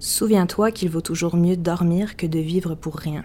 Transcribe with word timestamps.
Souviens-toi 0.00 0.70
qu'il 0.70 0.90
vaut 0.90 1.00
toujours 1.00 1.36
mieux 1.36 1.56
dormir 1.56 2.16
que 2.16 2.26
de 2.26 2.38
vivre 2.38 2.76
pour 2.76 2.96
rien. 2.96 3.24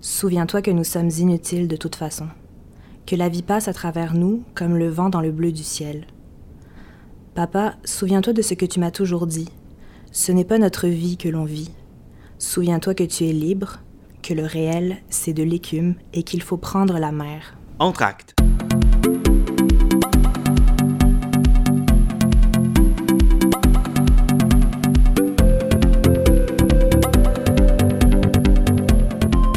Souviens-toi 0.00 0.62
que 0.62 0.70
nous 0.70 0.84
sommes 0.84 1.10
inutiles 1.10 1.68
de 1.68 1.76
toute 1.76 1.96
façon, 1.96 2.28
que 3.04 3.14
la 3.14 3.28
vie 3.28 3.42
passe 3.42 3.68
à 3.68 3.74
travers 3.74 4.14
nous 4.14 4.42
comme 4.54 4.76
le 4.76 4.88
vent 4.88 5.10
dans 5.10 5.20
le 5.20 5.32
bleu 5.32 5.52
du 5.52 5.62
ciel. 5.62 6.06
Papa, 7.34 7.74
souviens-toi 7.84 8.32
de 8.32 8.40
ce 8.40 8.54
que 8.54 8.64
tu 8.64 8.80
m'as 8.80 8.90
toujours 8.90 9.26
dit. 9.26 9.50
Ce 10.12 10.32
n'est 10.32 10.46
pas 10.46 10.56
notre 10.56 10.88
vie 10.88 11.18
que 11.18 11.28
l'on 11.28 11.44
vit. 11.44 11.70
Souviens-toi 12.38 12.94
que 12.94 13.04
tu 13.04 13.26
es 13.26 13.32
libre, 13.32 13.80
que 14.22 14.32
le 14.32 14.44
réel, 14.44 14.96
c'est 15.10 15.34
de 15.34 15.42
l'écume 15.42 15.94
et 16.14 16.22
qu'il 16.22 16.42
faut 16.42 16.56
prendre 16.56 16.98
la 16.98 17.12
mer. 17.12 17.58
Entracte. 17.78 18.35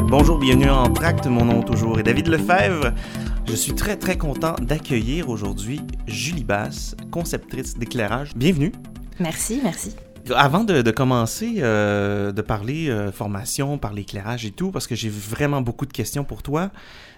Bonjour, 0.10 0.40
bienvenue 0.40 0.72
en 0.72 0.92
Tracte. 0.92 1.28
Mon 1.28 1.46
nom 1.46 1.62
toujours 1.62 2.00
est 2.00 2.04
David 2.04 2.30
Lefebvre. 2.30 2.94
Je 3.48 3.54
suis 3.54 3.76
très 3.76 3.96
très 3.96 4.18
content 4.18 4.56
d'accueillir 4.60 5.30
aujourd'hui 5.30 5.82
Julie 6.08 6.44
Basse, 6.44 6.96
conceptrice 7.12 7.78
d'éclairage. 7.78 8.36
Bienvenue. 8.36 8.72
Merci, 9.20 9.60
merci. 9.64 9.96
Avant 10.36 10.64
de, 10.64 10.90
commencer 10.90 11.58
euh, 11.60 12.32
de 12.32 12.42
parler 12.42 12.90
euh, 12.90 13.12
formation, 13.12 13.78
parler 13.78 14.02
éclairage 14.02 14.48
et 14.48 14.52
tout, 14.52 14.72
parce 14.72 14.88
que 14.88 14.96
j'ai 14.96 15.10
vraiment 15.10 15.62
beaucoup 15.62 15.86
de 15.86 15.94
questions 15.94 16.24
pour 16.24 16.42
toi, 16.42 16.72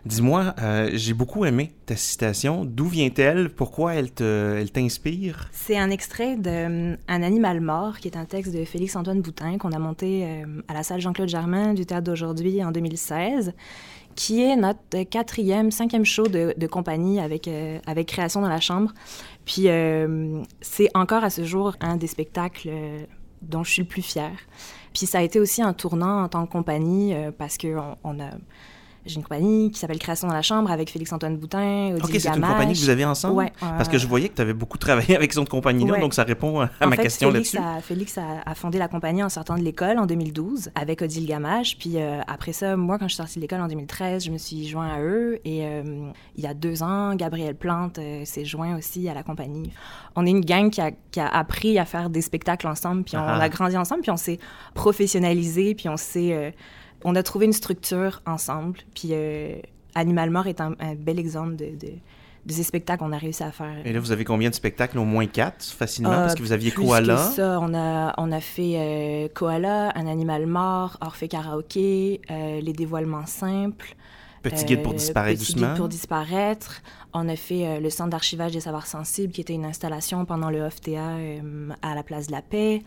dis-moi, 0.05 0.55
euh, 0.61 0.89
j'ai 0.93 1.13
beaucoup 1.13 1.45
aimé 1.45 1.71
ta 1.85 1.95
citation. 1.95 2.65
D'où 2.65 2.85
vient-elle? 2.85 3.49
Pourquoi 3.49 3.95
elle 3.95 4.11
t'inspire? 4.11 5.49
C'est 5.51 5.77
un 5.77 5.89
extrait 5.89 6.35
de 6.35 6.97
Un 7.07 7.23
animal 7.23 7.61
mort, 7.61 7.99
qui 7.99 8.07
est 8.07 8.17
un 8.17 8.25
texte 8.25 8.53
de 8.53 8.65
Félix-Antoine 8.65 9.21
Boutin 9.21 9.57
qu'on 9.57 9.71
a 9.71 9.79
monté 9.79 10.25
à 10.67 10.73
la 10.73 10.83
salle 10.83 11.01
Jean-Claude 11.01 11.29
Germain 11.29 11.73
du 11.73 11.85
Théâtre 11.85 12.05
d'aujourd'hui 12.05 12.63
en 12.63 12.71
2016 12.71 13.53
qui 14.15 14.41
est 14.43 14.55
notre 14.55 15.03
quatrième, 15.03 15.71
cinquième 15.71 16.05
show 16.05 16.27
de, 16.27 16.67
compagnie 16.67 17.19
avec, 17.19 17.49
Création 18.07 18.41
dans 18.41 18.49
la 18.49 18.59
Chambre. 18.59 18.91
Puis 19.45 19.67
euh, 19.67 20.41
c'est 20.61 20.89
encore 20.93 21.23
à 21.23 21.29
ce 21.29 21.43
jour 21.43 21.75
un 21.81 21.97
des 21.97 22.07
spectacles 22.07 22.69
euh, 22.71 22.99
dont 23.41 23.63
je 23.63 23.71
suis 23.71 23.81
le 23.81 23.87
plus 23.87 24.01
fière. 24.01 24.37
Puis 24.93 25.05
ça 25.05 25.19
a 25.19 25.21
été 25.21 25.39
aussi 25.39 25.61
un 25.61 25.73
tournant 25.73 26.23
en 26.23 26.27
tant 26.27 26.45
que 26.45 26.51
compagnie 26.51 27.13
euh, 27.13 27.31
parce 27.35 27.57
qu'on 27.57 27.95
on 28.03 28.19
a 28.19 28.29
j'ai 29.05 29.15
une 29.15 29.23
compagnie 29.23 29.71
qui 29.71 29.79
s'appelle 29.79 29.99
Création 29.99 30.27
dans 30.27 30.33
la 30.33 30.41
Chambre 30.41 30.71
avec 30.71 30.89
Félix-Antoine 30.89 31.37
Boutin, 31.37 31.91
Odile 31.93 32.03
Ok, 32.03 32.11
c'est 32.19 32.27
une 32.29 32.41
compagnie 32.41 32.73
que 32.73 32.79
vous 32.79 32.89
avez 32.89 33.05
ensemble? 33.05 33.35
Oui. 33.37 33.45
Parce 33.59 33.89
que 33.89 33.97
je 33.97 34.07
voyais 34.07 34.29
que 34.29 34.35
tu 34.35 34.41
avais 34.41 34.53
beaucoup 34.53 34.77
travaillé 34.77 35.15
avec 35.15 35.33
cette 35.33 35.49
compagnie-là, 35.49 35.99
donc 35.99 36.13
ça 36.13 36.23
répond 36.23 36.61
à 36.61 36.87
ma 36.87 36.97
question 36.97 37.31
là-dessus. 37.31 37.57
Félix 37.81 38.17
a, 38.17 38.55
fondé 38.55 38.77
la 38.77 38.87
compagnie 38.87 39.23
en 39.23 39.29
sortant 39.29 39.57
de 39.57 39.63
l'école 39.63 39.97
en 39.97 40.05
2012 40.05 40.71
avec 40.75 41.01
Odile 41.01 41.25
Gamache. 41.25 41.77
Puis 41.77 41.93
euh, 41.95 42.19
après 42.27 42.53
ça, 42.53 42.75
moi, 42.75 42.97
quand 42.97 43.05
je 43.07 43.13
suis 43.13 43.17
sortie 43.17 43.35
de 43.35 43.41
l'école 43.41 43.61
en 43.61 43.67
2013, 43.67 44.25
je 44.25 44.31
me 44.31 44.37
suis 44.37 44.67
joint 44.67 44.87
à 44.87 45.01
eux. 45.01 45.39
Et 45.45 45.65
euh, 45.65 46.11
il 46.35 46.43
y 46.43 46.47
a 46.47 46.53
deux 46.53 46.83
ans, 46.83 47.15
Gabriel 47.15 47.55
Plante 47.55 47.99
euh, 47.99 48.23
s'est 48.25 48.45
joint 48.45 48.77
aussi 48.77 49.07
à 49.09 49.13
la 49.13 49.23
compagnie. 49.23 49.71
On 50.15 50.25
est 50.25 50.31
une 50.31 50.45
gang 50.45 50.69
qui 50.69 50.81
a, 50.81 50.91
qui 51.11 51.19
a 51.19 51.27
appris 51.27 51.79
à 51.79 51.85
faire 51.85 52.09
des 52.09 52.21
spectacles 52.21 52.67
ensemble, 52.67 53.03
puis 53.03 53.17
on, 53.17 53.21
ah. 53.21 53.41
a 53.41 53.49
grandi 53.49 53.77
ensemble, 53.77 54.01
puis 54.01 54.11
on 54.11 54.17
s'est 54.17 54.39
professionnalisé, 54.73 55.75
puis 55.75 55.89
on 55.89 55.97
s'est 55.97 56.53
on 57.03 57.15
a 57.15 57.23
trouvé 57.23 57.45
une 57.45 57.53
structure 57.53 58.21
ensemble. 58.25 58.79
Puis 58.95 59.09
euh, 59.11 59.55
Animal 59.95 60.29
Mort 60.29 60.47
est 60.47 60.61
un, 60.61 60.75
bel 60.97 61.19
exemple 61.19 61.55
de, 61.55 61.71
de, 62.45 62.53
ces 62.53 62.63
spectacles 62.63 62.99
qu'on 62.99 63.11
a 63.11 63.17
réussi 63.17 63.43
à 63.43 63.51
faire. 63.51 63.85
Et 63.85 63.93
là, 63.93 63.99
vous 63.99 64.11
avez 64.11 64.23
combien 64.23 64.49
de 64.49 64.55
spectacles? 64.55 64.97
Au 64.97 65.05
moins 65.05 65.27
quatre, 65.27 65.63
facilement, 65.63 66.11
parce 66.11 66.35
que 66.35 66.41
vous 66.41 66.51
aviez 66.51 66.71
plus 66.71 66.85
Koala. 66.85 67.15
Que 67.15 67.35
ça, 67.35 67.59
on 67.61 67.73
a, 67.73 68.13
on 68.17 68.31
a 68.31 68.39
fait 68.39 68.73
euh, 68.75 69.27
Koala, 69.33 69.91
Un 69.95 70.07
animal 70.07 70.45
mort, 70.45 70.97
Orphée 71.01 71.27
karaoké, 71.27 72.21
euh, 72.29 72.61
Les 72.61 72.73
dévoilements 72.73 73.25
simples. 73.25 73.95
Petit 74.41 74.65
guide 74.65 74.81
pour 74.81 74.95
disparaître 74.95 75.39
petit 75.39 75.53
doucement. 75.53 75.67
Guide 75.67 75.77
pour 75.77 75.87
disparaître. 75.87 76.81
On 77.13 77.29
a 77.29 77.35
fait 77.35 77.79
le 77.79 77.89
Centre 77.91 78.09
d'archivage 78.09 78.53
des 78.53 78.61
savoirs 78.61 78.87
sensibles, 78.87 79.31
qui 79.31 79.41
était 79.41 79.53
une 79.53 79.65
installation 79.65 80.25
pendant 80.25 80.49
le 80.49 80.61
OFTA 80.61 81.17
à 81.83 81.93
la 81.93 82.01
Place 82.01 82.25
de 82.25 82.31
la 82.31 82.41
Paix. 82.41 82.81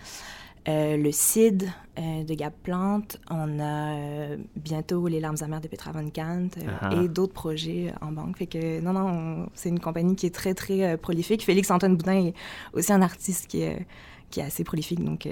Euh, 0.66 0.96
le 0.96 1.12
CID 1.12 1.68
euh, 1.98 2.24
de 2.24 2.34
Gab 2.34 2.52
Plante. 2.62 3.18
On 3.30 3.60
a 3.60 3.96
euh, 3.96 4.36
bientôt 4.56 5.06
Les 5.08 5.20
larmes 5.20 5.36
amères 5.42 5.60
de 5.60 5.68
Petra 5.68 5.92
Von 5.92 6.08
Kant 6.08 6.48
ah. 6.80 6.90
et 6.94 7.08
d'autres 7.08 7.34
projets 7.34 7.92
en 8.00 8.12
banque. 8.12 8.38
Fait 8.38 8.46
que 8.46 8.80
non, 8.80 8.94
non, 8.94 9.46
c'est 9.54 9.68
une 9.68 9.80
compagnie 9.80 10.16
qui 10.16 10.26
est 10.26 10.34
très, 10.34 10.54
très 10.54 10.96
prolifique. 10.96 11.44
Félix-Antoine 11.44 11.96
Boudin 11.96 12.28
est 12.28 12.34
aussi 12.72 12.92
un 12.92 13.02
artiste 13.02 13.46
qui 13.46 13.60
est, 13.60 13.86
qui 14.30 14.40
est 14.40 14.44
assez 14.44 14.64
prolifique. 14.64 15.04
Donc, 15.04 15.28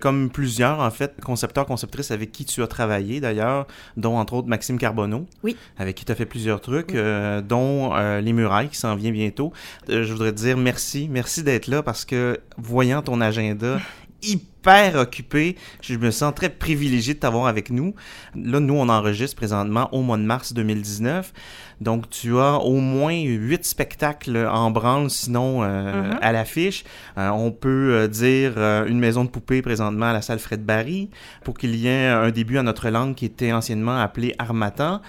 comme 0.00 0.28
plusieurs, 0.28 0.80
en 0.80 0.90
fait, 0.90 1.20
concepteurs, 1.24 1.66
conceptrices 1.66 2.10
avec 2.10 2.32
qui 2.32 2.44
tu 2.44 2.60
as 2.60 2.66
travaillé, 2.66 3.20
d'ailleurs, 3.20 3.68
dont 3.96 4.18
entre 4.18 4.34
autres 4.34 4.48
Maxime 4.48 4.76
Carbonneau, 4.76 5.26
oui. 5.44 5.56
avec 5.78 5.94
qui 5.94 6.04
tu 6.04 6.10
as 6.10 6.16
fait 6.16 6.26
plusieurs 6.26 6.60
trucs, 6.60 6.92
dont 6.92 7.94
Les 7.94 8.32
Murailles, 8.32 8.68
qui 8.68 8.76
s'en 8.76 8.96
vient 8.96 9.12
bientôt. 9.12 9.52
je 9.88 10.12
voudrais 10.12 10.32
te 10.32 10.38
dire 10.38 10.56
merci, 10.56 11.08
merci 11.08 11.44
d'être 11.44 11.68
là, 11.68 11.84
parce 11.84 12.04
que 12.04 12.40
voyant 12.58 13.02
ton 13.02 13.20
agenda 13.20 13.78
hyper 14.20 14.48
occupé. 14.96 15.56
Je 15.82 15.96
me 15.96 16.10
sens 16.10 16.34
très 16.34 16.48
privilégié 16.48 17.14
de 17.14 17.18
t'avoir 17.18 17.46
avec 17.46 17.70
nous. 17.70 17.94
Là, 18.34 18.60
nous, 18.60 18.74
on 18.74 18.88
enregistre 18.88 19.36
présentement 19.36 19.88
au 19.92 20.02
mois 20.02 20.16
de 20.16 20.22
mars 20.22 20.52
2019. 20.52 21.32
Donc, 21.80 22.08
tu 22.08 22.38
as 22.38 22.56
au 22.58 22.76
moins 22.76 23.14
huit 23.14 23.64
spectacles 23.64 24.48
en 24.50 24.70
branle, 24.70 25.10
sinon 25.10 25.62
euh, 25.62 25.92
mm-hmm. 25.92 26.18
à 26.20 26.32
l'affiche. 26.32 26.84
Euh, 27.18 27.28
on 27.30 27.50
peut 27.50 27.92
euh, 27.92 28.08
dire 28.08 28.54
une 28.86 28.98
maison 28.98 29.24
de 29.24 29.28
poupée 29.28 29.62
présentement 29.62 30.06
à 30.06 30.12
la 30.12 30.22
salle 30.22 30.38
Fred 30.38 30.64
Barry 30.64 31.10
pour 31.42 31.56
qu'il 31.56 31.74
y 31.74 31.88
ait 31.88 32.06
un 32.06 32.30
début 32.30 32.58
à 32.58 32.62
notre 32.62 32.88
langue 32.88 33.14
qui 33.14 33.24
était 33.24 33.52
anciennement 33.52 33.98
appelé 33.98 34.34
Armatan. 34.38 35.00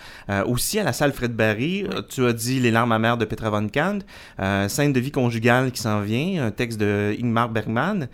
aussi 0.45 0.79
à 0.79 0.83
la 0.83 0.93
salle 0.93 1.13
Fred 1.13 1.33
Barry, 1.33 1.85
tu 2.09 2.25
as 2.25 2.33
dit 2.33 2.59
Les 2.59 2.71
larmes 2.71 2.91
amères 2.91 3.17
de 3.17 3.25
Petra 3.25 3.49
von 3.49 3.67
Kant, 3.67 3.99
Scène 4.67 4.93
de 4.93 4.99
vie 4.99 5.11
conjugale 5.11 5.71
qui 5.71 5.81
s'en 5.81 6.01
vient, 6.01 6.45
un 6.45 6.51
texte 6.51 6.79
de 6.79 7.15
Ingmar 7.21 7.49
Bergman, 7.49 8.07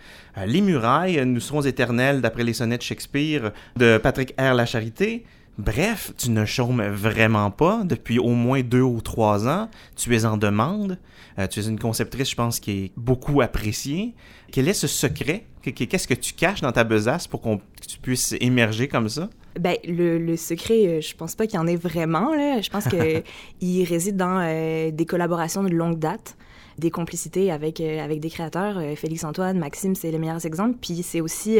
Les 0.46 0.60
murailles, 0.60 1.24
Nous 1.32 1.40
serons 1.40 1.62
éternels 1.62 2.20
d'après 2.20 2.44
les 2.44 2.52
sonnets 2.52 2.76
de 2.76 2.82
Shakespeare 2.82 3.52
de 3.76 3.96
Patrick 3.96 4.34
R. 4.38 4.52
La 4.52 4.66
Charité. 4.66 5.24
Bref, 5.56 6.12
tu 6.18 6.30
ne 6.30 6.44
chômes 6.44 6.82
vraiment 6.82 7.50
pas 7.50 7.84
depuis 7.84 8.18
au 8.18 8.30
moins 8.30 8.60
deux 8.60 8.82
ou 8.82 9.00
trois 9.00 9.48
ans. 9.48 9.70
Tu 9.96 10.14
es 10.14 10.26
en 10.26 10.36
demande. 10.36 10.98
Euh, 11.38 11.46
tu 11.46 11.60
es 11.60 11.62
une 11.64 11.78
conceptrice, 11.78 12.30
je 12.30 12.36
pense, 12.36 12.60
qui 12.60 12.70
est 12.70 12.92
beaucoup 12.98 13.40
appréciée. 13.40 14.14
Quel 14.50 14.68
est 14.68 14.74
ce 14.74 14.86
secret? 14.86 15.46
Qu'est-ce 15.62 16.06
que 16.06 16.14
tu 16.14 16.34
caches 16.34 16.60
dans 16.60 16.72
ta 16.72 16.84
besace 16.84 17.26
pour 17.26 17.40
qu'on 17.40 17.60
tu 17.86 17.98
puisses 17.98 18.34
émerger 18.40 18.88
comme 18.88 19.08
ça? 19.08 19.30
Ben, 19.58 19.76
le, 19.86 20.36
secret, 20.36 20.86
euh, 20.86 21.00
je 21.00 21.14
pense 21.14 21.34
pas 21.34 21.46
qu'il 21.46 21.58
y 21.58 21.62
en 21.62 21.66
ait 21.66 21.76
vraiment. 21.76 22.34
Là. 22.34 22.60
Je 22.60 22.68
pense 22.68 22.84
qu'il 22.88 23.84
réside 23.88 24.16
dans 24.16 24.40
euh, 24.42 24.90
des 24.90 25.06
collaborations 25.06 25.62
de 25.62 25.70
longue 25.70 25.98
date 25.98 26.36
des 26.78 26.90
complicités 26.90 27.50
avec, 27.50 27.80
avec 27.80 28.20
des 28.20 28.30
créateurs. 28.30 28.80
Félix-Antoine, 28.96 29.58
Maxime, 29.58 29.94
c'est 29.94 30.10
les 30.10 30.18
meilleurs 30.18 30.44
exemples. 30.46 30.76
Puis 30.80 31.02
c'est 31.02 31.20
aussi 31.20 31.58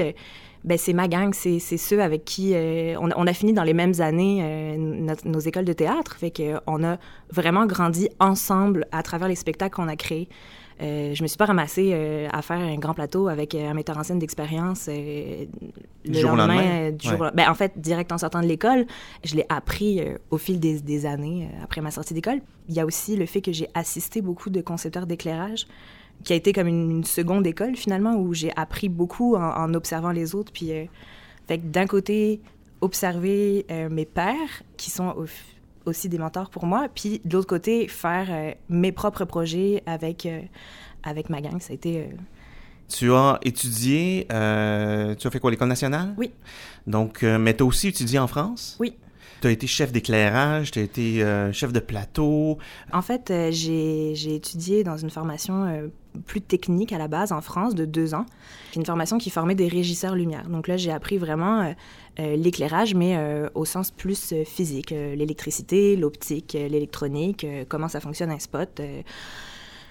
ben 0.64 0.78
c'est 0.78 0.92
ma 0.92 1.08
gang, 1.08 1.34
c'est 1.34 1.58
ceux 1.58 2.00
avec 2.00 2.24
qui 2.24 2.54
euh, 2.54 2.94
on, 2.98 3.26
a 3.26 3.32
fini 3.32 3.52
dans 3.52 3.64
les 3.64 3.74
mêmes 3.74 4.00
années 4.00 4.40
euh, 4.42 5.14
nos 5.24 5.40
écoles 5.40 5.64
de 5.64 5.72
théâtre, 5.72 6.16
fait 6.16 6.30
qu'on 6.30 6.84
a 6.84 6.98
vraiment 7.30 7.66
grandi 7.66 8.08
ensemble 8.20 8.86
à 8.92 9.02
travers 9.02 9.28
les 9.28 9.34
spectacles 9.34 9.74
qu'on 9.74 9.88
a 9.88 9.96
créés. 9.96 10.28
Euh, 10.82 11.14
je 11.14 11.22
me 11.22 11.28
suis 11.28 11.36
pas 11.36 11.46
ramassée 11.46 11.90
euh, 11.92 12.28
à 12.32 12.42
faire 12.42 12.58
un 12.58 12.76
grand 12.76 12.94
plateau 12.94 13.28
avec 13.28 13.54
un 13.54 13.72
metteur 13.72 13.96
en 13.98 14.02
scène 14.02 14.18
d'expérience 14.18 14.88
le 14.88 15.46
jour 16.12 16.34
lendemain. 16.34 16.90
Du 16.90 17.08
jour, 17.08 17.30
ben, 17.34 17.48
en 17.48 17.54
fait, 17.54 17.78
direct 17.78 18.10
en 18.12 18.18
sortant 18.18 18.40
de 18.40 18.46
l'école, 18.46 18.86
je 19.24 19.36
l'ai 19.36 19.46
appris 19.48 20.00
au 20.30 20.38
fil 20.38 20.58
des, 20.58 20.80
des 20.80 21.06
années 21.06 21.48
après 21.62 21.80
ma 21.80 21.90
sortie 21.90 22.14
d'école. 22.14 22.40
Il 22.68 22.74
y 22.74 22.80
a 22.80 22.86
aussi 22.86 23.16
le 23.16 23.26
fait 23.26 23.40
que 23.40 23.52
j'ai 23.52 23.68
assisté 23.74 24.22
beaucoup 24.22 24.50
de 24.50 24.60
concepteurs 24.60 25.06
d'éclairage 25.06 25.66
qui 26.22 26.32
a 26.32 26.36
été 26.36 26.52
comme 26.52 26.68
une, 26.68 27.04
seconde 27.04 27.46
école 27.46 27.76
finalement 27.76 28.14
où 28.16 28.32
j'ai 28.32 28.52
appris 28.56 28.88
beaucoup 28.88 29.36
en, 29.36 29.74
observant 29.74 30.12
les 30.12 30.34
autres. 30.34 30.52
Puis, 30.52 30.72
euh, 30.72 30.84
fait 31.48 31.70
d'un 31.70 31.86
côté, 31.86 32.40
observer 32.80 33.66
euh, 33.70 33.88
mes 33.88 34.06
pères 34.06 34.62
qui 34.76 34.90
sont 34.90 35.14
aussi 35.86 36.08
des 36.08 36.18
mentors 36.18 36.50
pour 36.50 36.66
moi, 36.66 36.88
puis 36.94 37.20
de 37.24 37.36
l'autre 37.36 37.48
côté, 37.48 37.88
faire 37.88 38.26
euh, 38.30 38.52
mes 38.68 38.92
propres 38.92 39.24
projets 39.24 39.82
avec, 39.86 40.28
avec 41.02 41.30
ma 41.30 41.40
gang. 41.40 41.60
Ça 41.60 41.72
a 41.72 41.74
été. 41.74 42.08
Tu 42.88 43.12
as 43.12 43.38
étudié, 43.42 44.26
tu 44.28 44.34
as 44.34 45.30
fait 45.30 45.40
quoi, 45.40 45.50
l'École 45.50 45.68
nationale? 45.68 46.14
Oui. 46.18 46.30
Donc, 46.86 47.22
mais 47.22 47.54
tu 47.54 47.62
as 47.62 47.66
aussi 47.66 47.88
étudié 47.88 48.18
en 48.18 48.26
France? 48.26 48.76
Oui. 48.80 48.94
Tu 49.40 49.48
as 49.48 49.50
été 49.50 49.66
chef 49.66 49.92
d'éclairage, 49.92 50.70
tu 50.70 50.78
as 50.78 50.82
été 50.82 51.24
chef 51.52 51.72
de 51.72 51.80
plateau? 51.80 52.58
En 52.92 53.02
fait, 53.02 53.32
j'ai 53.50 54.34
étudié 54.34 54.84
dans 54.84 54.96
une 54.96 55.10
formation 55.10 55.90
plus 56.26 56.42
technique 56.42 56.92
à 56.92 56.98
la 56.98 57.08
base 57.08 57.32
en 57.32 57.40
France 57.40 57.74
de 57.74 57.86
deux 57.86 58.12
ans. 58.14 58.26
C'est 58.70 58.80
une 58.80 58.86
formation 58.86 59.16
qui 59.16 59.30
formait 59.30 59.54
des 59.54 59.68
régisseurs 59.68 60.14
lumière. 60.14 60.46
Donc 60.48 60.68
là, 60.68 60.76
j'ai 60.76 60.90
appris 60.90 61.16
vraiment 61.16 61.60
euh, 61.60 61.64
euh, 61.64 61.72
l'éclairage, 62.18 62.94
mais 62.94 63.16
euh, 63.16 63.48
au 63.54 63.64
sens 63.64 63.90
plus 63.90 64.34
physique, 64.44 64.90
l'électricité, 64.90 65.96
l'optique, 65.96 66.52
l'électronique, 66.52 67.46
comment 67.68 67.88
ça 67.88 68.00
fonctionne 68.00 68.30
un 68.30 68.38
spot. 68.38 68.80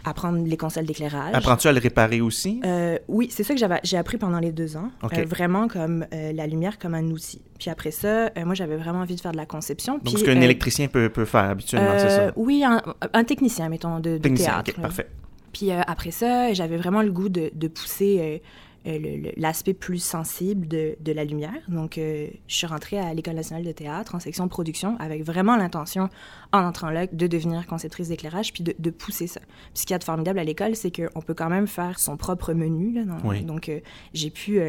apprendre 0.03 0.43
les 0.45 0.57
consoles 0.57 0.85
d'éclairage. 0.85 1.33
Apprends-tu 1.35 1.67
à 1.67 1.73
le 1.73 1.79
réparer 1.79 2.21
aussi? 2.21 2.59
Euh, 2.65 2.97
oui, 3.07 3.27
c'est 3.29 3.43
ça 3.43 3.53
que 3.53 3.59
j'avais, 3.59 3.79
j'ai 3.83 3.97
appris 3.97 4.17
pendant 4.17 4.39
les 4.39 4.51
deux 4.51 4.75
ans. 4.75 4.89
Euh, 5.03 5.25
vraiment 5.25 5.67
comme 5.67 6.07
euh, 6.13 6.31
la 6.31 6.47
lumière 6.47 6.79
comme 6.79 6.95
un 6.95 7.05
outil. 7.11 7.41
Puis 7.59 7.69
après 7.69 7.91
ça, 7.91 8.31
moi, 8.43 8.55
j'avais 8.55 8.77
vraiment 8.77 9.01
envie 9.01 9.15
de 9.15 9.21
faire 9.21 9.31
de 9.31 9.37
la 9.37 9.45
conception. 9.45 9.99
Donc, 9.99 10.17
ce 10.17 10.23
qu'un 10.23 10.41
électricien 10.41 10.87
peut, 10.87 11.09
peut, 11.09 11.25
faire 11.25 11.45
habituellement, 11.45 11.93
c'est 11.97 12.09
ça? 12.09 12.31
Oui, 12.35 12.63
un, 12.63 13.23
technicien, 13.23 13.69
mettons, 13.69 13.99
de, 13.99 14.17
théâtre. 14.17 14.73
parfait. 14.81 15.07
Puis 15.53 15.71
après 15.71 16.11
ça, 16.11 16.53
j'avais 16.53 16.77
vraiment 16.77 17.01
le 17.01 17.11
goût 17.11 17.29
de, 17.29 17.51
de 17.53 17.67
pousser 17.67 18.17
euh, 18.19 18.37
l'aspect 18.83 19.73
plus 19.73 19.99
sensible 20.03 20.67
de, 20.67 20.95
de, 20.99 21.11
la 21.11 21.23
lumière. 21.23 21.61
Donc, 21.67 21.97
euh, 21.97 22.27
je 22.47 22.55
suis 22.55 22.67
rentrée 22.67 22.97
à 22.97 23.13
l'École 23.13 23.35
nationale 23.35 23.63
de 23.63 23.71
théâtre 23.71 24.15
en 24.15 24.19
section 24.19 24.47
production 24.47 24.97
avec 24.99 25.23
vraiment 25.23 25.55
l'intention, 25.55 26.09
en 26.51 26.63
entrant 26.63 26.89
là, 26.89 27.05
de 27.05 27.27
devenir 27.27 27.67
conceptrice 27.67 28.07
d'éclairage 28.07 28.53
puis 28.53 28.63
de, 28.63 28.73
de, 28.77 28.89
pousser 28.89 29.27
ça. 29.27 29.39
Puis 29.39 29.81
ce 29.81 29.85
qu'il 29.85 29.93
y 29.93 29.95
a 29.95 29.99
de 29.99 30.03
formidable 30.03 30.39
à 30.39 30.43
l'école, 30.43 30.75
c'est 30.75 30.91
qu'on 30.91 31.21
peut 31.21 31.35
quand 31.35 31.49
même 31.49 31.67
faire 31.67 31.99
son 31.99 32.17
propre 32.17 32.53
menu. 32.53 32.93
Là, 32.93 33.03
Donc, 33.41 33.69
euh, 33.69 33.79
j'ai 34.13 34.31
pu 34.31 34.59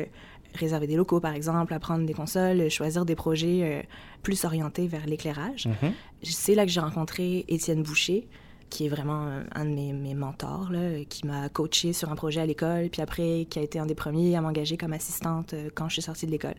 réserver 0.55 0.87
des 0.87 0.97
locaux, 0.97 1.20
par 1.20 1.32
exemple, 1.32 1.73
apprendre 1.73 2.05
des 2.05 2.12
consoles, 2.12 2.69
choisir 2.69 3.06
des 3.06 3.15
projets 3.15 3.87
plus 4.23 4.44
orientés 4.44 4.87
vers 4.87 5.06
l'éclairage. 5.06 5.67
Mm-hmm. 5.67 5.93
C'est 6.25 6.55
là 6.55 6.67
que 6.67 6.70
j'ai 6.70 6.81
rencontré 6.81 7.47
Étienne 7.49 7.82
Boucher, 7.82 8.29
qui 8.72 8.86
est 8.86 8.88
vraiment 8.88 9.28
un 9.54 9.64
de 9.66 9.70
mes, 9.70 10.14
mentors, 10.14 10.70
là, 10.72 11.04
qui 11.06 11.26
m'a 11.26 11.50
coaché 11.50 11.92
sur 11.92 12.10
un 12.10 12.16
projet 12.16 12.40
à 12.40 12.46
l'école, 12.46 12.88
puis 12.88 13.02
après, 13.02 13.46
qui 13.50 13.58
a 13.58 13.62
été 13.62 13.78
un 13.78 13.84
des 13.84 13.94
premiers 13.94 14.34
à 14.34 14.40
m'engager 14.40 14.78
comme 14.78 14.94
assistante 14.94 15.52
euh, 15.52 15.69
quand 15.74 15.90
je 15.90 15.94
suis 15.94 16.02
sortie 16.02 16.24
de 16.24 16.30
l'école. 16.30 16.54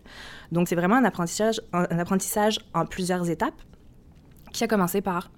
Donc, 0.52 0.68
c'est 0.68 0.76
vraiment 0.76 0.96
un 0.96 1.06
apprentissage, 1.06 1.60
un, 1.74 1.86
apprentissage 1.98 2.60
en 2.76 2.86
plusieurs 2.86 3.32
étapes, 3.32 3.60
qui 4.52 4.64
a 4.64 4.68
commencé 4.68 5.02
par 5.02 5.32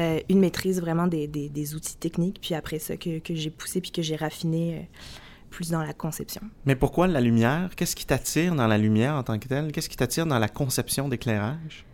euh, 0.00 0.18
une 0.30 0.40
maîtrise 0.40 0.80
vraiment 0.80 1.06
des, 1.06 1.74
outils 1.74 1.98
techniques, 1.98 2.40
puis 2.40 2.54
après 2.54 2.78
ça, 2.78 2.96
que, 2.96 3.20
j'ai 3.28 3.50
poussé, 3.50 3.82
puis 3.82 3.90
que 3.90 4.00
j'ai 4.00 4.16
raffiné. 4.16 4.78
Euh, 4.78 4.82
plus 5.48 5.70
dans 5.70 5.82
la 5.82 5.94
conception. 5.94 6.42
Mais 6.66 6.74
pourquoi 6.74 7.06
la 7.06 7.20
lumière? 7.20 7.70
Qu'est-ce 7.76 7.94
qui 7.94 8.04
t'attire 8.04 8.54
dans 8.56 8.66
la 8.66 8.76
lumière 8.76 9.14
en 9.14 9.22
tant 9.22 9.38
que 9.38 9.46
telle? 9.46 9.70
Qu'est-ce 9.70 9.88
qui 9.88 9.96
t'attire 9.96 10.26
dans 10.26 10.40
la 10.40 10.48
conception 10.48 11.08
d'éclairage? 11.08 11.86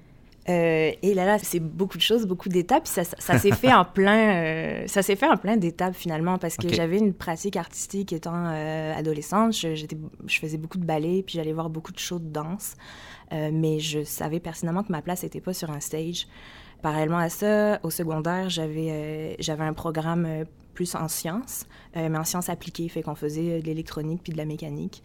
Euh, 0.48 0.90
et 1.02 1.14
là, 1.14 1.24
là, 1.24 1.38
c'est 1.38 1.60
beaucoup 1.60 1.96
de 1.96 2.02
choses, 2.02 2.26
beaucoup 2.26 2.48
d'étapes. 2.48 2.86
Ça, 2.86 3.04
ça, 3.04 3.38
s'est 3.38 3.52
fait 3.52 3.72
en 3.72 3.84
plein, 3.94 4.34
euh, 4.34 4.86
ça 4.86 5.02
s'est 5.02 5.16
fait 5.16 5.28
en 5.28 5.36
plein 5.36 5.56
d'étapes 5.56 5.94
finalement 5.94 6.38
parce 6.38 6.56
que 6.56 6.68
j'avais 6.68 6.98
une 6.98 7.14
pratique 7.14 7.56
artistique 7.56 8.12
étant 8.12 8.34
euh, 8.34 8.94
adolescente. 8.94 9.52
Je, 9.54 9.74
je 9.74 10.38
faisais 10.38 10.58
beaucoup 10.58 10.78
de 10.78 10.84
ballet, 10.84 11.22
puis 11.22 11.36
j'allais 11.36 11.52
voir 11.52 11.70
beaucoup 11.70 11.92
de 11.92 11.98
shows 11.98 12.18
de 12.18 12.28
danse, 12.28 12.76
mais 13.30 13.78
je 13.78 14.02
savais 14.04 14.40
pertinemment 14.40 14.82
que 14.82 14.92
ma 14.92 15.02
place 15.02 15.22
n'était 15.22 15.40
pas 15.40 15.54
sur 15.54 15.70
un 15.70 15.80
stage. 15.80 16.26
Parallèlement 16.82 17.18
à 17.18 17.28
ça, 17.28 17.78
au 17.84 17.90
secondaire, 17.90 18.50
j'avais 18.50 19.36
j'avais 19.38 19.64
un 19.64 19.72
programme 19.72 20.44
plus 20.74 20.94
en 20.94 21.06
sciences, 21.06 21.66
mais 21.94 22.16
en 22.16 22.24
sciences 22.24 22.48
appliquées, 22.48 22.88
fait 22.88 23.02
qu'on 23.02 23.14
faisait 23.14 23.60
de 23.60 23.66
l'électronique 23.66 24.20
puis 24.22 24.32
de 24.32 24.38
la 24.38 24.44
mécanique. 24.44 25.02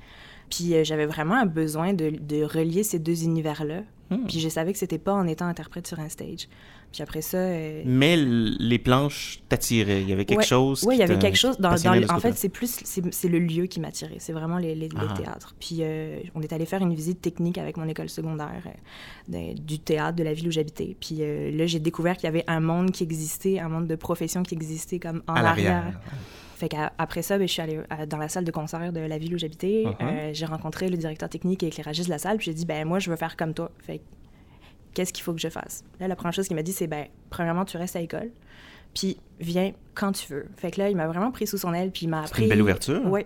Puis 0.49 0.73
j'avais 0.83 1.05
vraiment 1.05 1.35
un 1.35 1.45
besoin 1.45 1.94
de, 1.94 2.09
de 2.09 2.44
relier 2.44 2.83
ces 2.83 2.99
deux 2.99 3.23
univers-là 3.23 3.81
Hmm. 4.09 4.25
Puis 4.27 4.39
je 4.39 4.47
savais 4.47 4.71
que 4.71 4.79
c'était 4.79 4.97
pas 4.97 5.13
en 5.13 5.27
étant 5.27 5.47
interprète 5.47 5.85
sur 5.85 5.99
un 5.99 6.07
stage. 6.07 6.47
Puis 6.94 7.03
après 7.03 7.21
ça. 7.21 7.38
Euh, 7.38 7.83
Mais 7.85 8.15
les 8.15 8.79
planches 8.79 9.41
t'attiraient. 9.49 10.01
Il 10.01 10.09
y 10.09 10.13
avait 10.13 10.23
quelque 10.23 10.45
chose. 10.45 10.83
Oui, 10.88 10.95
il 10.95 10.99
y 10.99 11.03
avait 11.03 11.19
quelque 11.19 11.38
chose. 11.38 11.59
Dans, 11.59 11.75
dans 11.75 12.15
en 12.15 12.19
fait, 12.19 12.33
c'est 12.38 12.47
plus 12.49 12.79
c'est 12.83 13.27
le 13.27 13.39
lieu 13.39 13.65
qui 13.65 13.81
m'attirait. 13.81 14.15
C'est 14.19 14.31
vraiment 14.31 14.57
les, 14.57 14.75
les, 14.75 14.88
ah. 14.95 15.13
théâtres. 15.13 15.55
Puis 15.59 15.79
euh, 15.81 16.21
on 16.35 16.41
est 16.41 16.53
allé 16.53 16.65
faire 16.65 16.81
une 16.81 16.93
visite 16.93 17.21
technique 17.21 17.57
avec 17.57 17.75
mon 17.75 17.88
école 17.88 18.07
secondaire 18.07 18.63
euh, 19.33 19.53
du 19.53 19.79
théâtre 19.79 20.15
de 20.15 20.23
la 20.23 20.33
ville 20.33 20.47
où 20.47 20.51
j'habitais. 20.51 20.95
Puis 21.00 21.17
là, 21.17 21.65
j'ai 21.65 21.79
découvert 21.79 22.15
qu'il 22.15 22.25
y 22.25 22.29
avait 22.29 22.45
un 22.47 22.61
monde 22.61 22.91
qui 22.91 23.03
existait, 23.03 23.59
un 23.59 23.67
monde 23.67 23.88
de 23.88 23.95
profession 23.95 24.43
qui 24.43 24.55
existait 24.55 25.00
comme 25.00 25.21
en 25.27 25.35
arrière. 25.35 26.00
Fait 26.57 26.69
qu'après 26.69 27.21
ça, 27.21 27.38
ben, 27.38 27.48
je 27.48 27.54
suis 27.54 27.62
allée 27.62 27.80
dans 28.09 28.18
la 28.18 28.30
salle 28.30 28.44
de 28.44 28.50
concert 28.50 28.92
de 28.92 29.00
la 29.00 29.19
ville 29.19 29.36
où 29.36 29.38
j'habitais. 29.38 29.83
Uh-huh. 29.86 29.95
Euh, 30.01 30.30
j'ai 30.33 30.48
rencontré 30.48 30.89
le 30.89 30.98
directeur 30.98 31.30
technique 31.30 31.62
et 31.62 31.68
éclairagiste 31.68 32.07
de 32.07 32.13
la 32.13 32.18
salle. 32.18 32.38
Puis 32.38 32.48
j'ai 32.48 32.56
dit, 32.56 32.65
ben 32.65 32.83
moi, 32.83 32.98
je 32.98 33.12
veux 33.12 33.15
faire 33.15 33.38
comme 33.38 33.54
toi. 33.54 33.69
Fait 33.77 34.01
qu'est-ce 34.95 35.13
qu'il 35.13 35.24
faut 35.24 35.33
que 35.33 35.39
je 35.39 35.50
fasse? 35.50 35.83
Là, 36.00 36.07
la 36.07 36.15
première 36.15 36.33
chose 36.33 36.48
qu'il 36.48 36.56
m'a 36.56 36.63
dit, 36.63 36.71
c'est, 36.71 36.88
ben 36.88 37.06
premièrement, 37.30 37.63
tu 37.63 37.77
restes 37.77 37.95
à 37.95 38.00
l'école. 38.00 38.31
Puis 38.95 39.18
viens 39.39 39.74
quand 39.94 40.13
tu 40.13 40.33
veux. 40.33 40.48
Fait 40.57 40.71
que 40.71 40.81
là, 40.81 40.89
il 40.89 40.95
m'a 40.95 41.06
vraiment 41.06 41.30
pris 41.30 41.45
sous 41.45 41.59
son 41.59 41.75
aile. 41.75 41.92
Puis 41.92 42.07
il 42.07 42.09
m'a 42.09 42.24
appris. 42.24 42.44
une 42.44 42.50
belle 42.50 42.63
ouverture. 42.63 43.01
Oui. 43.06 43.21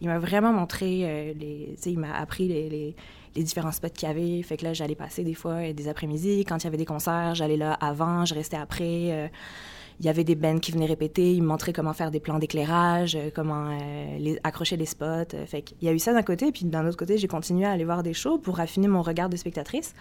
Il 0.00 0.08
m'a 0.08 0.18
vraiment 0.18 0.54
montré 0.54 1.02
euh, 1.02 1.34
les. 1.34 1.74
Tu 1.76 1.82
sais, 1.82 1.92
il 1.92 1.98
m'a 1.98 2.14
appris 2.14 2.48
les, 2.48 2.94
les 3.36 3.42
différents 3.42 3.72
spots 3.72 3.90
qu'il 3.90 4.08
y 4.08 4.10
avait. 4.10 4.42
Fait 4.42 4.56
que 4.56 4.64
là, 4.64 4.72
j'allais 4.72 4.94
passer 4.94 5.22
des 5.22 5.34
fois 5.34 5.74
des 5.74 5.88
après-midi. 5.88 6.46
Quand 6.46 6.56
il 6.56 6.64
y 6.64 6.68
avait 6.68 6.78
des 6.78 6.86
concerts, 6.86 7.34
j'allais 7.34 7.58
là 7.58 7.74
avant, 7.74 8.24
je 8.24 8.34
restais 8.34 8.56
après. 8.56 9.12
Euh, 9.12 9.28
il 10.00 10.06
y 10.06 10.08
avait 10.08 10.24
des 10.24 10.34
bands 10.34 10.58
qui 10.58 10.72
venaient 10.72 10.86
répéter, 10.86 11.34
ils 11.34 11.42
me 11.42 11.48
montraient 11.48 11.74
comment 11.74 11.92
faire 11.92 12.10
des 12.10 12.20
plans 12.20 12.38
d'éclairage, 12.38 13.16
euh, 13.16 13.30
comment 13.32 13.68
euh, 13.70 14.18
les, 14.18 14.40
accrocher 14.44 14.78
les 14.78 14.86
spots. 14.86 15.34
Euh, 15.34 15.44
fait 15.44 15.60
qu'il 15.60 15.76
y 15.82 15.88
a 15.88 15.92
eu 15.92 15.98
ça 15.98 16.14
d'un 16.14 16.22
côté, 16.22 16.50
puis 16.52 16.64
d'un 16.64 16.86
autre 16.86 16.96
côté, 16.96 17.18
j'ai 17.18 17.28
continué 17.28 17.66
à 17.66 17.72
aller 17.72 17.84
voir 17.84 18.02
des 18.02 18.14
shows 18.14 18.38
pour 18.38 18.60
affiner 18.60 18.88
mon 18.88 19.02
regard 19.02 19.28
de 19.28 19.36
spectatrice. 19.36 19.94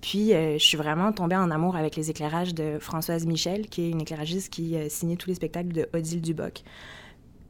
Puis 0.00 0.32
je 0.32 0.58
suis 0.58 0.76
vraiment 0.76 1.12
tombée 1.12 1.36
en 1.36 1.50
amour 1.50 1.76
avec 1.76 1.96
les 1.96 2.10
éclairages 2.10 2.54
de 2.54 2.78
Françoise 2.78 3.24
Michel, 3.24 3.68
qui 3.68 3.82
est 3.84 3.90
une 3.90 4.02
éclairagiste 4.02 4.52
qui 4.52 4.76
signait 4.90 5.16
tous 5.16 5.30
les 5.30 5.34
spectacles 5.34 5.72
de 5.72 5.88
Odile 5.94 6.20
Duboc, 6.20 6.62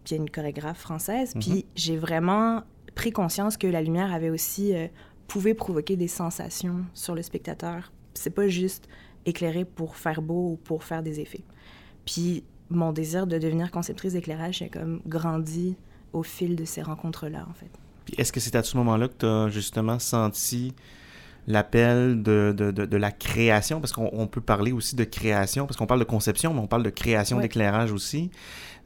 qui 0.04 0.14
est 0.14 0.18
une 0.18 0.30
chorégraphe 0.30 0.78
française. 0.78 1.34
Puis 1.40 1.50
mhm. 1.50 1.62
j'ai 1.74 1.96
vraiment 1.96 2.62
pris 2.94 3.10
conscience 3.10 3.56
que 3.56 3.66
la 3.66 3.82
lumière 3.82 4.12
avait 4.12 4.30
aussi 4.30 4.72
pouvait 5.26 5.54
provoquer 5.54 5.96
des 5.96 6.06
sensations 6.06 6.84
sur 6.92 7.16
le 7.16 7.22
spectateur. 7.22 7.90
C'est 8.12 8.30
pas 8.30 8.46
juste 8.46 8.88
éclairer 9.26 9.64
pour 9.64 9.96
faire 9.96 10.22
beau 10.22 10.52
ou 10.52 10.56
pour 10.56 10.84
faire 10.84 11.02
des 11.02 11.18
effets. 11.18 11.42
Puis 12.06 12.44
mon 12.70 12.92
désir 12.92 13.26
de 13.26 13.38
devenir 13.38 13.70
conceptrice 13.70 14.14
d'éclairage 14.14 14.62
a 14.62 14.68
comme 14.68 15.00
grandi 15.06 15.76
au 16.12 16.22
fil 16.22 16.56
de 16.56 16.64
ces 16.64 16.82
rencontres-là, 16.82 17.46
en 17.48 17.54
fait. 17.54 17.70
Est-ce 18.18 18.32
que 18.32 18.40
c'est 18.40 18.56
à 18.56 18.62
ce 18.62 18.76
moment-là 18.76 19.08
que 19.08 19.14
tu 19.18 19.26
as 19.26 19.48
justement 19.48 19.98
senti 19.98 20.72
l'appel 21.46 22.22
de, 22.22 22.54
de, 22.56 22.70
de, 22.70 22.96
la 22.96 23.10
création, 23.10 23.80
parce 23.80 23.92
qu'on 23.92 24.26
peut 24.26 24.40
parler 24.40 24.72
aussi 24.72 24.96
de 24.96 25.04
création, 25.04 25.66
parce 25.66 25.76
qu'on 25.76 25.86
parle 25.86 26.00
de 26.00 26.04
conception, 26.04 26.54
mais 26.54 26.60
on 26.60 26.66
parle 26.66 26.82
de 26.82 26.90
création 26.90 27.40
d'éclairage 27.40 27.92
aussi. 27.92 28.30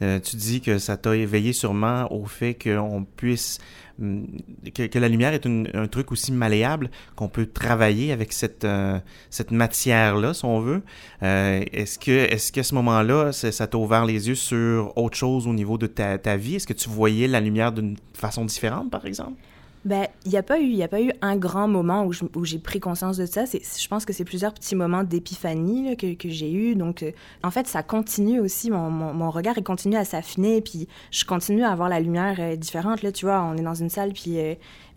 Euh, 0.00 0.20
tu 0.20 0.36
dis 0.36 0.60
que 0.60 0.78
ça 0.78 0.96
t'a 0.96 1.16
éveillé 1.16 1.52
sûrement 1.52 2.12
au 2.12 2.24
fait 2.24 2.54
qu'on 2.54 3.04
puisse 3.16 3.58
hum, 4.00 4.28
que, 4.72 4.96
la 4.96 5.08
lumière 5.08 5.32
est 5.32 5.44
un 5.44 5.88
truc 5.88 6.12
aussi 6.12 6.30
malléable 6.30 6.88
qu'on 7.16 7.28
peut 7.28 7.46
travailler 7.46 8.12
avec 8.12 8.32
cette 8.32 8.64
euh, 8.64 9.00
cette 9.28 9.50
matière 9.50 10.16
là 10.16 10.34
si 10.34 10.44
on 10.44 10.60
veut. 10.60 10.82
Euh, 11.24 11.64
est-ce 11.72 11.98
que 11.98 12.12
est-ce 12.12 12.52
qu'à 12.52 12.62
ce 12.62 12.76
moment-là 12.76 13.32
ça 13.32 13.66
t'a 13.66 13.76
ouvert 13.76 14.04
les 14.04 14.28
yeux 14.28 14.36
sur 14.36 14.96
autre 14.96 15.16
chose 15.16 15.48
au 15.48 15.52
niveau 15.52 15.78
de 15.78 15.88
ta, 15.88 16.16
ta 16.16 16.36
vie? 16.36 16.56
Est-ce 16.56 16.66
que 16.68 16.74
tu 16.74 16.88
voyais 16.88 17.26
la 17.26 17.40
lumière 17.40 17.72
d'une 17.72 17.96
façon 18.14 18.44
différente 18.44 18.90
par 18.90 19.04
exemple? 19.04 19.40
Ben, 19.88 20.06
il 20.26 20.32
n'y 20.32 20.36
a 20.36 20.42
pas 20.42 20.60
eu, 20.60 20.82
a 20.82 20.88
pas 20.88 21.00
eu 21.00 21.12
un 21.22 21.36
grand 21.36 21.66
moment 21.66 22.04
où, 22.04 22.12
où 22.34 22.44
j'ai 22.44 22.58
pris 22.58 22.78
conscience 22.78 23.16
de 23.16 23.24
ça. 23.24 23.46
C'est, 23.46 23.62
je 23.64 23.88
pense 23.88 24.04
que 24.04 24.12
c'est 24.12 24.24
plusieurs 24.24 24.52
petits 24.52 24.76
moments 24.76 25.02
d'épiphanie 25.02 25.96
que, 25.96 26.14
que 26.14 26.28
j'ai 26.28 26.52
eu. 26.52 26.74
Donc, 26.74 27.02
euh, 27.02 27.12
en 27.42 27.50
fait, 27.50 27.66
ça 27.66 27.82
continue 27.82 28.38
aussi. 28.38 28.70
Mon, 28.70 28.90
mon, 28.90 29.30
regard 29.30 29.56
il 29.56 29.64
continue 29.64 29.96
à 29.96 30.04
s'affiner, 30.04 30.60
puis 30.60 30.88
je 31.10 31.24
continue 31.24 31.64
à 31.64 31.70
avoir 31.70 31.88
la 31.88 32.00
lumière 32.00 32.36
euh, 32.38 32.54
différente. 32.54 33.02
Là, 33.02 33.12
tu 33.12 33.24
vois, 33.24 33.42
on 33.42 33.56
est 33.56 33.62
dans 33.62 33.74
une 33.74 33.88
salle, 33.88 34.12
puis 34.12 34.38
euh, 34.38 34.54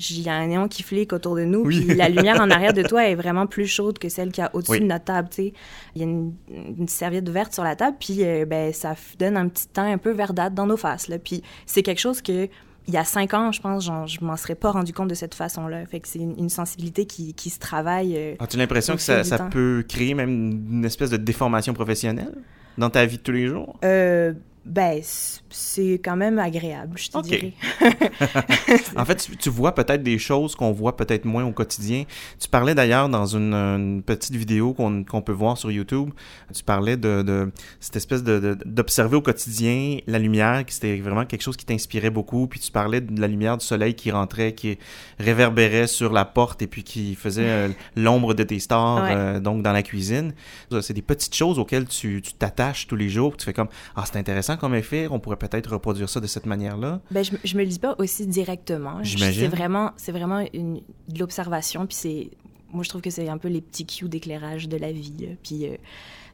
il 0.10 0.22
y 0.22 0.30
a 0.30 0.34
un 0.34 0.48
néon 0.48 0.68
qui 0.68 0.84
flique 0.84 1.14
autour 1.14 1.38
de 1.38 1.46
nous, 1.46 1.64
puis 1.64 1.96
la 1.96 2.10
lumière 2.10 2.42
en 2.42 2.50
arrière 2.50 2.74
de 2.74 2.82
toi 2.88 3.08
est 3.08 3.16
vraiment 3.16 3.48
plus 3.48 3.68
chaude 3.68 3.98
que 3.98 4.10
celle 4.10 4.34
qu'il 4.34 4.44
y 4.44 4.46
a 4.46 4.54
au-dessus 4.54 4.82
de 4.82 4.86
notre 4.86 5.06
table. 5.06 5.30
Il 5.38 5.54
y 5.96 6.02
a 6.02 6.04
une, 6.04 6.34
une, 6.50 6.88
serviette 6.90 7.30
verte 7.30 7.54
sur 7.54 7.64
la 7.64 7.78
table, 7.78 7.96
puis 7.98 8.26
ben 8.46 8.74
ça 8.74 8.96
donne 9.18 9.38
un 9.38 9.48
petit 9.48 9.68
temps 9.68 9.90
un 9.90 9.98
peu 9.98 10.12
verdâtre 10.12 10.54
dans 10.54 10.66
nos 10.66 10.76
faces. 10.76 11.08
Là, 11.08 11.18
puis 11.18 11.44
c'est 11.66 11.82
quelque 11.82 12.02
chose 12.02 12.22
que 12.22 12.50
il 12.92 12.96
y 12.96 12.98
a 12.98 13.06
cinq 13.06 13.34
ans, 13.34 13.54
je 13.54 13.62
pense, 13.62 13.86
genre, 13.86 14.06
je 14.06 14.24
m'en 14.24 14.36
serais 14.36 14.56
pas 14.56 14.72
rendu 14.72 14.92
compte 14.92 15.08
de 15.08 15.14
cette 15.14 15.34
façon-là. 15.34 15.86
Fait 15.86 16.02
que 16.02 16.10
c'est 16.10 16.20
une, 16.20 16.50
sensibilité 16.50 17.06
qui, 17.06 17.34
qui, 17.34 17.50
se 17.50 17.58
travaille. 17.58 18.18
Euh, 18.18 18.36
As-tu 18.40 18.58
l'impression 18.58 18.96
que 18.96 19.02
ça, 19.02 19.24
ça 19.24 19.40
peut 19.50 19.86
créer 19.88 20.14
même 20.14 20.68
une 20.70 20.84
espèce 20.84 21.10
de 21.10 21.16
déformation 21.16 21.74
professionnelle 21.74 22.36
dans 22.78 22.90
ta 22.90 23.06
vie 23.06 23.16
de 23.16 23.22
tous 23.22 23.32
les 23.32 23.48
jours? 23.48 23.80
Euh, 23.86 24.34
ben, 24.64 25.02
c'est 25.50 26.00
quand 26.04 26.16
même 26.16 26.38
agréable, 26.38 26.96
je 26.96 27.10
te 27.10 27.22
dirais. 27.24 27.54
en 28.96 29.06
fait, 29.06 29.28
tu, 29.40 29.50
vois 29.50 29.74
peut-être 29.74 30.04
des 30.04 30.20
choses 30.20 30.56
qu'on 30.56 30.72
voit 30.72 30.96
peut-être 30.96 31.26
moins 31.26 31.44
au 31.44 31.52
quotidien. 31.52 32.04
Tu 32.40 32.48
parlais 32.48 32.76
d'ailleurs 32.76 33.10
dans 33.10 33.26
une, 33.26 34.04
petite 34.06 34.36
vidéo 34.36 34.74
qu'on 34.74 35.22
peut 35.22 35.32
voir 35.32 35.58
sur 35.58 35.72
YouTube, 35.72 36.12
tu 36.54 36.64
parlais 36.64 36.96
de, 36.96 37.52
cette 37.80 37.96
espèce 37.96 38.24
d'observer 38.24 39.18
au 39.18 39.22
quotidien 39.22 39.98
la 40.06 40.20
lumière, 40.20 40.64
qui 40.64 40.76
c'était 40.76 40.98
vraiment 40.98 41.26
quelque 41.26 41.42
chose 41.42 41.58
qui 41.58 41.66
t'inspirait 41.66 42.12
beaucoup, 42.12 42.46
puis 42.46 42.60
tu 42.60 42.72
parlais 42.72 43.02
de 43.02 43.20
la 43.20 43.28
lumière 43.28 43.58
du 43.58 43.66
soleil 43.66 43.96
qui 43.96 44.12
rentrait, 44.12 44.54
qui 44.54 44.78
réverbérait 45.20 45.88
sur 45.88 46.14
la 46.14 46.26
porte 46.26 46.62
et 46.62 46.68
puis 46.68 46.84
qui 46.84 47.16
faisait 47.16 47.50
euh, 47.50 47.70
l'ombre 47.96 48.36
de 48.36 48.44
tes 48.44 48.60
stars, 48.60 49.06
euh, 49.10 49.40
donc 49.40 49.64
dans 49.64 49.74
la 49.74 49.82
cuisine. 49.82 50.34
C'est 50.82 50.94
des 50.94 51.02
petites 51.02 51.36
choses 51.36 51.58
auxquelles 51.58 51.88
tu 51.88 52.22
t'attaches 52.22 52.86
tous 52.88 52.96
les 52.96 53.10
jours, 53.10 53.36
tu 53.36 53.46
fais 53.46 53.54
comme, 53.54 53.70
ah, 53.96 54.04
c'est 54.06 54.18
intéressant 54.18 54.51
comme 54.58 54.76
effet, 54.76 55.08
on 55.10 55.20
pourrait 55.20 55.38
peut-être 55.38 55.72
reproduire 55.72 56.10
ça 56.10 56.20
de 56.20 56.28
cette 56.28 56.46
manière-là. 56.46 57.02
Ben, 57.12 57.24
je, 57.24 57.32
je 57.44 57.58
me 57.58 57.62
le 57.62 57.68
dis 57.68 57.80
pas 57.80 57.96
aussi 57.98 58.28
directement. 58.28 59.04
J'imagine. 59.04 59.44
C'est 59.44 59.56
vraiment, 59.56 59.92
c'est 59.98 60.12
vraiment 60.12 60.46
une, 60.54 60.82
de 61.08 61.20
l'observation, 61.20 61.86
puis 61.86 61.96
c'est, 61.96 62.32
moi 62.72 62.84
je 62.84 62.90
trouve 62.90 63.02
que 63.02 63.10
c'est 63.10 63.30
un 63.30 63.38
peu 63.38 63.48
les 63.48 63.62
petits 63.62 63.86
cues 63.86 64.10
d'éclairage 64.10 64.68
de 64.68 64.78
la 64.78 64.92
vie, 64.92 65.38
puis 65.44 65.68
euh, 65.68 65.76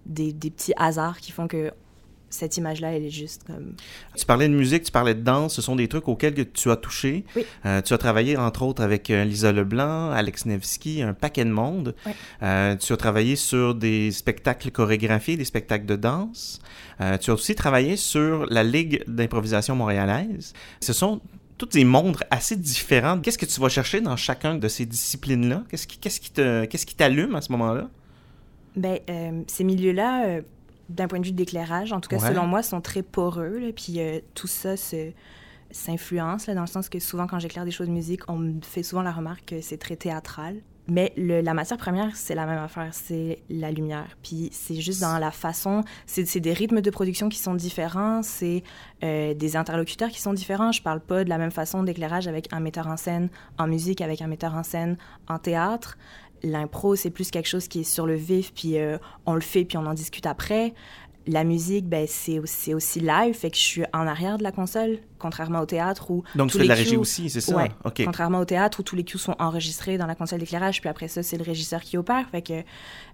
des, 0.05 0.33
des, 0.33 0.49
petits 0.49 0.73
hasards 0.77 1.19
qui 1.19 1.31
font 1.31 1.47
que 1.47 1.71
cette 2.29 2.57
image-là, 2.57 2.91
elle 2.91 3.05
est 3.05 3.09
juste 3.09 3.43
comme... 3.45 3.73
Tu 4.15 4.25
parlais 4.25 4.49
de 4.49 4.53
musique, 4.53 4.83
tu 4.83 4.91
parlais 4.91 5.15
de 5.15 5.21
danse, 5.21 5.55
ce 5.55 5.61
sont 5.61 5.75
des 5.75 5.87
trucs 5.87 6.07
auxquels 6.07 6.33
que 6.33 6.41
tu 6.41 6.69
as 6.69 6.75
touché. 6.75 7.23
Oui. 7.35 7.45
Euh, 7.65 7.81
tu 7.81 7.93
as 7.93 7.97
travaillé 7.97 8.35
entre 8.35 8.63
autres 8.63 8.83
avec 8.83 9.09
euh, 9.09 9.23
Lisa 9.23 9.51
Leblanc, 9.51 10.11
Alex 10.11 10.45
Nevsky, 10.45 11.01
un 11.01 11.13
paquet 11.13 11.45
de 11.45 11.51
monde. 11.51 11.95
Oui. 12.05 12.11
Euh, 12.43 12.75
tu 12.75 12.91
as 12.91 12.97
travaillé 12.97 13.35
sur 13.35 13.75
des 13.75 14.11
spectacles 14.11 14.71
chorégraphiés, 14.71 15.37
des 15.37 15.45
spectacles 15.45 15.85
de 15.85 15.95
danse. 15.95 16.59
Euh, 16.99 17.17
tu 17.17 17.31
as 17.31 17.33
aussi 17.33 17.55
travaillé 17.55 17.95
sur 17.95 18.45
la 18.47 18.63
Ligue 18.63 19.03
d'improvisation 19.07 19.75
montréalaise. 19.75 20.53
Ce 20.81 20.93
sont 20.93 21.21
tous 21.57 21.67
des 21.67 21.85
mondes 21.85 22.17
assez 22.29 22.55
différents. 22.55 23.19
Qu'est-ce 23.19 23.37
que 23.37 23.45
tu 23.45 23.59
vas 23.61 23.69
chercher 23.69 24.01
dans 24.01 24.17
chacun 24.17 24.55
de 24.55 24.67
ces 24.67 24.85
disciplines-là? 24.85 25.63
Qu'est-ce 25.69 25.87
qui, 25.87 25.97
qu'est-ce 25.97 26.19
qui 26.19 26.31
te, 26.31 26.65
qu'est-ce 26.65 26.85
qui 26.85 26.95
t'allume 26.95 27.35
à 27.35 27.41
ce 27.41 27.51
moment-là? 27.53 27.89
Ben, 28.75 28.99
ces 29.47 29.63
milieux-là, 29.63 30.41
d'un 30.89 31.07
point 31.07 31.19
de 31.19 31.25
vue 31.25 31.31
d'éclairage, 31.33 31.91
en 31.93 31.99
tout 31.99 32.09
cas 32.09 32.17
Ouais. 32.17 32.27
selon 32.27 32.45
moi, 32.47 32.63
sont 32.63 32.81
très 32.81 33.03
poreux. 33.03 33.57
Là, 33.59 33.67
puis 33.75 33.99
euh, 33.99 34.19
tout 34.35 34.47
ça 34.47 34.77
se- 34.77 35.11
s'influence, 35.71 36.47
là, 36.47 36.53
dans 36.55 36.61
le 36.61 36.67
sens 36.67 36.89
que 36.89 36.99
souvent, 36.99 37.27
quand 37.27 37.39
j'éclaire 37.39 37.65
des 37.65 37.71
shows 37.71 37.85
de 37.85 37.91
musique, 37.91 38.21
on 38.29 38.37
me 38.37 38.61
fait 38.61 38.83
souvent 38.83 39.01
la 39.01 39.11
remarque 39.11 39.45
que 39.45 39.61
c'est 39.61 39.77
très 39.77 39.95
théâtral. 39.95 40.55
Mais 40.89 41.11
le- 41.17 41.41
la 41.41 41.53
matière 41.53 41.77
première, 41.77 42.15
c'est 42.15 42.33
la 42.33 42.45
même 42.45 42.59
affaire, 42.63 42.87
c'est 42.93 43.39
la 43.49 43.71
lumière. 43.71 44.07
Puis 44.23 44.47
c'est 44.53 44.75
juste 44.79 45.01
dans 45.01 45.17
la 45.17 45.31
façon, 45.31 45.83
c'est 46.05 46.25
c'est 46.25 46.39
des 46.39 46.53
rythmes 46.53 46.79
de 46.79 46.89
production 46.89 47.27
qui 47.27 47.39
sont 47.39 47.55
différents, 47.55 48.23
c'est 48.23 48.63
euh, 49.03 49.33
des 49.33 49.57
interlocuteurs 49.57 50.07
qui 50.09 50.21
sont 50.21 50.31
différents. 50.31 50.71
Je 50.71 50.81
parle 50.81 51.01
pas 51.01 51.25
de 51.25 51.29
la 51.29 51.37
même 51.37 51.51
façon 51.51 51.83
d'éclairage 51.83 52.29
avec 52.29 52.47
un 52.53 52.61
metteur 52.61 52.87
en 52.87 52.95
scène 52.95 53.27
en 53.57 53.67
musique, 53.67 53.99
avec 53.99 54.21
un 54.21 54.27
metteur 54.27 54.55
en 54.55 54.63
scène 54.63 54.95
en 55.27 55.39
théâtre. 55.39 55.97
L'impro, 56.43 56.95
c'est 56.95 57.09
plus 57.09 57.31
quelque 57.31 57.47
chose 57.47 57.67
qui 57.67 57.81
est 57.81 57.83
sur 57.83 58.05
le 58.05 58.15
vif, 58.15 58.53
puis 58.53 58.77
euh, 58.77 58.97
on 59.25 59.33
le 59.33 59.41
fait, 59.41 59.65
puis 59.65 59.77
on 59.77 59.85
en 59.85 59.93
discute 59.93 60.25
après. 60.25 60.73
La 61.25 61.43
musique, 61.43 61.87
ben, 61.87 62.05
c'est 62.07 62.39
aussi, 62.39 62.73
aussi 62.73 62.99
live, 62.99 63.33
fait 63.33 63.51
que 63.51 63.57
je 63.57 63.61
suis 63.61 63.83
en 63.93 64.07
arrière 64.07 64.37
de 64.37 64.43
la 64.43 64.51
console, 64.51 64.99
contrairement 65.19 65.59
au 65.61 65.65
théâtre 65.65 66.11
où 66.11 66.23
Donc, 66.35 66.51
tous 66.51 66.57
de 66.59 66.63
la 66.63 66.75
les 66.75 66.81
régie 66.83 66.97
aussi, 66.97 67.29
c'est 67.29 67.41
ça? 67.41 67.55
Ouais, 67.55 67.71
OK. 67.85 68.01
contrairement 68.05 68.39
au 68.39 68.45
théâtre 68.45 68.79
où 68.79 68.83
tous 68.83 68.95
les 68.95 69.03
cues 69.03 69.17
sont 69.17 69.35
enregistrés 69.39 69.97
dans 69.97 70.05
la 70.07 70.15
console 70.15 70.39
d'éclairage, 70.39 70.81
puis 70.81 70.89
après 70.89 71.07
ça, 71.07 71.23
c'est 71.23 71.37
le 71.37 71.43
régisseur 71.43 71.81
qui 71.81 71.97
opère. 71.97 72.27
Fait 72.29 72.41
que, 72.41 72.63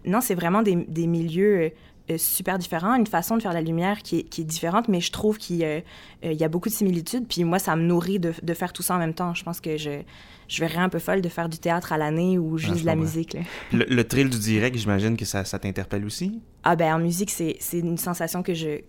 non, 0.06 0.22
c'est 0.22 0.36
vraiment 0.36 0.62
des, 0.62 0.76
des 0.76 1.08
milieux 1.08 1.72
euh, 2.12 2.18
super 2.18 2.60
différents, 2.60 2.96
une 2.96 3.08
façon 3.08 3.38
de 3.38 3.42
faire 3.42 3.54
la 3.54 3.62
lumière 3.62 4.02
qui 4.04 4.20
est, 4.20 4.24
qui 4.24 4.42
est 4.42 4.44
différente, 4.46 4.90
mais 4.90 5.00
je 5.00 5.12
trouve 5.12 5.38
qu'il 5.38 5.56
y 5.58 5.64
a- 5.66 5.82
euh, 6.26 6.34
y 6.34 6.44
a 6.44 6.50
beaucoup 6.50 6.68
de 6.70 6.74
similitudes. 6.74 7.26
Puis 7.30 7.44
moi, 7.46 7.60
ça 7.60 7.76
me 7.78 7.84
nourrit 7.84 8.20
de, 8.20 8.34
de 8.44 8.54
faire 8.54 8.74
tout 8.74 8.84
ça 8.84 8.96
en 8.96 9.00
même 9.00 9.14
temps. 9.14 9.34
Je 9.34 9.44
pense 9.46 9.62
que 9.62 9.78
je, 9.78 10.02
je 10.50 10.60
verrais 10.60 10.80
un 10.80 10.90
peu 10.90 11.00
folle 11.00 11.22
de 11.22 11.30
faire 11.30 11.48
du 11.48 11.60
théâtre 11.60 11.94
à 11.94 11.98
l'année 11.98 12.38
ou 12.38 12.58
juste 12.58 12.74
Ah, 12.80 12.82
de 12.82 12.86
la 12.88 12.96
musique. 12.98 13.34
là. 13.36 13.40
Le, 13.72 13.86
le 13.86 14.04
thrill 14.06 14.30
du 14.30 14.38
direct, 14.38 14.76
j'imagine 14.78 15.16
que 15.16 15.24
ça, 15.24 15.46
ça 15.46 15.60
t'interpelle 15.60 16.04
aussi? 16.06 16.42
Ah 16.66 16.76
ben 16.76 16.94
en 16.94 17.00
musique, 17.00 17.30
c'est 17.32 17.58
une 17.72 17.98
sensation 17.98 18.44
que 18.44 18.54
je 18.54 18.82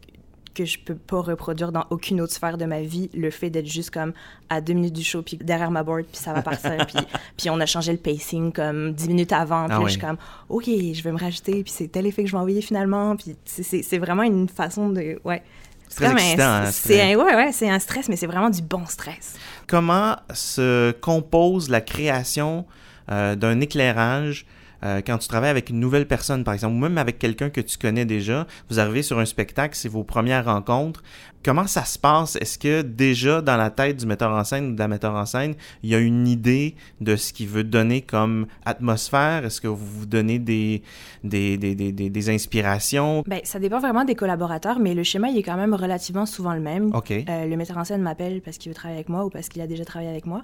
que 0.54 0.64
je 0.64 0.78
peux 0.78 0.94
pas 0.94 1.20
reproduire 1.20 1.72
dans 1.72 1.84
aucune 1.90 2.20
autre 2.20 2.32
sphère 2.32 2.56
de 2.56 2.64
ma 2.64 2.80
vie, 2.82 3.10
le 3.14 3.30
fait 3.30 3.50
d'être 3.50 3.66
juste 3.66 3.90
comme 3.90 4.12
à 4.48 4.60
deux 4.60 4.72
minutes 4.74 4.92
du 4.94 5.02
show, 5.04 5.22
puis 5.22 5.36
derrière 5.36 5.70
ma 5.70 5.82
board, 5.82 6.04
puis 6.04 6.16
ça 6.20 6.32
va 6.32 6.42
partir, 6.42 6.76
puis, 6.86 6.96
puis 7.36 7.50
on 7.50 7.58
a 7.60 7.66
changé 7.66 7.92
le 7.92 7.98
pacing 7.98 8.52
comme 8.52 8.92
dix 8.92 9.08
minutes 9.08 9.32
avant, 9.32 9.64
puis 9.66 9.74
Ah 9.74 9.78
là, 9.78 9.84
oui. 9.84 9.86
je 9.86 9.90
suis 9.98 10.00
comme, 10.00 10.16
OK, 10.48 10.64
je 10.66 11.02
vais 11.02 11.12
me 11.12 11.18
rajouter, 11.18 11.62
puis 11.64 11.72
c'est 11.72 11.88
tel 11.88 12.06
effet 12.06 12.22
que 12.22 12.28
je 12.28 12.32
vais 12.34 12.38
envoyer 12.38 12.60
finalement, 12.62 13.16
puis 13.16 13.36
c'est- 13.44 13.98
vraiment 13.98 14.22
une 14.22 14.48
façon 14.48 14.88
de... 14.90 15.18
Ouais. 15.24 15.42
C'est 15.88 16.06
hein, 16.06 16.64
C'est 16.72 16.72
c'est- 16.94 17.12
un, 17.12 17.16
ouais, 17.16 17.34
ouais, 17.36 17.52
c'est 17.52 17.68
un 17.70 17.78
stress, 17.78 18.08
mais 18.08 18.16
c'est 18.16 18.26
vraiment 18.26 18.50
du 18.50 18.62
bon 18.62 18.84
stress. 18.86 19.34
Comment 19.68 20.16
se 20.32 20.90
compose 20.92 21.68
la 21.68 21.80
création 21.80 22.64
euh, 23.10 23.36
d'un 23.36 23.60
éclairage 23.60 24.46
euh, 24.84 25.00
quand 25.06 25.18
tu 25.18 25.28
travailles 25.28 25.50
avec 25.50 25.70
une 25.70 25.80
nouvelle 25.80 26.06
personne, 26.06 26.44
par 26.44 26.54
exemple, 26.54 26.74
ou 26.74 26.78
même 26.78 26.98
avec 26.98 27.18
quelqu'un 27.18 27.50
que 27.50 27.60
tu 27.60 27.78
connais 27.78 28.04
déjà, 28.04 28.46
vous 28.68 28.80
arrivez 28.80 29.02
sur 29.02 29.18
un 29.18 29.24
spectacle, 29.24 29.74
c'est 29.76 29.88
vos 29.88 30.04
premières 30.04 30.44
rencontres. 30.44 31.02
Comment 31.44 31.66
ça 31.66 31.84
se 31.84 31.98
passe? 31.98 32.36
Est-ce 32.36 32.58
que 32.58 32.80
déjà 32.80 33.42
dans 33.42 33.58
la 33.58 33.68
tête 33.68 33.98
du 33.98 34.06
metteur 34.06 34.30
en 34.32 34.44
scène 34.44 34.68
ou 34.70 34.74
de 34.74 34.78
la 34.78 34.88
metteur 34.88 35.14
en 35.14 35.26
scène, 35.26 35.54
il 35.82 35.90
y 35.90 35.94
a 35.94 35.98
une 35.98 36.26
idée 36.26 36.74
de 37.02 37.16
ce 37.16 37.34
qu'il 37.34 37.48
veut 37.48 37.64
donner 37.64 38.00
comme 38.00 38.46
atmosphère? 38.64 39.44
Est-ce 39.44 39.60
que 39.60 39.68
vous 39.68 39.84
vous 39.84 40.06
donnez 40.06 40.38
des, 40.38 40.82
des, 41.22 41.58
des, 41.58 41.74
des, 41.74 41.92
des- 41.92 42.30
inspirations? 42.30 43.22
Ben, 43.26 43.40
ça 43.44 43.58
dépend 43.58 43.78
vraiment 43.78 44.04
des 44.04 44.14
collaborateurs, 44.14 44.78
mais 44.78 44.94
le 44.94 45.02
schéma, 45.02 45.28
il 45.28 45.36
est 45.36 45.42
quand 45.42 45.56
même 45.58 45.74
relativement 45.74 46.24
souvent 46.24 46.54
le 46.54 46.60
même. 46.60 46.94
OK. 46.94 47.10
Euh, 47.10 47.46
le 47.46 47.56
metteur 47.56 47.76
en 47.76 47.84
scène 47.84 48.00
m'appelle 48.00 48.40
parce 48.40 48.56
qu'il 48.56 48.70
veut 48.70 48.74
travailler 48.74 48.98
avec 49.00 49.10
moi 49.10 49.26
ou 49.26 49.28
parce 49.30 49.50
qu'il 49.50 49.60
a 49.60 49.66
déjà 49.66 49.84
travaillé 49.84 50.10
avec 50.10 50.24
moi. 50.24 50.42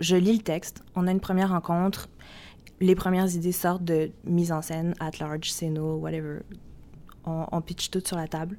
Je 0.00 0.14
lis 0.16 0.34
le 0.36 0.42
texte, 0.42 0.82
on 0.94 1.06
a 1.06 1.10
une 1.10 1.20
première 1.20 1.48
rencontre, 1.50 2.08
les 2.80 2.94
premières 2.94 3.34
idées 3.34 3.52
sortent 3.52 3.84
de 3.84 4.10
mise 4.24 4.52
en 4.52 4.62
scène, 4.62 4.94
at 5.00 5.12
large, 5.20 5.50
scéno, 5.50 5.96
whatever. 5.96 6.40
On, 7.24 7.46
on 7.50 7.60
pitch 7.60 7.90
tout 7.90 8.02
sur 8.04 8.16
la 8.16 8.28
table. 8.28 8.58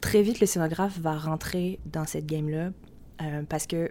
Très 0.00 0.22
vite, 0.22 0.40
le 0.40 0.46
scénographe 0.46 0.98
va 0.98 1.16
rentrer 1.16 1.80
dans 1.86 2.04
cette 2.04 2.26
game-là 2.26 2.70
euh, 3.22 3.42
parce 3.48 3.66
que 3.66 3.90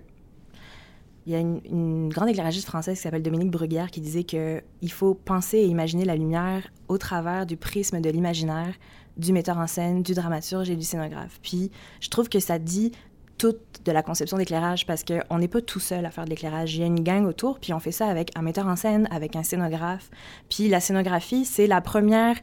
il 1.26 1.34
y 1.34 1.36
a 1.36 1.40
une, 1.40 2.08
grande 2.08 2.30
éclairagiste 2.30 2.68
française 2.68 2.96
qui 2.96 3.02
s'appelle 3.02 3.22
Dominique 3.22 3.52
Bruguière 3.52 3.92
qui 3.92 4.00
disait 4.00 4.24
que 4.24 4.64
il 4.82 4.92
faut 4.92 5.14
penser 5.14 5.58
et 5.58 5.66
imaginer 5.66 6.06
la 6.06 6.16
lumière 6.16 6.70
au 6.88 6.98
travers 6.98 7.46
du 7.46 7.58
prisme 7.58 8.00
de 8.00 8.10
l'imaginaire 8.10 8.74
du 9.18 9.34
metteur 9.34 9.58
en 9.58 9.68
scène, 9.68 10.04
du 10.04 10.14
dramaturge 10.14 10.70
et 10.70 10.78
du 10.78 10.86
scénographe. 10.86 11.40
Puis 11.44 11.70
je 12.00 12.08
trouve 12.08 12.30
que 12.30 12.40
ça 12.40 12.60
dit 12.60 12.94
toute 13.38 13.60
de 13.86 13.92
la 13.92 14.04
conception 14.04 14.38
d'éclairage 14.38 14.86
parce 14.86 15.04
qu'on 15.04 15.38
n'est 15.38 15.48
pas 15.48 15.62
tout 15.62 15.80
seul 15.80 16.06
à 16.06 16.12
faire 16.12 16.26
de 16.26 16.30
l'éclairage. 16.30 16.76
Il 16.76 16.82
y 16.82 16.84
a 16.84 16.88
une 16.88 17.04
gang 17.04 17.26
autour, 17.26 17.60
puis 17.60 17.74
on 17.74 17.80
fait 17.80 17.92
ça 17.92 18.08
avec 18.08 18.32
un 18.36 18.42
metteur 18.42 18.68
en 18.68 18.76
scène, 18.76 19.08
avec 19.12 19.36
un 19.36 19.44
scénographe. 19.44 20.10
Puis 20.50 20.68
la 20.68 20.80
scénographie, 20.80 21.46
c'est 21.46 21.68
la 21.68 21.82
première 21.82 22.36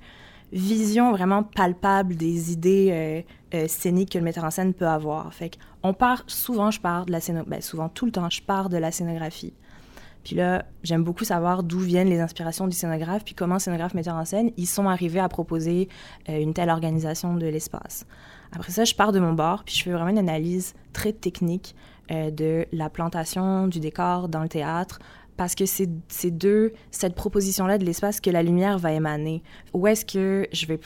vision 0.52 1.10
vraiment 1.10 1.42
palpable 1.42 2.16
des 2.16 2.52
idées 2.52 3.24
euh, 3.52 3.58
euh, 3.58 3.68
scéniques 3.68 4.12
que 4.12 4.18
le 4.18 4.24
metteur 4.24 4.44
en 4.44 4.50
scène 4.50 4.72
peut 4.72 4.86
avoir. 4.86 5.32
Fait 5.34 5.58
on 5.82 5.92
part, 5.92 6.22
souvent 6.26 6.70
je 6.70 6.80
pars 6.80 7.06
de 7.06 7.12
la 7.12 7.20
scénographie, 7.20 7.50
ben, 7.50 7.60
souvent 7.60 7.88
tout 7.88 8.06
le 8.06 8.12
temps 8.12 8.30
je 8.30 8.42
pars 8.42 8.68
de 8.68 8.76
la 8.76 8.90
scénographie. 8.90 9.52
Puis 10.24 10.36
là, 10.36 10.64
j'aime 10.82 11.04
beaucoup 11.04 11.24
savoir 11.24 11.62
d'où 11.62 11.78
viennent 11.78 12.08
les 12.08 12.20
inspirations 12.20 12.66
du 12.66 12.76
scénographe, 12.76 13.24
puis 13.24 13.34
comment 13.34 13.58
scénographe, 13.58 13.94
metteur 13.94 14.16
en 14.16 14.24
scène, 14.24 14.50
ils 14.56 14.66
sont 14.66 14.88
arrivés 14.88 15.20
à 15.20 15.28
proposer 15.28 15.88
euh, 16.28 16.40
une 16.40 16.54
telle 16.54 16.70
organisation 16.70 17.34
de 17.36 17.46
l'espace. 17.46 18.06
Après 18.52 18.72
ça, 18.72 18.84
je 18.84 18.94
pars 18.94 19.12
de 19.12 19.20
mon 19.20 19.34
bord, 19.34 19.64
puis 19.64 19.74
je 19.74 19.82
fais 19.82 19.92
vraiment 19.92 20.10
une 20.10 20.18
analyse 20.18 20.74
très 20.92 21.12
technique 21.12 21.74
euh, 22.10 22.30
de 22.30 22.66
la 22.72 22.88
plantation 22.88 23.66
du 23.66 23.80
décor 23.80 24.28
dans 24.28 24.42
le 24.42 24.48
théâtre, 24.48 24.98
parce 25.36 25.54
que 25.54 25.64
c'est 25.66 25.88
deux, 26.30 26.72
cette 26.90 27.14
proposition-là 27.14 27.78
de 27.78 27.84
l'espace 27.84 28.20
que 28.20 28.30
la 28.30 28.42
lumière 28.42 28.78
va 28.78 28.92
émaner. 28.92 29.42
Où 29.72 29.86
est-ce 29.86 30.04
que 30.04 30.46
je 30.52 30.66
vais 30.66 30.78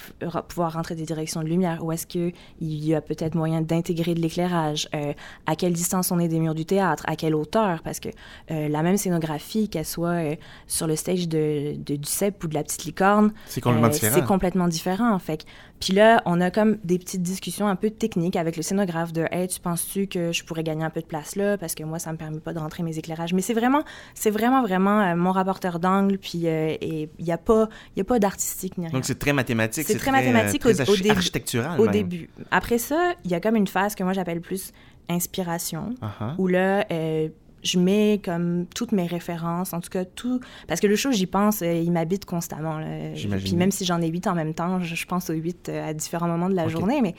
pouvoir 0.49 0.73
rentrer 0.73 0.95
des 0.95 1.05
directions 1.05 1.43
de 1.43 1.49
lumière? 1.49 1.85
Où 1.85 1.93
est-ce 1.93 2.07
qu'il 2.07 2.33
y 2.61 2.95
a 2.95 3.00
peut-être 3.00 3.35
moyen 3.35 3.61
d'intégrer 3.61 4.14
de 4.14 4.21
l'éclairage? 4.21 4.88
Euh, 4.95 5.12
à 5.47 5.57
quelle 5.57 5.73
distance 5.73 6.11
on 6.12 6.19
est 6.19 6.28
des 6.28 6.40
murs 6.40 6.55
du 6.55 6.64
théâtre? 6.64 7.05
À 7.07 7.17
quelle 7.17 7.35
hauteur? 7.35 7.83
Parce 7.83 8.00
que 8.00 8.09
euh, 8.50 8.69
la 8.69 8.83
même 8.83 8.97
scénographie, 8.97 9.69
qu'elle 9.69 9.85
soit 9.85 10.09
euh, 10.11 10.37
sur 10.67 10.87
le 10.87 10.97
stage 10.97 11.28
de, 11.28 11.75
de- 11.76 11.97
du 11.97 12.09
CEP 12.09 12.43
ou 12.45 12.49
de 12.49 12.55
la 12.55 12.62
Petite 12.62 12.85
Licorne, 12.85 13.33
C'est 13.47 13.61
complètement 13.61 13.88
différent. 13.88 14.14
C'est 14.14 14.25
complètement 14.25 14.69
différent. 14.69 15.19
Fait 15.19 15.45
puis 15.80 15.92
là, 15.92 16.23
on 16.26 16.40
a 16.40 16.50
comme 16.50 16.78
des 16.85 16.99
petites 16.99 17.23
discussions 17.23 17.68
un 17.68 17.76
peu 17.76 17.90
techniques 17.90 18.37
avec 18.37 18.56
le 18.56 18.62
scénographe 18.62 19.12
de 19.12 19.26
Hey, 19.30 19.49
tu 19.49 19.61
penses-tu 19.61 20.06
que 20.06 20.32
je 20.32 20.44
pourrais 20.44 20.62
gagner 20.62 20.85
un 20.85 20.90
peu 20.90 21.00
de 21.00 21.06
place 21.06 21.37
là? 21.37 21.56
Parce 21.58 21.75
que 21.75 21.85
moi, 21.85 21.99
ça 21.99 22.12
me 22.12 22.16
permet 22.16 22.40
pas 22.40 22.52
de 22.52 22.58
rentrer 22.58 22.82
mes 22.82 22.99
éclairages. 22.99 23.32
Mais 23.35 23.42
c'est 23.42 23.54
vraiment, 23.54 23.82
c'est 24.14 24.30
vraiment, 24.30 24.62
vraiment 24.62 25.00
euh, 25.00 25.16
mon 25.16 25.32
rapporteur 25.32 25.78
d'angle. 25.78 26.18
Puis 26.18 26.42
euh, 26.47 26.76
et 26.80 27.08
il 27.18 27.25
y 27.26 27.32
a 27.32 27.38
pas, 27.38 27.68
y 27.97 28.00
a 28.00 28.04
pas 28.04 28.18
d'artistique 28.18 28.78
ni 28.78 28.87
rien. 28.87 28.92
Donc 28.92 29.04
c'est 29.04 29.18
très 29.18 29.32
mathématique. 29.32 29.87
C'est 29.87 29.99
très 29.99 30.11
mathématique 30.12 30.64
euh, 30.66 30.70
au- 30.70 30.75
très 30.75 30.88
au 30.88 30.92
archi- 30.94 31.02
début- 31.02 31.16
architectural 31.16 31.80
Au 31.80 31.85
même. 31.85 31.92
début. 31.92 32.30
Après 32.50 32.78
ça, 32.78 33.12
il 33.25 33.30
y 33.30 33.35
a 33.35 33.40
comme 33.40 33.56
une 33.56 33.66
phase 33.68 33.94
que 33.94 34.02
moi 34.04 34.12
j'appelle 34.12 34.40
plus 34.40 34.73
inspiration 35.08 35.94
Uh-huh. 36.02 36.35
où 36.38 36.47
là, 36.47 36.85
euh, 36.90 37.28
je 37.62 37.78
mets 37.78 38.20
comme 38.24 38.66
toutes 38.74 38.92
mes 38.92 39.06
références, 39.06 39.72
en 39.72 39.80
tout 39.80 39.90
cas 39.90 40.04
tout. 40.04 40.40
Parce 40.66 40.80
que 40.80 40.86
le 40.86 40.96
show, 40.96 41.10
j'y 41.12 41.26
pense, 41.26 41.62
euh, 41.62 41.72
il 41.72 41.92
m'habite 41.92 42.24
constamment. 42.24 42.78
là. 42.78 42.86
Puis 43.14 43.56
même 43.56 43.70
si 43.70 43.84
j'en 43.84 44.00
ai 44.00 44.08
huit 44.08 44.26
en 44.26 44.34
même 44.34 44.54
temps, 44.54 44.80
je, 44.80 44.94
je 44.94 45.06
pense 45.06 45.30
aux 45.30 45.34
huit 45.34 45.68
euh, 45.68 45.90
à 45.90 45.94
différents 45.94 46.28
moments 46.28 46.48
de 46.48 46.54
la 46.54 46.68
journée. 46.68 47.00
Mais 47.02 47.14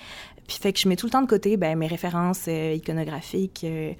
puis 0.50 0.58
fait 0.58 0.74
que 0.74 0.80
je 0.80 0.90
mets 0.90 0.96
tout 0.96 1.06
le 1.06 1.12
temps 1.12 1.22
de 1.22 1.28
côté 1.28 1.58
ben, 1.58 1.78
mes 1.78 1.86
références 1.86 2.46
euh, 2.48 2.74
iconographiques, 2.74 3.64
euh, 3.64 3.94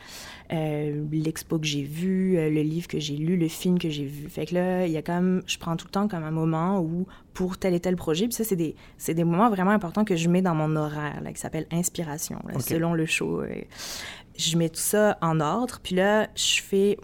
euh, 0.52 1.06
l'expo 1.12 1.60
que 1.60 1.68
j'ai 1.68 1.84
vue, 1.84 2.38
le 2.38 2.62
livre 2.64 2.88
que 2.88 3.00
j'ai 3.00 3.18
lu, 3.18 3.38
le 3.38 3.48
film 3.48 3.78
que 3.78 3.88
j'ai 3.88 4.06
vu. 4.06 4.28
Fait 4.30 4.48
que 4.48 4.56
là, 4.56 4.88
il 4.88 4.92
y 4.92 4.98
a 4.98 5.04
comme, 5.04 5.44
je 5.46 5.60
prends 5.60 5.76
tout 5.76 5.86
le 5.86 5.92
temps 5.92 6.08
comme 6.08 6.24
un 6.24 6.32
moment 6.32 6.80
où 6.80 7.06
pour 7.36 7.60
tel 7.60 7.76
et 7.76 7.80
tel 7.80 7.96
projet. 7.96 8.26
Puis 8.26 8.34
ça, 8.34 8.44
c'est 8.44 8.56
des, 8.56 8.76
c'est 8.98 9.14
des 9.14 9.24
moments 9.24 9.52
vraiment 9.52 9.70
importants 9.70 10.04
que 10.04 10.16
je 10.16 10.28
mets 10.28 10.42
dans 10.42 10.56
mon 10.56 10.76
horaire, 10.76 11.22
là, 11.22 11.32
qui 11.32 11.40
s'appelle 11.40 11.68
inspiration, 11.72 12.40
là, 12.48 12.60
selon 12.60 12.96
le 12.96 13.06
show. 13.06 13.44
je 14.36 14.58
mets 14.58 14.70
tout 14.70 14.82
ça 14.82 15.20
en 15.22 15.40
ordre, 15.42 15.80
puis 15.84 15.96
là, 15.96 16.30
je 16.36 16.64
fais... 16.64 16.98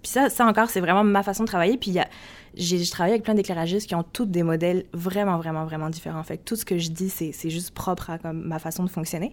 Puis 0.00 0.12
ça, 0.12 0.30
ça 0.30 0.46
encore, 0.46 0.70
c'est 0.70 0.80
vraiment 0.80 1.02
ma 1.02 1.24
façon 1.24 1.42
de 1.42 1.48
travailler. 1.48 1.78
Puis 1.78 1.90
il 1.90 1.94
y 1.94 1.98
a, 1.98 2.06
j'ai 2.54 2.84
travaillé 2.86 3.14
avec 3.14 3.24
plein 3.24 3.34
d'éclairagistes 3.34 3.88
qui 3.88 3.94
ont 3.94 4.02
toutes 4.02 4.30
des 4.30 4.42
modèles 4.42 4.84
vraiment, 4.92 5.38
vraiment, 5.38 5.64
vraiment 5.64 5.90
différents. 5.90 6.22
Fait 6.22 6.38
tout 6.38 6.56
ce 6.56 6.64
que 6.64 6.78
je 6.78 6.90
dis, 6.90 7.10
c'est 7.10 7.50
juste 7.50 7.72
propre 7.72 8.10
à 8.10 8.18
comme, 8.18 8.42
ma 8.42 8.58
façon 8.58 8.84
de 8.84 8.90
fonctionner. 8.90 9.32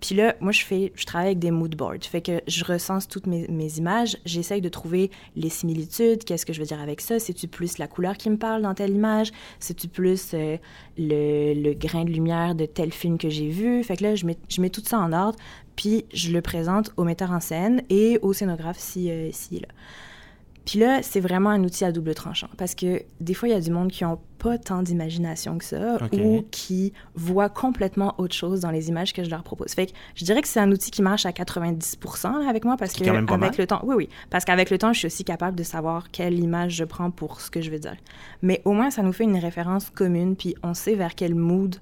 Puis 0.00 0.14
là, 0.14 0.34
moi, 0.40 0.52
je 0.52 0.64
fais, 0.64 0.92
je 0.94 1.06
travaille 1.06 1.28
avec 1.28 1.38
des 1.38 1.50
mood 1.50 1.74
boards. 1.74 2.02
Fait 2.02 2.20
que 2.20 2.42
je 2.46 2.64
recense 2.64 3.08
toutes 3.08 3.26
mes, 3.26 3.78
images, 3.78 4.16
j'essaye 4.24 4.60
de 4.60 4.68
trouver 4.68 5.10
les 5.36 5.48
similitudes, 5.48 6.24
qu'est-ce 6.24 6.44
que 6.44 6.52
je 6.52 6.60
veux 6.60 6.66
dire 6.66 6.80
avec 6.80 7.00
ça, 7.00 7.18
c'est-tu 7.18 7.48
plus 7.48 7.78
la 7.78 7.86
couleur 7.86 8.16
qui 8.16 8.28
me 8.28 8.36
parle 8.36 8.62
dans 8.62 8.74
telle 8.74 8.90
image, 8.90 9.32
c'est-tu 9.60 9.88
plus 9.88 10.32
euh, 10.34 10.58
le, 10.98 11.72
grain 11.74 12.04
de 12.04 12.10
lumière 12.10 12.54
de 12.54 12.66
tel 12.66 12.92
film 12.92 13.18
que 13.18 13.30
j'ai 13.30 13.48
vu? 13.48 13.82
Fait 13.82 13.96
que 13.96 14.02
là, 14.02 14.14
je 14.14 14.26
mets, 14.26 14.36
je 14.48 14.60
mets 14.60 14.70
tout 14.70 14.82
ça 14.84 14.98
en 14.98 15.12
ordre, 15.12 15.38
puis 15.76 16.04
je 16.12 16.30
le 16.32 16.42
présente 16.42 16.92
au 16.96 17.04
metteur 17.04 17.30
en 17.30 17.40
scène 17.40 17.82
et 17.88 18.18
au 18.22 18.32
scénographe 18.32 18.78
si, 18.78 19.10
euh, 19.10 19.30
là. 19.52 19.68
Puis 20.64 20.78
là, 20.78 21.02
c'est 21.02 21.20
vraiment 21.20 21.50
un 21.50 21.62
outil 21.62 21.84
à 21.84 21.92
double 21.92 22.14
tranchant 22.14 22.48
parce 22.56 22.74
que 22.74 23.02
des 23.20 23.34
fois, 23.34 23.48
il 23.48 23.52
y 23.52 23.54
a 23.54 23.60
du 23.60 23.70
monde 23.70 23.90
qui 23.90 24.04
n'ont 24.04 24.18
pas 24.38 24.58
tant 24.58 24.82
d'imagination 24.82 25.58
que 25.58 25.64
ça 25.64 25.98
ou 26.12 26.44
qui 26.50 26.92
voient 27.14 27.48
complètement 27.48 28.14
autre 28.18 28.34
chose 28.34 28.60
dans 28.60 28.70
les 28.70 28.88
images 28.88 29.12
que 29.12 29.24
je 29.24 29.30
leur 29.30 29.42
propose. 29.42 29.72
Fait 29.72 29.86
que 29.86 29.92
je 30.14 30.24
dirais 30.24 30.42
que 30.42 30.48
c'est 30.48 30.60
un 30.60 30.70
outil 30.70 30.90
qui 30.90 31.02
marche 31.02 31.26
à 31.26 31.32
90 31.32 31.98
avec 32.48 32.64
moi 32.64 32.76
parce 32.76 32.94
que 32.94 33.04
avec 33.08 33.58
le 33.58 33.66
temps, 33.66 33.80
oui, 33.84 33.94
oui, 33.94 34.08
parce 34.30 34.44
qu'avec 34.44 34.70
le 34.70 34.78
temps, 34.78 34.92
je 34.92 35.00
suis 35.00 35.06
aussi 35.06 35.24
capable 35.24 35.56
de 35.56 35.62
savoir 35.62 36.10
quelle 36.10 36.38
image 36.38 36.72
je 36.72 36.84
prends 36.84 37.10
pour 37.10 37.40
ce 37.40 37.50
que 37.50 37.60
je 37.60 37.70
veux 37.70 37.78
dire. 37.78 37.96
Mais 38.42 38.62
au 38.64 38.72
moins, 38.72 38.90
ça 38.90 39.02
nous 39.02 39.12
fait 39.12 39.24
une 39.24 39.36
référence 39.36 39.90
commune, 39.90 40.36
puis 40.36 40.54
on 40.62 40.74
sait 40.74 40.94
vers 40.94 41.14
quel 41.14 41.34
mood 41.34 41.76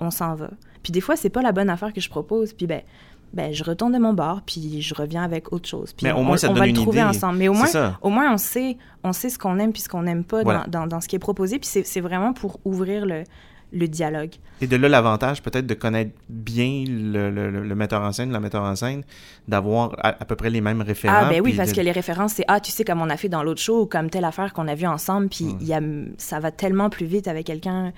on 0.00 0.10
s'en 0.10 0.34
va. 0.34 0.50
Puis 0.82 0.92
des 0.92 1.00
fois, 1.00 1.16
c'est 1.16 1.30
pas 1.30 1.42
la 1.42 1.52
bonne 1.52 1.70
affaire 1.70 1.92
que 1.92 2.00
je 2.00 2.08
propose, 2.08 2.52
puis 2.52 2.66
ben 2.66 2.82
ben, 3.32 3.52
je 3.52 3.62
retourne 3.62 3.92
de 3.92 3.98
mon 3.98 4.14
bord, 4.14 4.40
puis 4.44 4.80
je 4.80 4.94
reviens 4.94 5.22
avec 5.22 5.52
autre 5.52 5.68
chose. 5.68 5.92
Puis 5.92 6.06
mais 6.06 6.12
au 6.12 6.22
moins, 6.22 6.36
ça 6.36 6.50
on 6.50 6.54
va 6.54 6.66
le 6.66 6.72
trouver 6.72 7.00
idée. 7.00 7.06
ensemble. 7.06 7.38
Mais 7.38 7.48
au 7.48 7.54
moins, 7.54 7.68
au 8.02 8.10
moins, 8.10 8.32
on 8.32 8.38
sait, 8.38 8.78
on 9.04 9.12
sait 9.12 9.28
ce 9.28 9.38
qu'on 9.38 9.58
aime 9.58 9.72
puis 9.72 9.82
ce 9.82 9.88
qu'on 9.88 10.02
n'aime 10.02 10.24
pas 10.24 10.44
dans, 10.44 10.64
dans, 10.66 10.86
dans, 10.86 11.00
ce 11.00 11.08
qui 11.08 11.16
est 11.16 11.20
proposé. 11.20 11.58
Puis 11.58 11.68
c'est 11.84 12.00
vraiment 12.00 12.32
pour 12.32 12.58
ouvrir 12.64 13.04
le, 13.04 13.24
le 13.72 13.88
dialogue. 13.88 14.30
Et 14.60 14.66
de 14.66 14.76
là, 14.76 14.88
l'avantage 14.88 15.42
peut-être 15.42 15.66
de 15.66 15.74
connaître 15.74 16.12
bien 16.28 16.84
le, 16.86 17.30
le, 17.30 17.50
le, 17.50 17.74
metteur 17.74 18.02
en 18.02 18.12
scène, 18.12 18.32
la 18.32 18.40
metteur 18.40 18.62
en 18.62 18.74
scène, 18.74 19.02
d'avoir 19.46 19.94
à, 19.98 20.08
à, 20.08 20.24
peu 20.24 20.36
près 20.36 20.50
les 20.50 20.60
mêmes 20.60 20.82
référents. 20.82 21.14
Ah, 21.16 21.28
ben 21.28 21.40
oui, 21.42 21.54
parce 21.54 21.70
de... 21.70 21.76
que 21.76 21.80
les 21.80 21.92
références, 21.92 22.34
c'est 22.34 22.44
Ah, 22.48 22.60
tu 22.60 22.72
sais, 22.72 22.84
comme 22.84 23.00
on 23.00 23.10
a 23.10 23.16
fait 23.16 23.28
dans 23.28 23.42
l'autre 23.42 23.60
show, 23.60 23.82
ou 23.82 23.86
comme 23.86 24.10
telle 24.10 24.24
affaire 24.24 24.52
qu'on 24.52 24.68
a 24.68 24.74
vue 24.74 24.86
ensemble, 24.86 25.28
puis 25.28 25.54
y 25.60 25.72
a, 25.72 25.80
ça 26.16 26.40
va 26.40 26.50
tellement 26.50 26.90
plus 26.90 27.06
vite 27.06 27.28
avec 27.28 27.46
quelqu'un. 27.46 27.92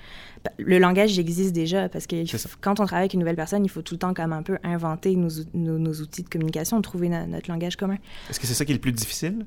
Le 0.57 0.77
langage 0.77 1.17
existe 1.17 1.53
déjà, 1.53 1.89
parce 1.89 2.07
que 2.07 2.15
quand 2.61 2.79
on 2.79 2.85
travaille 2.85 3.03
avec 3.03 3.13
une 3.13 3.19
nouvelle 3.21 3.35
personne, 3.35 3.65
il 3.65 3.69
faut 3.69 3.81
tout 3.81 3.95
le 3.95 3.99
temps 3.99 4.13
comme 4.13 4.33
un 4.33 4.43
peu 4.43 4.57
inventer 4.63 5.15
nos, 5.15 5.29
nos, 5.53 5.77
nos 5.77 5.93
outils 5.93 6.23
de 6.23 6.29
communication, 6.29 6.81
trouver 6.81 7.09
na, 7.09 7.25
notre 7.25 7.49
langage 7.49 7.75
commun. 7.75 7.97
Est-ce 8.29 8.39
que 8.39 8.47
c'est 8.47 8.53
ça 8.53 8.65
qui 8.65 8.71
est 8.71 8.75
le 8.75 8.81
plus 8.81 8.91
difficile? 8.91 9.45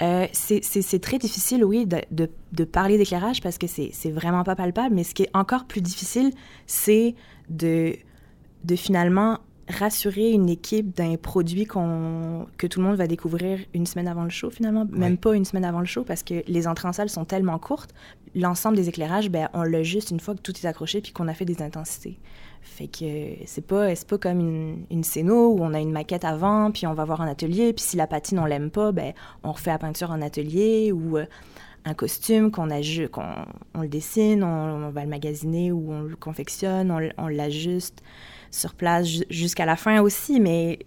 Euh, 0.00 0.26
c'est 0.32 1.00
très 1.00 1.18
difficile, 1.18 1.64
oui, 1.64 1.86
de, 1.86 1.98
de, 2.10 2.30
de 2.52 2.64
parler 2.64 2.98
d'éclairage 2.98 3.40
parce 3.40 3.58
que 3.58 3.66
c'est 3.66 4.10
vraiment 4.10 4.44
pas 4.44 4.54
palpable, 4.54 4.94
mais 4.94 5.04
ce 5.04 5.14
qui 5.14 5.24
est 5.24 5.30
encore 5.34 5.64
plus 5.64 5.80
difficile, 5.80 6.32
c'est 6.66 7.14
de, 7.48 7.96
de 8.64 8.76
finalement 8.76 9.38
rassurer 9.68 10.30
une 10.30 10.48
équipe 10.48 10.96
d'un 10.96 11.16
produit 11.16 11.66
qu'on 11.66 12.46
que 12.56 12.66
tout 12.66 12.80
le 12.80 12.86
monde 12.86 12.96
va 12.96 13.06
découvrir 13.06 13.58
une 13.74 13.86
semaine 13.86 14.08
avant 14.08 14.24
le 14.24 14.30
show, 14.30 14.50
finalement, 14.50 14.86
même 14.90 15.18
pas 15.18 15.34
une 15.34 15.44
semaine 15.44 15.64
avant 15.64 15.80
le 15.80 15.86
show, 15.86 16.04
parce 16.04 16.22
que 16.22 16.42
les 16.46 16.66
entrées 16.66 16.88
en 16.88 16.92
salle 16.92 17.10
sont 17.10 17.24
tellement 17.24 17.58
courtes. 17.58 17.92
L'ensemble 18.34 18.76
des 18.76 18.88
éclairages, 18.88 19.30
ben, 19.30 19.48
on 19.52 19.62
l'a 19.62 19.82
juste 19.82 20.10
une 20.10 20.20
fois 20.20 20.34
que 20.34 20.40
tout 20.40 20.52
est 20.52 20.66
accroché 20.66 21.00
puis 21.00 21.12
qu'on 21.12 21.28
a 21.28 21.34
fait 21.34 21.44
des 21.44 21.60
intensités. 21.60 22.18
Fait 22.68 22.86
que 22.86 23.44
c'est 23.46 23.66
pas, 23.66 23.88
pas 24.08 24.18
comme 24.18 24.40
une, 24.40 24.84
une 24.90 25.02
scéno 25.02 25.52
où 25.52 25.58
on 25.60 25.74
a 25.74 25.80
une 25.80 25.90
maquette 25.90 26.24
avant, 26.24 26.70
puis 26.70 26.86
on 26.86 26.94
va 26.94 27.04
voir 27.04 27.20
un 27.20 27.26
atelier, 27.26 27.72
puis 27.72 27.84
si 27.84 27.96
la 27.96 28.06
patine, 28.06 28.38
on 28.38 28.44
l'aime 28.44 28.70
pas, 28.70 28.92
ben, 28.92 29.12
on 29.42 29.52
refait 29.52 29.70
la 29.70 29.78
peinture 29.78 30.10
en 30.10 30.22
atelier 30.22 30.92
ou... 30.92 31.18
Euh, 31.18 31.26
un 31.84 31.94
costume 31.94 32.50
qu'on 32.50 32.68
qu'on 32.68 33.46
on 33.74 33.82
le 33.82 33.88
dessine, 33.88 34.42
on, 34.42 34.86
on, 34.86 34.90
va 34.90 35.04
le 35.04 35.08
magasiner 35.08 35.72
ou 35.72 35.92
on 35.92 36.02
le 36.02 36.16
confectionne, 36.16 36.90
on, 36.90 37.08
on 37.16 37.28
l'ajuste 37.28 38.02
sur 38.50 38.74
place 38.74 39.08
jusqu'à 39.30 39.66
la 39.66 39.76
fin 39.76 40.00
aussi, 40.00 40.40
mais... 40.40 40.80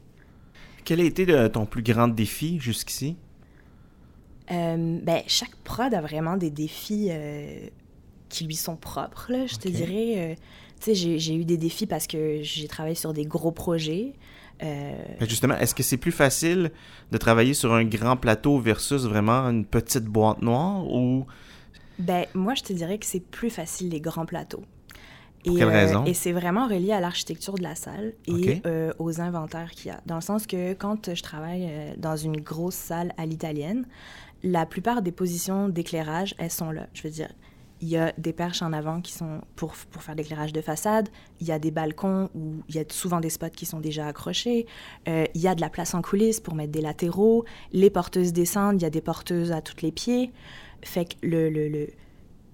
Quel 0.83 0.99
a 0.99 1.03
été 1.03 1.25
le, 1.25 1.49
ton 1.49 1.65
plus 1.65 1.83
grand 1.83 2.07
défi 2.07 2.59
jusqu'ici? 2.59 3.15
Euh, 4.51 4.99
ben, 5.01 5.21
chaque 5.27 5.55
prod 5.63 5.93
a 5.93 6.01
vraiment 6.01 6.37
des 6.37 6.49
défis 6.49 7.07
euh, 7.09 7.67
qui 8.29 8.45
lui 8.45 8.55
sont 8.55 8.75
propres, 8.75 9.31
là, 9.31 9.45
je 9.45 9.55
okay. 9.55 9.71
te 9.71 9.75
dirais. 9.75 10.37
Tu 10.81 10.95
sais, 10.95 11.17
j'ai 11.19 11.35
eu 11.35 11.45
des 11.45 11.57
défis 11.57 11.85
parce 11.85 12.07
que 12.07 12.39
j'ai 12.41 12.67
travaillé 12.67 12.95
sur 12.95 13.13
des 13.13 13.25
gros 13.25 13.51
projets. 13.51 14.13
Euh... 14.63 14.93
Justement, 15.21 15.55
est-ce 15.57 15.75
que 15.75 15.83
c'est 15.83 15.97
plus 15.97 16.11
facile 16.11 16.71
de 17.11 17.17
travailler 17.17 17.53
sur 17.53 17.73
un 17.73 17.83
grand 17.83 18.17
plateau 18.17 18.59
versus 18.59 19.03
vraiment 19.03 19.43
une 19.49 19.65
petite 19.65 20.05
boîte 20.05 20.41
noire 20.41 20.85
ou... 20.87 21.25
Ben, 21.99 22.25
moi, 22.33 22.55
je 22.55 22.63
te 22.63 22.73
dirais 22.73 22.97
que 22.97 23.05
c'est 23.05 23.19
plus 23.19 23.51
facile 23.51 23.89
les 23.89 24.01
grands 24.01 24.25
plateaux. 24.25 24.63
Pour 25.45 25.55
et, 25.55 25.59
quelle 25.59 25.69
raison? 25.69 26.01
Euh, 26.01 26.05
et 26.05 26.13
c'est 26.15 26.31
vraiment 26.31 26.67
relié 26.67 26.93
à 26.93 26.99
l'architecture 26.99 27.55
de 27.55 27.63
la 27.63 27.75
salle 27.75 28.13
et 28.27 28.31
okay. 28.31 28.61
euh, 28.65 28.91
aux 28.97 29.21
inventaires 29.21 29.71
qu'il 29.71 29.87
y 29.87 29.93
a. 29.93 30.01
Dans 30.07 30.15
le 30.15 30.21
sens 30.21 30.47
que 30.47 30.73
quand 30.73 31.13
je 31.13 31.21
travaille 31.21 31.69
dans 31.97 32.15
une 32.15 32.39
grosse 32.41 32.75
salle 32.75 33.13
à 33.17 33.25
l'italienne, 33.27 33.85
la 34.43 34.65
plupart 34.65 35.01
des 35.01 35.11
positions 35.11 35.69
d'éclairage, 35.69 36.33
elles 36.37 36.51
sont 36.51 36.71
là. 36.71 36.87
Je 36.93 37.03
veux 37.03 37.09
dire, 37.11 37.29
il 37.81 37.89
y 37.89 37.97
a 37.97 38.13
des 38.17 38.33
perches 38.33 38.61
en 38.61 38.73
avant 38.73 39.01
qui 39.01 39.11
sont 39.11 39.41
pour, 39.55 39.73
pour 39.91 40.03
faire 40.03 40.15
l'éclairage 40.15 40.53
de 40.53 40.61
façade. 40.61 41.09
Il 41.39 41.47
y 41.47 41.51
a 41.51 41.59
des 41.59 41.71
balcons 41.71 42.29
où 42.35 42.63
il 42.69 42.75
y 42.75 42.79
a 42.79 42.83
souvent 42.89 43.19
des 43.19 43.29
spots 43.29 43.49
qui 43.49 43.65
sont 43.65 43.79
déjà 43.79 44.07
accrochés. 44.07 44.67
Euh, 45.07 45.25
il 45.33 45.41
y 45.41 45.47
a 45.47 45.55
de 45.55 45.61
la 45.61 45.69
place 45.69 45.93
en 45.93 46.01
coulisses 46.01 46.39
pour 46.39 46.55
mettre 46.55 46.71
des 46.71 46.81
latéraux. 46.81 47.43
Les 47.73 47.89
porteuses 47.89 48.33
descendent, 48.33 48.79
il 48.79 48.83
y 48.83 48.87
a 48.87 48.91
des 48.91 49.01
porteuses 49.01 49.51
à 49.51 49.61
tous 49.61 49.81
les 49.81 49.91
pieds. 49.91 50.31
Fait 50.83 51.05
que 51.05 51.15
le, 51.23 51.49
le, 51.49 51.69
le 51.69 51.87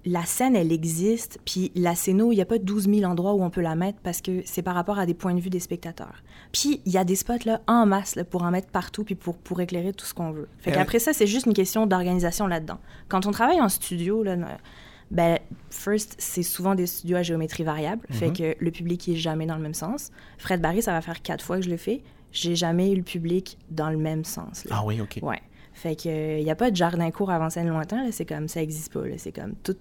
la 0.04 0.24
scène, 0.24 0.56
elle 0.56 0.72
existe, 0.72 1.38
puis 1.44 1.70
la 1.74 1.94
scéno, 1.94 2.32
il 2.32 2.36
n'y 2.36 2.40
a 2.40 2.46
pas 2.46 2.58
12 2.58 2.88
000 2.88 3.02
endroits 3.02 3.34
où 3.34 3.42
on 3.42 3.50
peut 3.50 3.60
la 3.60 3.74
mettre 3.74 3.98
parce 4.02 4.22
que 4.22 4.42
c'est 4.46 4.62
par 4.62 4.74
rapport 4.74 4.98
à 4.98 5.04
des 5.04 5.12
points 5.12 5.34
de 5.34 5.40
vue 5.40 5.50
des 5.50 5.60
spectateurs. 5.60 6.22
Puis 6.52 6.80
il 6.86 6.92
y 6.92 6.96
a 6.96 7.04
des 7.04 7.16
spots 7.16 7.44
là, 7.44 7.60
en 7.66 7.84
masse 7.84 8.14
là, 8.14 8.24
pour 8.24 8.42
en 8.42 8.50
mettre 8.50 8.68
partout, 8.68 9.04
puis 9.04 9.16
pour, 9.16 9.36
pour 9.36 9.60
éclairer 9.60 9.92
tout 9.92 10.06
ce 10.06 10.14
qu'on 10.14 10.30
veut. 10.30 10.48
Fait 10.60 10.72
qu'après 10.72 10.98
ça, 10.98 11.12
c'est 11.12 11.26
juste 11.26 11.46
une 11.46 11.52
question 11.52 11.86
d'organisation 11.86 12.46
là-dedans. 12.46 12.78
Quand 13.08 13.26
on 13.26 13.32
travaille 13.32 13.60
en 13.60 13.68
studio, 13.68 14.22
là, 14.22 14.36
ben, 15.10 15.38
first, 15.70 16.16
c'est 16.18 16.42
souvent 16.42 16.74
des 16.74 16.86
studios 16.86 17.16
à 17.16 17.22
géométrie 17.22 17.64
variable, 17.64 18.06
mm 18.08 18.12
-hmm. 18.12 18.18
fait 18.18 18.32
que 18.32 18.56
le 18.64 18.70
public 18.70 19.08
est 19.08 19.16
jamais 19.16 19.46
dans 19.46 19.56
le 19.56 19.62
même 19.62 19.74
sens. 19.74 20.10
Fred 20.38 20.60
Barry, 20.60 20.82
ça 20.82 20.92
va 20.92 21.00
faire 21.00 21.22
quatre 21.22 21.44
fois 21.44 21.56
que 21.56 21.64
je 21.64 21.70
le 21.70 21.76
fais. 21.76 22.02
J'ai 22.32 22.56
jamais 22.56 22.92
eu 22.92 22.96
le 22.96 23.02
public 23.02 23.56
dans 23.70 23.90
le 23.90 23.96
même 23.96 24.24
sens. 24.24 24.64
Là. 24.64 24.76
Ah 24.76 24.84
oui, 24.84 25.00
OK. 25.00 25.18
Ouais. 25.22 25.40
Fait 25.72 25.94
que 25.94 26.08
il 26.08 26.40
euh, 26.40 26.42
n'y 26.42 26.50
a 26.50 26.56
pas 26.56 26.70
de 26.70 26.76
jardin 26.76 27.10
court 27.10 27.30
avant 27.30 27.50
scène 27.50 27.68
lointain, 27.68 28.10
c'est 28.10 28.24
comme 28.24 28.48
ça 28.48 28.60
existe 28.60 28.92
pas. 28.92 29.04
C'est 29.16 29.32
comme 29.32 29.54
tout. 29.62 29.76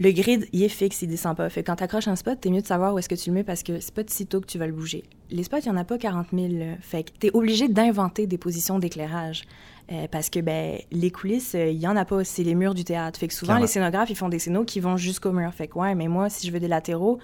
Le 0.00 0.12
grid, 0.12 0.46
il 0.52 0.62
est 0.62 0.68
fixe, 0.68 1.02
il 1.02 1.08
descend 1.08 1.36
pas. 1.36 1.48
Fait 1.50 1.62
que 1.62 1.66
quand 1.66 1.74
tu 1.74 1.82
accroches 1.82 2.06
un 2.06 2.14
spot, 2.14 2.38
t'es 2.40 2.50
mieux 2.50 2.62
de 2.62 2.66
savoir 2.66 2.94
où 2.94 2.98
est-ce 3.00 3.08
que 3.08 3.16
tu 3.16 3.30
le 3.30 3.34
mets 3.34 3.42
parce 3.42 3.64
que 3.64 3.80
c'est 3.80 3.92
pas 3.92 4.04
de 4.04 4.10
sitôt 4.10 4.40
que 4.40 4.46
tu 4.46 4.56
vas 4.56 4.68
le 4.68 4.72
bouger. 4.72 5.02
Les 5.30 5.42
spots, 5.42 5.58
il 5.58 5.66
y 5.66 5.70
en 5.70 5.76
a 5.76 5.82
pas 5.82 5.98
40 5.98 6.28
000. 6.32 6.52
Là. 6.52 6.76
Fait 6.80 7.02
que 7.02 7.10
t'es 7.18 7.30
obligé 7.34 7.66
d'inventer 7.66 8.28
des 8.28 8.38
positions 8.38 8.78
d'éclairage. 8.78 9.42
Euh, 9.90 10.06
parce 10.10 10.30
que 10.30 10.38
ben, 10.38 10.78
les 10.92 11.10
coulisses, 11.10 11.54
il 11.54 11.60
euh, 11.60 11.70
y 11.72 11.88
en 11.88 11.96
a 11.96 12.04
pas, 12.04 12.22
c'est 12.22 12.44
les 12.44 12.54
murs 12.54 12.74
du 12.74 12.84
théâtre. 12.84 13.18
Fait 13.18 13.26
que 13.26 13.34
souvent, 13.34 13.54
Clairement. 13.54 13.62
les 13.62 13.68
scénographes, 13.68 14.10
ils 14.10 14.16
font 14.16 14.28
des 14.28 14.38
scénos 14.38 14.66
qui 14.66 14.80
vont 14.80 14.96
jusqu'au 14.96 15.32
mur. 15.32 15.52
Fait 15.52 15.66
que 15.66 15.78
ouais, 15.78 15.94
mais 15.94 16.08
moi, 16.08 16.28
si 16.28 16.46
je 16.46 16.52
veux 16.52 16.60
des 16.60 16.68
latéraux, 16.68 17.18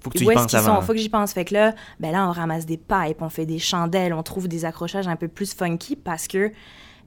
faut 0.00 0.10
que 0.10 0.18
tu 0.18 0.24
où 0.24 0.30
est-ce 0.32 0.48
qu'ils 0.48 0.58
sont? 0.58 0.80
Faut 0.82 0.92
que 0.92 0.98
j'y 0.98 1.08
pense. 1.08 1.32
Fait 1.32 1.44
que 1.44 1.54
là, 1.54 1.74
ben 2.00 2.10
là, 2.10 2.28
on 2.28 2.32
ramasse 2.32 2.66
des 2.66 2.76
pipes, 2.76 3.22
on 3.22 3.28
fait 3.28 3.46
des 3.46 3.60
chandelles, 3.60 4.12
on 4.12 4.22
trouve 4.22 4.48
des 4.48 4.64
accrochages 4.64 5.06
un 5.06 5.16
peu 5.16 5.28
plus 5.28 5.54
funky 5.54 5.94
parce 5.94 6.26
que 6.26 6.50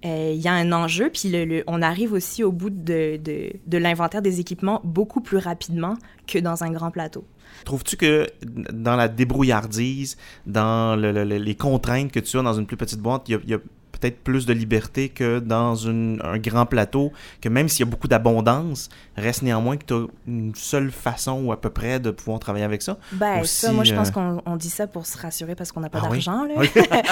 il 0.03 0.09
euh, 0.09 0.33
y 0.33 0.47
a 0.47 0.53
un 0.53 0.71
enjeu, 0.71 1.09
puis 1.09 1.29
le, 1.29 1.45
le, 1.45 1.63
on 1.67 1.81
arrive 1.81 2.13
aussi 2.13 2.43
au 2.43 2.51
bout 2.51 2.69
de, 2.69 3.17
de, 3.17 3.77
l'inventaire 3.77 4.21
des 4.21 4.39
équipements 4.39 4.81
beaucoup 4.83 5.21
plus 5.21 5.37
rapidement 5.37 5.95
que 6.27 6.37
dans 6.39 6.63
un 6.63 6.71
grand 6.71 6.91
plateau. 6.91 7.25
Trouves-tu 7.63 7.97
que 7.97 8.27
dans 8.43 8.95
la 8.95 9.07
débrouillardise, 9.07 10.17
dans 10.45 10.95
le, 10.99 11.23
les 11.23 11.55
contraintes 11.55 12.11
que 12.11 12.19
tu 12.19 12.37
as 12.37 12.43
dans 12.43 12.53
une 12.53 12.67
plus 12.67 12.77
petite 12.77 12.99
boîte, 12.99 13.29
il 13.29 13.39
y 13.47 13.53
a, 13.53 13.59
peut-être 14.05 14.23
plus 14.23 14.45
de 14.45 14.53
liberté 14.53 15.09
que 15.09 15.39
dans 15.39 15.75
une, 15.75 16.21
un 16.23 16.37
grand 16.37 16.65
plateau, 16.65 17.11
que 17.41 17.49
même 17.49 17.67
s'il 17.67 17.85
y 17.85 17.87
a 17.87 17.89
beaucoup 17.89 18.07
d'abondance, 18.07 18.89
reste 19.17 19.41
néanmoins 19.41 19.77
que 19.77 19.85
tu 19.85 19.93
as 19.93 20.05
une 20.27 20.53
seule 20.55 20.91
façon 20.91 21.43
ou 21.45 21.51
à 21.51 21.59
peu 21.59 21.69
près 21.69 21.99
de 21.99 22.11
pouvoir 22.11 22.39
travailler 22.39 22.65
avec 22.65 22.81
ça? 22.81 22.97
Ben, 23.13 23.41
Aussi, 23.41 23.55
ça, 23.61 23.71
moi, 23.71 23.83
je 23.83 23.93
pense 23.93 24.11
qu'on 24.11 24.41
on 24.45 24.55
dit 24.57 24.69
ça 24.69 24.87
pour 24.87 25.05
se 25.05 25.17
rassurer 25.17 25.55
parce 25.55 25.71
qu'on 25.71 25.79
n'a 25.79 25.89
pas 25.89 26.01
ah, 26.03 26.09
d'argent, 26.09 26.45
oui? 26.55 26.69
là. 26.75 26.83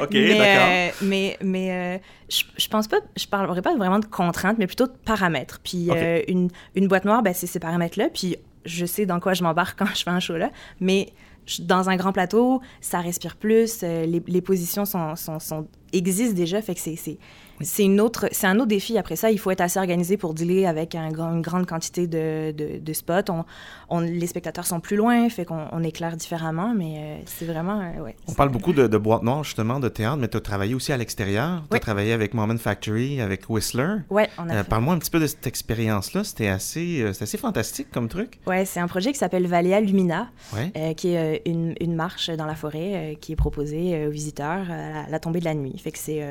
OK, 0.00 0.10
mais, 0.12 0.38
d'accord. 0.38 0.68
Euh, 0.68 0.88
mais, 1.02 1.38
mais 1.42 1.70
euh, 1.70 1.98
je, 2.28 2.44
je 2.56 2.68
pense 2.68 2.88
pas, 2.88 2.98
je 3.16 3.26
parlerai 3.26 3.62
pas 3.62 3.76
vraiment 3.76 3.98
de 3.98 4.06
contraintes, 4.06 4.56
mais 4.58 4.66
plutôt 4.66 4.86
de 4.86 4.96
paramètres. 5.04 5.60
Puis 5.62 5.90
okay. 5.90 6.00
euh, 6.02 6.22
une, 6.28 6.48
une 6.74 6.88
boîte 6.88 7.04
noire, 7.04 7.22
ben, 7.22 7.34
c'est 7.34 7.46
ces 7.46 7.60
paramètres-là, 7.60 8.08
puis 8.12 8.36
je 8.64 8.86
sais 8.86 9.06
dans 9.06 9.20
quoi 9.20 9.34
je 9.34 9.42
m'embarque 9.42 9.78
quand 9.78 9.94
je 9.94 10.02
fais 10.02 10.10
un 10.10 10.20
show 10.20 10.36
là, 10.36 10.50
mais 10.80 11.12
dans 11.60 11.88
un 11.88 11.96
grand 11.96 12.12
plateau, 12.12 12.60
ça 12.80 13.00
respire 13.00 13.36
plus, 13.36 13.80
euh, 13.82 14.06
les, 14.06 14.40
positions 14.40 14.84
sont, 14.84 15.16
sont, 15.16 15.66
existent 15.92 16.34
déjà, 16.34 16.62
fait 16.62 16.74
que 16.74 16.80
c'est 16.80 17.18
c'est 17.60 17.84
une 17.84 18.00
autre, 18.00 18.28
c'est 18.32 18.46
un 18.46 18.56
autre 18.56 18.68
défi. 18.68 18.98
Après 18.98 19.16
ça, 19.16 19.30
il 19.30 19.38
faut 19.38 19.50
être 19.50 19.60
assez 19.60 19.78
organisé 19.78 20.16
pour 20.16 20.34
dealer 20.34 20.66
avec 20.66 20.94
un, 20.94 21.08
une 21.08 21.42
grande 21.42 21.66
quantité 21.66 22.06
de, 22.06 22.52
de, 22.52 22.78
de 22.78 22.92
spots. 22.92 23.30
On, 23.30 23.44
on, 23.88 24.00
les 24.00 24.26
spectateurs 24.26 24.66
sont 24.66 24.80
plus 24.80 24.96
loin, 24.96 25.28
fait 25.28 25.44
qu'on 25.44 25.66
on 25.72 25.82
éclaire 25.82 26.16
différemment, 26.16 26.74
mais 26.74 26.96
euh, 26.98 27.22
c'est 27.26 27.46
vraiment, 27.46 27.80
euh, 27.80 28.02
ouais. 28.02 28.16
On 28.28 28.32
parle 28.32 28.50
beaucoup 28.50 28.72
de, 28.72 28.86
de 28.86 28.98
boîte 28.98 29.22
noire 29.22 29.44
justement, 29.44 29.80
de 29.80 29.88
théâtre, 29.88 30.18
mais 30.18 30.28
tu 30.28 30.36
as 30.36 30.40
travaillé 30.40 30.74
aussi 30.74 30.92
à 30.92 30.96
l'extérieur. 30.96 31.64
Tu 31.70 31.76
as 31.76 31.80
travaillé 31.80 32.12
avec 32.12 32.34
Moment 32.34 32.56
Factory, 32.58 33.20
avec 33.20 33.48
Whistler. 33.48 33.96
Ouais, 34.10 34.28
on 34.38 34.48
a. 34.48 34.56
Euh, 34.56 34.64
Parle-moi 34.64 34.94
un 34.94 34.98
petit 34.98 35.10
peu 35.10 35.20
de 35.20 35.26
cette 35.26 35.46
expérience-là. 35.46 36.24
C'était 36.24 36.48
assez, 36.48 37.00
euh, 37.00 37.10
assez 37.10 37.38
fantastique 37.38 37.90
comme 37.90 38.08
truc. 38.08 38.38
Ouais, 38.46 38.64
c'est 38.64 38.80
un 38.80 38.88
projet 38.88 39.12
qui 39.12 39.18
s'appelle 39.18 39.46
Valea 39.46 39.80
Lumina, 39.80 40.28
ouais. 40.54 40.94
qui 40.94 41.08
est 41.14 41.42
une, 41.46 41.74
une, 41.80 41.94
marche 41.94 42.30
dans 42.30 42.46
la 42.46 42.54
forêt 42.54 43.16
qui 43.20 43.32
est 43.32 43.36
proposée 43.36 44.06
aux 44.06 44.10
visiteurs 44.10 44.70
à 44.70 45.08
la 45.08 45.18
tombée 45.18 45.40
de 45.40 45.44
la 45.46 45.54
nuit. 45.54 45.77
Fait 45.78 45.92
que 45.92 45.98
c'est 45.98 46.22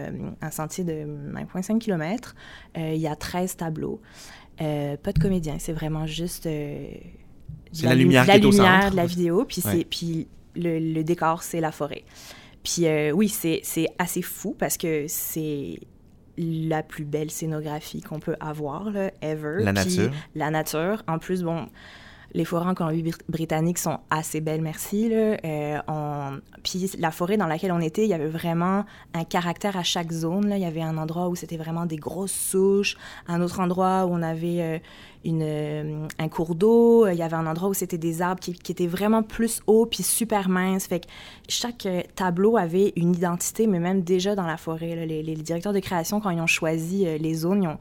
un 0.42 0.52
sentier 0.52 0.84
de 0.84 0.94
1,5 1.34 1.80
km. 1.80 2.36
il 2.76 2.96
y 2.96 3.08
a 3.08 3.16
13 3.16 3.58
tableaux. 3.58 4.02
pas 4.58 5.12
de 5.14 5.20
comédiens, 5.20 5.58
c'est 5.60 5.74
vraiment 5.74 6.06
juste 6.08 6.44
c'est 6.44 7.84
la, 7.84 7.90
la, 7.90 7.96
lumière, 7.96 8.26
la 8.26 8.36
est 8.36 8.40
lumière 8.40 8.50
au 8.80 8.82
centre. 8.82 8.92
de 8.92 8.96
la 8.96 9.06
vidéo, 9.06 9.46
puis 9.46 9.62
Ouais. 9.66 9.72
c'est 9.80 9.84
puis 9.86 10.28
le, 10.56 10.80
le 10.80 11.04
décor 11.04 11.44
c'est 11.44 11.60
la 11.60 11.72
forêt. 11.72 12.04
Puis 12.64 12.86
euh, 12.88 13.12
oui, 13.12 13.30
c'est 13.30 13.60
c'est 13.64 13.88
assez 14.00 14.22
fou 14.22 14.56
parce 14.58 14.78
que 14.78 15.06
c'est 15.08 15.80
la 16.38 16.84
plus 16.84 17.06
belle 17.06 17.32
scénographie 17.32 18.02
qu'on 18.02 18.20
peut 18.20 18.36
avoir 18.40 18.90
là, 18.92 19.12
ever. 19.22 19.64
La 19.64 19.74
Puis 19.74 19.98
nature. 19.98 20.12
La 20.36 20.52
nature. 20.52 21.04
En 21.08 21.18
plus, 21.18 21.42
bon, 21.44 21.68
les 22.34 22.46
forêts 22.46 22.68
en 22.68 22.74
Colombie-Britannique 22.74 23.78
sont 23.78 24.00
assez 24.10 24.42
belles, 24.42 24.62
merci. 24.62 25.10
Euh. 25.12 26.38
Puis 26.64 26.92
la 27.00 27.12
forêt 27.12 27.38
dans 27.38 27.48
laquelle 27.48 27.72
on 27.72 27.80
était, 27.80 28.04
il 28.04 28.10
y 28.10 28.14
avait 28.14 28.28
vraiment 28.28 28.86
un 29.14 29.24
caractère 29.24 29.78
à 29.78 29.84
chaque 29.84 30.12
zone. 30.12 30.50
Là. 30.50 30.58
Il 30.58 30.62
y 30.62 30.66
avait 30.66 30.82
un 30.82 30.98
endroit 30.98 31.30
où 31.30 31.36
c'était 31.36 31.58
vraiment 31.58 31.86
des 31.86 31.96
grosses 31.96 32.34
souches, 32.34 32.98
un 33.28 33.42
autre 33.42 33.60
endroit 33.60 34.06
où 34.06 34.10
on 34.14 34.22
avait 34.22 34.62
euh, 34.62 34.80
euh, 35.26 36.08
un 36.20 36.30
cours 36.30 36.56
d'eau, 36.56 37.08
il 37.08 37.16
y 37.16 37.24
avait 37.24 37.36
un 37.36 37.48
endroit 37.48 37.70
où 37.70 37.74
c'était 37.74 37.98
des 37.98 38.22
arbres 38.22 38.42
qui, 38.42 38.52
étaient 38.52 38.88
vraiment 38.88 39.24
plus 39.24 39.62
hauts 39.66 39.86
puis 39.86 40.04
super 40.04 40.50
minces. 40.50 40.88
Fait 40.88 41.00
que 41.00 41.08
chaque 41.48 41.88
tableau 42.16 42.58
avait 42.58 42.94
une 42.98 43.16
identité, 43.16 43.68
mais 43.68 43.80
même 43.80 44.02
déjà 44.02 44.36
dans 44.36 44.46
la 44.46 44.58
forêt. 44.58 45.06
Les, 45.06 45.24
les, 45.24 45.36
directeurs 45.36 45.74
de 45.74 45.80
création, 45.80 46.20
quand 46.20 46.30
ils 46.32 46.42
ont 46.42 46.48
choisi 46.48 47.06
les 47.06 47.34
zones, 47.34 47.64
ils 47.64 47.68
ont 47.70 47.78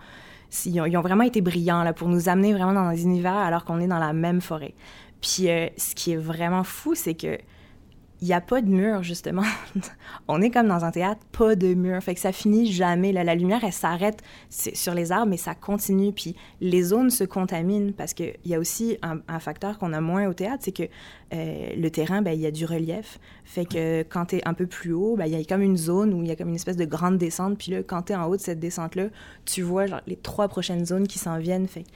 ils 0.65 0.97
ont, 0.97 1.01
vraiment 1.01 1.25
été 1.25 1.41
brillants 1.41 1.83
là, 1.83 1.93
pour 1.93 2.09
nous 2.09 2.29
amener 2.29 2.53
vraiment 2.53 2.73
dans 2.73 2.81
un 2.81 2.97
univers 2.97 3.37
alors 3.37 3.65
qu'on 3.65 3.81
est 3.81 3.87
dans 3.87 3.99
la 3.99 4.13
même 4.13 4.41
forêt. 4.41 4.75
Puis 5.21 5.49
euh, 5.49 5.69
ce 5.77 5.95
qui 5.95 6.13
est 6.13 6.17
vraiment 6.17 6.65
fou, 6.65 6.95
c'est 6.95 7.15
que 7.15 7.39
il 8.23 8.29
n'y 8.29 8.33
a 8.33 8.41
pas 8.41 8.63
de 8.63 8.69
mur, 8.69 9.03
justement. 9.03 9.43
on 10.29 10.41
est 10.41 10.51
comme 10.51 10.69
dans 10.69 10.85
un 10.85 10.91
théâtre, 10.91 11.21
pas 11.33 11.55
de 11.55 11.75
mur. 11.75 12.03
Fait 12.03 12.15
que 12.15 12.21
ça 12.21 12.33
finit 12.33 12.73
jamais. 12.73 13.13
Là. 13.13 13.25
La 13.25 13.35
lumière, 13.35 13.63
elle 13.63 13.73
s'arrête 13.73 14.23
sur 14.49 14.95
les 14.95 15.13
arbres, 15.13 15.29
mais 15.29 15.37
ça 15.37 15.55
continue. 15.55 16.13
Puis 16.13 16.35
les 16.61 16.83
zones 16.83 17.11
se 17.11 17.25
contaminent 17.25 17.93
parce 17.93 18.15
qu'il 18.15 18.37
y 18.47 18.55
a 18.55 18.59
aussi 18.59 18.97
un, 19.03 19.21
un 19.29 19.39
facteur 19.39 19.79
qu'on 19.79 19.93
a 19.93 20.01
moins 20.01 20.27
au 20.29 20.33
théâtre, 20.33 20.63
c'est 20.63 20.73
que 20.73 20.85
euh, 21.35 21.69
le 21.77 21.91
terrain, 21.91 22.23
ben, 22.23 22.33
il 22.33 22.41
y 22.41 22.47
a 22.47 22.51
du 22.51 22.65
relief. 22.65 23.19
Fait 23.45 23.67
que 23.67 24.03
quand 24.03 24.27
tu 24.27 24.37
es 24.37 24.49
un 24.49 24.55
peu 24.55 24.67
plus 24.67 24.93
haut, 24.93 25.17
ben, 25.17 25.27
il 25.27 25.33
y 25.33 25.41
a 25.41 25.45
comme 25.45 25.63
une 25.63 25.77
zone 25.77 26.15
où 26.15 26.23
il 26.23 26.29
y 26.29 26.31
a 26.31 26.37
comme 26.37 26.49
une 26.49 26.55
espèce 26.55 26.77
de 26.77 26.87
grande 26.87 27.19
descente. 27.19 27.59
Puis 27.59 27.73
là, 27.73 27.83
quand 27.83 28.03
tu 28.03 28.13
es 28.13 28.17
en 28.17 28.27
haut 28.27 28.37
de 28.37 28.41
cette 28.41 28.61
descente-là, 28.61 29.09
tu 29.45 29.61
vois 29.61 29.87
genre, 29.87 30.01
les 30.07 30.17
trois 30.17 30.49
prochaines 30.49 30.87
zones 30.87 31.07
qui 31.07 31.19
s'en 31.19 31.39
viennent. 31.39 31.69
Fait 31.69 31.83
que 31.83 31.89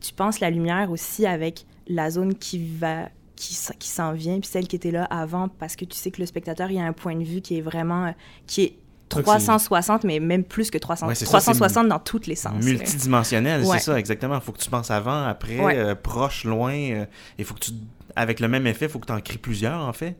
tu 0.00 0.12
penses 0.12 0.40
la 0.40 0.50
lumière 0.50 0.90
aussi 0.90 1.24
avec 1.24 1.66
la 1.86 2.10
zone 2.10 2.34
qui 2.34 2.64
va 2.64 3.08
qui, 3.36 3.56
qui 3.78 3.88
s'en 3.88 4.12
vient, 4.12 4.40
puis 4.40 4.48
celle 4.48 4.66
qui 4.66 4.76
était 4.76 4.90
là 4.90 5.04
avant, 5.04 5.48
parce 5.48 5.76
que 5.76 5.84
tu 5.84 5.96
sais 5.96 6.10
que 6.10 6.20
le 6.20 6.26
spectateur, 6.26 6.70
il 6.70 6.76
y 6.76 6.80
a 6.80 6.84
un 6.84 6.92
point 6.92 7.14
de 7.14 7.24
vue 7.24 7.40
qui 7.40 7.58
est 7.58 7.60
vraiment, 7.60 8.12
qui 8.46 8.62
est 8.62 8.78
360, 9.08 10.04
mais 10.04 10.18
même 10.18 10.44
plus 10.44 10.70
que 10.70 10.78
300, 10.78 11.06
ouais, 11.06 11.14
360 11.14 11.70
ça, 11.70 11.88
dans 11.88 11.98
tous 11.98 12.26
les 12.26 12.34
sens. 12.34 12.64
Multidimensionnel, 12.64 13.62
ouais. 13.62 13.78
c'est 13.78 13.84
ça, 13.84 13.98
exactement. 13.98 14.34
Il 14.36 14.40
faut 14.40 14.52
que 14.52 14.58
tu 14.58 14.70
penses 14.70 14.90
avant, 14.90 15.24
après, 15.24 15.60
ouais. 15.60 15.76
euh, 15.76 15.94
proche, 15.94 16.44
loin. 16.44 16.74
Il 16.74 16.94
euh, 16.94 17.44
faut 17.44 17.54
que 17.54 17.60
tu, 17.60 17.72
avec 18.16 18.40
le 18.40 18.48
même 18.48 18.66
effet, 18.66 18.86
il 18.86 18.90
faut 18.90 18.98
que 18.98 19.06
tu 19.06 19.12
en 19.12 19.20
crées 19.20 19.38
plusieurs, 19.38 19.80
en 19.80 19.92
fait. 19.92 20.16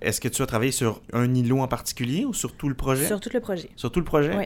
Est-ce 0.00 0.20
que 0.20 0.28
tu 0.28 0.42
as 0.42 0.46
travaillé 0.46 0.72
sur 0.72 1.02
un 1.12 1.32
îlot 1.34 1.60
en 1.60 1.68
particulier 1.68 2.24
ou 2.24 2.32
sur 2.32 2.56
tout 2.56 2.68
le 2.68 2.74
projet? 2.74 3.06
Sur 3.06 3.20
tout 3.20 3.30
le 3.32 3.40
projet. 3.40 3.70
Sur 3.76 3.92
tout 3.92 4.00
le 4.00 4.04
projet? 4.04 4.36
Oui. 4.36 4.44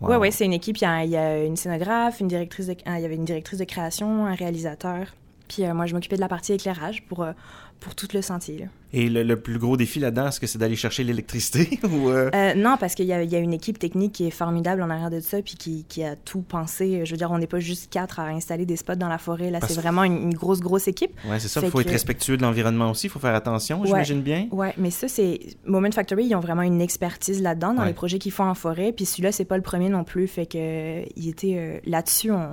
Wow. 0.00 0.10
Ouais, 0.10 0.16
ouais, 0.16 0.30
c'est 0.32 0.44
une 0.44 0.52
équipe. 0.52 0.78
Il 0.78 0.82
y, 0.82 0.86
a, 0.86 1.04
il 1.04 1.10
y, 1.10 1.16
a, 1.16 1.44
une 1.44 1.56
scénographe, 1.56 2.18
une 2.18 2.26
directrice 2.26 2.66
de, 2.66 2.74
il 2.86 3.00
y 3.00 3.04
avait 3.04 3.14
une 3.14 3.24
directrice 3.24 3.60
de 3.60 3.64
création, 3.64 4.26
un 4.26 4.34
réalisateur. 4.34 5.06
Puis 5.52 5.64
euh, 5.64 5.74
moi, 5.74 5.86
je 5.86 5.94
m'occupais 5.94 6.16
de 6.16 6.20
la 6.20 6.28
partie 6.28 6.54
éclairage 6.54 7.02
pour, 7.02 7.22
euh, 7.22 7.32
pour 7.78 7.94
tout 7.94 8.08
le 8.14 8.22
sentier. 8.22 8.58
Là. 8.58 8.66
Et 8.94 9.10
le, 9.10 9.22
le, 9.22 9.38
plus 9.38 9.58
gros 9.58 9.76
défi 9.76 10.00
là-dedans, 10.00 10.28
est-ce 10.28 10.40
que 10.40 10.46
c'est 10.46 10.58
d'aller 10.58 10.76
chercher 10.76 11.04
l'électricité 11.04 11.78
ou 11.84 12.08
euh... 12.08 12.30
Euh, 12.34 12.54
Non, 12.54 12.76
parce 12.78 12.94
qu'il 12.94 13.04
y, 13.04 13.08
y, 13.08 13.36
a 13.36 13.38
une 13.38 13.52
équipe 13.52 13.78
technique 13.78 14.12
qui 14.12 14.26
est 14.26 14.30
formidable 14.30 14.82
en 14.82 14.88
arrière 14.88 15.10
de 15.10 15.20
ça, 15.20 15.42
puis 15.42 15.56
qui, 15.56 15.84
qui 15.84 16.04
a 16.04 16.16
tout 16.16 16.40
pensé. 16.40 17.04
Je 17.04 17.10
veux 17.10 17.18
dire, 17.18 17.30
on 17.30 17.38
n'est 17.38 17.46
pas 17.46 17.60
juste 17.60 17.92
quatre 17.92 18.18
à 18.18 18.28
installer 18.28 18.64
des 18.64 18.76
spots 18.76 18.94
dans 18.94 19.08
la 19.08 19.18
forêt. 19.18 19.50
Là, 19.50 19.58
c'est 19.66 19.78
vraiment 19.78 20.04
une, 20.04 20.22
une, 20.22 20.34
grosse, 20.34 20.60
grosse 20.60 20.88
équipe. 20.88 21.12
Oui, 21.26 21.36
c'est 21.38 21.48
ça. 21.48 21.60
Il 21.62 21.70
faut 21.70 21.78
que... 21.78 21.82
être 21.82 21.90
respectueux 21.90 22.38
de 22.38 22.42
l'environnement 22.42 22.90
aussi. 22.90 23.08
Il 23.08 23.10
faut 23.10 23.20
faire 23.20 23.34
attention, 23.34 23.80
ouais, 23.80 23.88
j'imagine 23.88 24.22
bien. 24.22 24.48
Oui, 24.52 24.68
mais 24.78 24.90
ça, 24.90 25.08
c'est... 25.08 25.38
Moment 25.66 25.90
Factory, 25.90 26.24
ils 26.24 26.34
ont 26.34 26.40
vraiment 26.40 26.62
une 26.62 26.80
expertise 26.80 27.42
là-dedans, 27.42 27.74
dans 27.74 27.82
ouais. 27.82 27.88
les 27.88 27.94
projets 27.94 28.18
qu'ils 28.18 28.32
font 28.32 28.48
en 28.48 28.54
forêt. 28.54 28.92
Puis 28.92 29.04
celui-là, 29.04 29.32
c'est 29.32 29.44
pas 29.44 29.56
le 29.56 29.62
premier 29.62 29.90
non 29.90 30.04
plus. 30.04 30.26
Fait 30.28 30.46
que 30.46 31.02
il 31.14 31.28
était 31.28 31.56
euh, 31.58 31.78
là-dessus, 31.84 32.30
on 32.30 32.48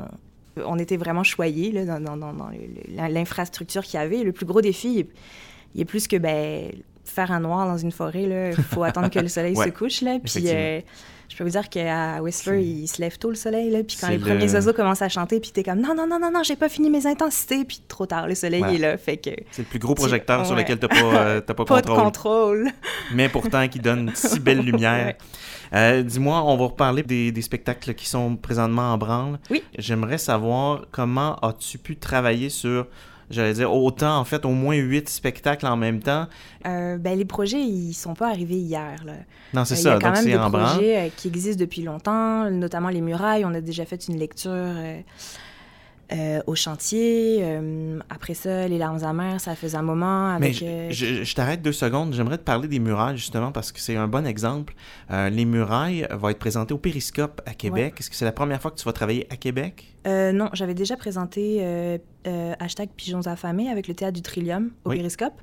on 0.58 0.78
était 0.78 0.98
vraiment 0.98 1.24
choyés 1.24 1.72
là, 1.72 1.86
dans, 1.86 2.18
dans, 2.18 2.34
dans 2.34 2.52
l'infrastructure 3.10 3.84
qu'il 3.84 4.00
y 4.00 4.04
avait. 4.04 4.24
Le 4.24 4.32
plus 4.32 4.46
gros 4.46 4.62
défi, 4.62 4.94
il 4.94 5.00
est, 5.00 5.10
il 5.76 5.82
est 5.82 5.86
plus 5.86 6.08
que 6.08 6.18
ben, 6.18 6.72
faire 7.06 7.32
un 7.32 7.40
noir 7.40 7.68
dans 7.68 7.78
une 7.78 7.92
forêt. 7.92 8.54
Il 8.58 8.64
faut 8.64 8.84
attendre 8.84 9.10
que 9.10 9.20
le 9.20 9.28
soleil 9.28 9.56
ouais, 9.58 9.66
se 9.66 9.72
couche. 9.72 10.02
Là, 10.02 10.20
puis 10.24 10.50
je 11.30 11.38
peux 11.38 11.44
vous 11.44 11.52
dire 11.52 11.70
qu'à 11.70 12.22
Whistler, 12.22 12.62
il 12.64 12.88
se 12.88 13.00
lève 13.00 13.18
tôt 13.20 13.30
le 13.30 13.36
soleil. 13.36 13.70
Là, 13.70 13.84
puis 13.84 13.98
quand 14.02 14.10
les 14.10 14.18
le... 14.18 14.26
premiers 14.26 14.52
oiseaux 14.54 14.74
commencent 14.74 15.04
à 15.04 15.10
chanter, 15.10 15.40
puis 15.40 15.52
t'es 15.52 15.64
comme 15.64 15.80
non, 15.80 15.94
non, 15.96 16.08
non, 16.08 16.20
non, 16.20 16.32
non, 16.32 16.42
j'ai 16.44 16.56
pas 16.56 16.70
fini 16.70 16.90
mes 16.90 17.06
intensités. 17.06 17.64
Puis 17.66 17.82
trop 17.88 18.08
tard, 18.08 18.28
le 18.28 18.34
soleil 18.36 18.64
est 18.64 18.80
là. 18.80 18.98
Fait 18.98 19.18
que, 19.18 19.30
C'est 19.52 19.62
le 19.62 19.68
plus 19.68 19.80
gros 19.80 19.94
projecteur 19.94 20.46
sur 20.46 20.56
lequel 20.56 20.80
t'as 20.80 20.88
pas, 20.88 20.96
euh, 20.98 21.38
as 21.38 21.42
pas, 21.42 21.54
pas 21.66 21.82
contrôle. 21.82 21.84
de 21.98 22.04
contrôle. 22.04 22.72
Mais 23.14 23.30
pourtant, 23.30 23.68
qui 23.68 23.80
donne 23.80 24.12
si 24.16 24.40
belle 24.40 24.62
lumière. 24.62 25.06
ouais. 25.06 25.18
Euh, 25.74 26.02
Dis-moi, 26.02 26.44
on 26.44 26.58
va 26.58 26.66
reparler 26.66 27.04
des, 27.04 27.32
des, 27.32 27.42
spectacles 27.44 27.94
qui 27.94 28.08
sont 28.08 28.36
présentement 28.36 28.94
en 28.94 28.98
branle. 28.98 29.40
Oui. 29.52 29.64
J'aimerais 29.78 30.18
savoir 30.18 30.86
comment 30.92 31.36
as-tu 31.38 31.78
pu 31.78 31.96
travailler 31.96 32.50
sur, 32.50 32.88
j'allais 33.30 33.54
dire, 33.54 33.74
autant, 33.74 34.18
en 34.18 34.26
fait, 34.26 34.46
au 34.46 34.52
moins 34.52 34.76
huit 34.76 35.10
spectacles 35.10 35.68
en 35.68 35.78
même 35.78 36.02
temps. 36.02 36.28
Euh, 36.66 36.98
ben, 36.98 37.18
les 37.18 37.26
projets, 37.26 37.62
ils 37.62 37.94
sont 37.94 38.14
pas 38.14 38.30
arrivés 38.30 38.58
hier. 38.58 38.96
Là. 39.06 39.14
Non, 39.54 39.66
c'est 39.66 39.76
euh, 39.76 39.78
ça. 39.78 39.90
Il 39.90 39.94
y 39.94 39.96
a 39.96 40.00
quand 40.00 40.14
donc 40.14 40.26
même 40.26 40.52
des 40.52 40.58
projets 40.58 40.98
euh, 40.98 41.10
qui 41.16 41.28
existent 41.28 41.60
depuis 41.60 41.82
longtemps, 41.84 42.50
notamment 42.50 42.90
les 42.90 43.02
murailles. 43.02 43.46
On 43.46 43.54
a 43.54 43.62
déjà 43.62 43.86
fait 43.86 44.08
une 44.08 44.18
lecture 44.18 44.76
euh, 46.12 46.30
euh, 46.30 46.42
au 46.48 46.56
chantier. 46.56 47.40
Euh, 47.42 48.00
après 48.10 48.34
ça, 48.34 48.68
les 48.68 48.78
larmes 48.78 49.04
amères, 49.04 49.40
ça 49.42 49.56
faisait 49.56 49.78
un 49.78 49.84
moment 49.84 50.30
avec... 50.30 50.62
Mais 50.62 50.92
je, 50.92 51.06
je, 51.06 51.24
je 51.24 51.36
t'arrête 51.36 51.62
deux 51.62 51.72
secondes. 51.72 52.14
J'aimerais 52.14 52.38
te 52.38 52.44
parler 52.44 52.68
des 52.68 52.80
murailles, 52.80 53.18
justement, 53.18 53.52
parce 53.52 53.72
que 53.72 53.80
c'est 53.80 53.96
un 53.96 54.08
bon 54.08 54.26
exemple. 54.26 54.74
Euh, 55.12 55.30
les 55.30 55.46
murailles 55.46 56.08
vont 56.12 56.30
être 56.30 56.40
présentées 56.40 56.74
au 56.74 56.78
Périscope 56.78 57.42
à 57.46 57.54
Québec. 57.54 57.94
Ouais. 57.94 58.00
Est-ce 58.00 58.10
que 58.10 58.16
c'est 58.16 58.26
la 58.26 58.32
première 58.32 58.62
fois 58.62 58.72
que 58.72 58.78
tu 58.78 58.86
vas 58.86 58.94
travailler 58.94 59.28
à 59.32 59.38
Québec? 59.38 59.96
Euh, 60.08 60.32
non, 60.32 60.50
j'avais 60.54 60.74
déjà 60.74 60.96
présenté 60.96 61.60
euh, 61.62 61.98
hashtag 62.60 62.90
Pigeons 62.96 63.28
affamés 63.28 63.70
avec 63.70 63.88
le 63.88 63.94
Théâtre 63.94 64.16
du 64.16 64.22
Trillium 64.22 64.72
au 64.86 64.92
oui. 64.92 64.98
Périscope. 64.98 65.42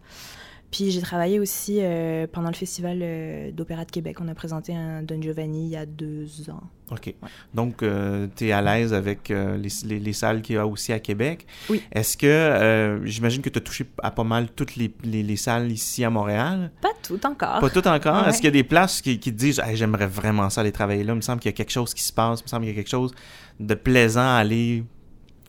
Puis 0.71 0.91
j'ai 0.91 1.01
travaillé 1.01 1.39
aussi 1.39 1.79
euh, 1.81 2.27
pendant 2.31 2.49
le 2.49 2.55
Festival 2.55 2.99
euh, 3.03 3.51
d'Opéra 3.53 3.85
de 3.85 3.91
Québec. 3.91 4.17
On 4.21 4.29
a 4.29 4.35
présenté 4.35 4.75
un 4.75 5.03
Don 5.03 5.21
Giovanni 5.21 5.67
il 5.67 5.71
y 5.71 5.77
a 5.77 5.87
deux 5.87 6.29
ans. 6.51 6.63
OK. 6.91 7.07
Ouais. 7.07 7.29
Donc, 7.55 7.83
euh, 7.83 8.27
tu 8.35 8.49
es 8.49 8.53
à 8.53 8.63
l'aise 8.63 8.93
avec 8.93 9.31
euh, 9.31 9.57
les, 9.57 9.69
les, 9.85 9.99
les, 9.99 10.13
salles 10.13 10.43
qu'il 10.43 10.57
y 10.57 10.59
a 10.59 10.67
aussi 10.67 10.93
à 10.93 11.01
Québec. 11.01 11.47
Oui. 11.69 11.83
Est-ce 11.93 12.17
que, 12.17 13.01
j'imagine 13.05 13.43
que 13.43 13.49
tu 13.49 13.59
as 13.59 13.63
touché 13.63 13.87
à 14.03 14.11
pas 14.11 14.25
mal 14.25 14.49
toutes 14.51 14.77
les, 14.77 14.93
les, 15.03 15.23
les, 15.23 15.37
salles 15.37 15.71
ici 15.71 16.05
à 16.05 16.11
Montréal? 16.11 16.71
Pas 16.81 16.93
toutes 17.03 17.25
encore. 17.25 17.61
Pas 17.61 17.71
toutes 17.71 17.87
encore? 17.87 18.23
Ouais. 18.23 18.29
Est-ce 18.29 18.39
qu'il 18.39 18.47
y 18.47 18.49
a 18.49 18.53
des 18.53 18.65
places 18.65 19.01
qui, 19.01 19.19
qui 19.19 19.33
te 19.33 19.39
disent 19.39 19.61
hey, 19.65 19.77
j'aimerais 19.77 20.07
vraiment 20.07 20.51
ça 20.51 20.61
aller 20.61 20.73
travailler 20.73 21.05
là? 21.05 21.13
Il 21.13 21.17
me 21.17 21.21
semble 21.23 21.41
qu'il 21.41 21.51
y 21.51 21.55
a 21.55 21.57
quelque 21.57 21.73
chose 21.73 21.95
qui 21.95 22.03
se 22.03 22.13
passe. 22.13 22.41
Il 22.41 22.45
me 22.45 22.49
semble 22.49 22.63
qu'il 22.63 22.75
y 22.75 22.77
a 22.77 22.81
quelque 22.81 22.91
chose 22.91 23.13
de 23.59 23.75
plaisant 23.75 24.21
à 24.21 24.39
aller 24.39 24.85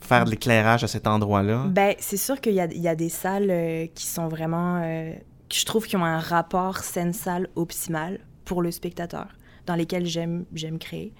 faire 0.00 0.24
de 0.24 0.30
l'éclairage 0.30 0.84
à 0.84 0.88
cet 0.88 1.06
endroit-là? 1.06 1.66
Ben, 1.68 1.94
c'est 1.98 2.16
sûr 2.16 2.40
qu'il 2.40 2.52
y, 2.52 2.56
y 2.56 2.88
a, 2.88 2.94
des 2.94 3.08
salles 3.08 3.50
euh, 3.50 3.86
qui 3.94 4.06
sont 4.06 4.28
vraiment... 4.28 4.80
Euh, 4.82 5.12
que 5.48 5.56
je 5.56 5.64
trouve 5.64 5.86
qui 5.86 5.96
ont 5.96 6.04
un 6.04 6.18
rapport 6.18 6.78
scène-salle 6.78 7.48
optimal 7.56 8.20
pour 8.44 8.62
le 8.62 8.70
spectateur, 8.70 9.28
dans 9.66 9.74
lesquels 9.74 10.06
j'aime 10.06 10.44
créer. 10.78 11.14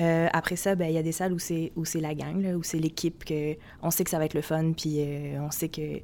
Euh, 0.00 0.28
après 0.32 0.56
ça, 0.56 0.74
ben 0.74 0.86
il 0.86 0.94
y 0.94 0.98
a 0.98 1.02
des 1.02 1.12
salles 1.12 1.32
où 1.32 1.38
c'est 1.38 2.00
la 2.00 2.14
gang, 2.14 2.54
où 2.54 2.62
c'est 2.62 2.78
l'équipe 2.78 3.24
on 3.82 3.90
sait 3.90 4.04
que 4.04 4.10
ça 4.10 4.18
va 4.18 4.26
être 4.26 4.34
le 4.34 4.42
fun, 4.42 4.72
puis 4.72 5.00
on 5.38 5.50
sait 5.50 5.68
que 5.68 6.00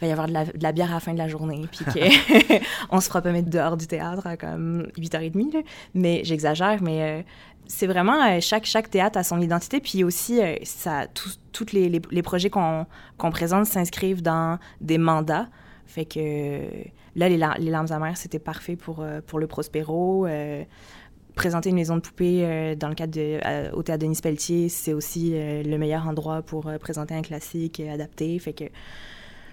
va 0.00 0.06
y 0.06 0.12
avoir 0.12 0.26
de 0.26 0.32
la, 0.32 0.44
de 0.44 0.62
la, 0.62 0.72
bière 0.72 0.90
à 0.90 0.94
la 0.94 1.00
fin 1.00 1.12
de 1.12 1.18
la 1.18 1.28
journée, 1.28 1.62
puis 1.70 1.84
que 1.84 2.60
on 2.90 3.00
se 3.00 3.08
fera 3.08 3.22
pas 3.22 3.32
mettre 3.32 3.50
dehors 3.50 3.76
du 3.76 3.86
théâtre 3.86 4.26
à 4.26 4.36
comme 4.36 4.86
8h30, 4.98 5.52
là. 5.52 5.60
mais 5.94 6.22
j'exagère, 6.24 6.82
mais 6.82 7.02
euh, 7.02 7.22
c'est 7.66 7.86
vraiment 7.86 8.22
euh, 8.24 8.38
chaque, 8.40 8.64
chaque 8.64 8.90
théâtre 8.90 9.18
a 9.18 9.24
son 9.24 9.40
identité, 9.40 9.80
puis 9.80 10.04
aussi 10.04 10.40
euh, 10.40 10.56
ça 10.64 11.06
tous 11.52 11.72
les, 11.72 11.88
les, 11.88 12.00
les, 12.10 12.22
projets 12.22 12.50
qu'on 12.50 12.86
qu 13.18 13.30
présente 13.30 13.66
s'inscrivent 13.66 14.22
dans 14.22 14.58
des 14.80 14.98
mandats. 14.98 15.48
Fait 15.86 16.04
que 16.04 16.60
là, 17.16 17.28
les, 17.28 17.36
les 17.58 17.70
larmes 17.70 17.90
amères, 17.90 18.16
c'était 18.16 18.38
parfait 18.38 18.76
pour, 18.76 19.04
pour 19.26 19.38
le 19.40 19.46
Prospero 19.46 20.26
présenter 21.34 21.70
une 21.70 21.76
maison 21.76 21.96
de 21.96 22.00
poupée 22.00 22.76
dans 22.76 22.88
le 22.88 22.94
cadre 22.94 23.12
de, 23.12 23.74
au 23.74 23.82
théâtre 23.82 24.02
Denis 24.02 24.20
Pelletier, 24.22 24.68
c'est 24.68 24.92
aussi 24.92 25.32
le 25.32 25.76
meilleur 25.76 26.06
endroit 26.06 26.42
pour 26.42 26.70
présenter 26.78 27.14
un 27.14 27.22
classique 27.22 27.80
adapté. 27.80 28.38
Fait 28.38 28.52
que 28.52 28.64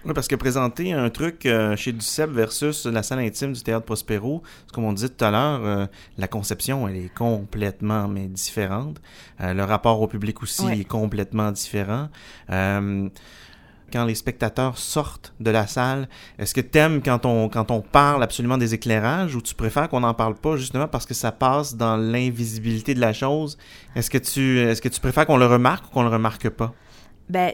oui, 0.06 0.14
parce 0.14 0.28
que 0.28 0.36
présenter 0.36 0.94
un 0.94 1.10
truc 1.10 1.46
euh, 1.46 1.76
chez 1.76 1.92
Duceppe 1.92 2.32
versus 2.32 2.86
la 2.86 3.04
salle 3.04 3.20
intime 3.20 3.54
du 3.54 3.62
Théâtre 3.62 3.86
Prospero, 3.86 4.44
comme 4.74 4.86
on 4.86 4.94
dit 4.94 5.10
tout 5.10 5.26
à 5.26 5.32
l'heure, 5.32 5.62
euh, 5.64 5.86
la 6.18 6.28
conception, 6.28 6.88
elle 6.88 6.98
est 6.98 7.14
complètement 7.14 8.08
mais 8.08 8.28
différente. 8.28 9.02
Euh, 9.42 9.54
le 9.54 9.64
rapport 9.64 10.02
au 10.02 10.08
public 10.08 10.42
aussi 10.44 10.68
est 10.68 10.88
complètement 10.88 11.52
différent. 11.52 12.10
quand 12.50 14.04
les 14.06 14.16
spectateurs 14.16 14.78
sortent 14.78 15.34
de 15.40 15.50
la 15.50 15.66
salle, 15.66 16.10
est-ce 16.38 16.54
que 16.54 16.62
t'aimes 16.62 17.02
quand 17.02 17.26
on, 17.26 17.48
quand 17.48 17.72
on 17.72 17.82
parle 17.82 18.22
absolument 18.22 18.58
des 18.58 18.74
éclairages 18.74 19.34
ou 19.36 19.42
tu 19.42 19.56
préfères 19.56 19.88
qu'on 19.88 20.02
n'en 20.02 20.14
parle 20.14 20.36
pas 20.36 20.58
justement 20.58 20.90
parce 20.90 21.06
que 21.06 21.14
ça 21.14 21.32
passe 21.32 21.76
dans 21.76 21.96
l'invisibilité 21.96 22.94
de 22.94 23.00
la 23.00 23.14
chose? 23.14 23.58
Est-ce 23.96 24.10
que 24.10 24.18
tu, 24.18 24.60
est-ce 24.60 24.82
que 24.82 24.90
tu 24.90 25.00
préfères 25.00 25.26
qu'on 25.26 25.38
le 25.38 25.46
remarque 25.46 25.86
ou 25.88 25.90
qu'on 25.90 26.04
le 26.04 26.10
remarque 26.10 26.50
pas? 26.50 26.74
Ben, 27.30 27.54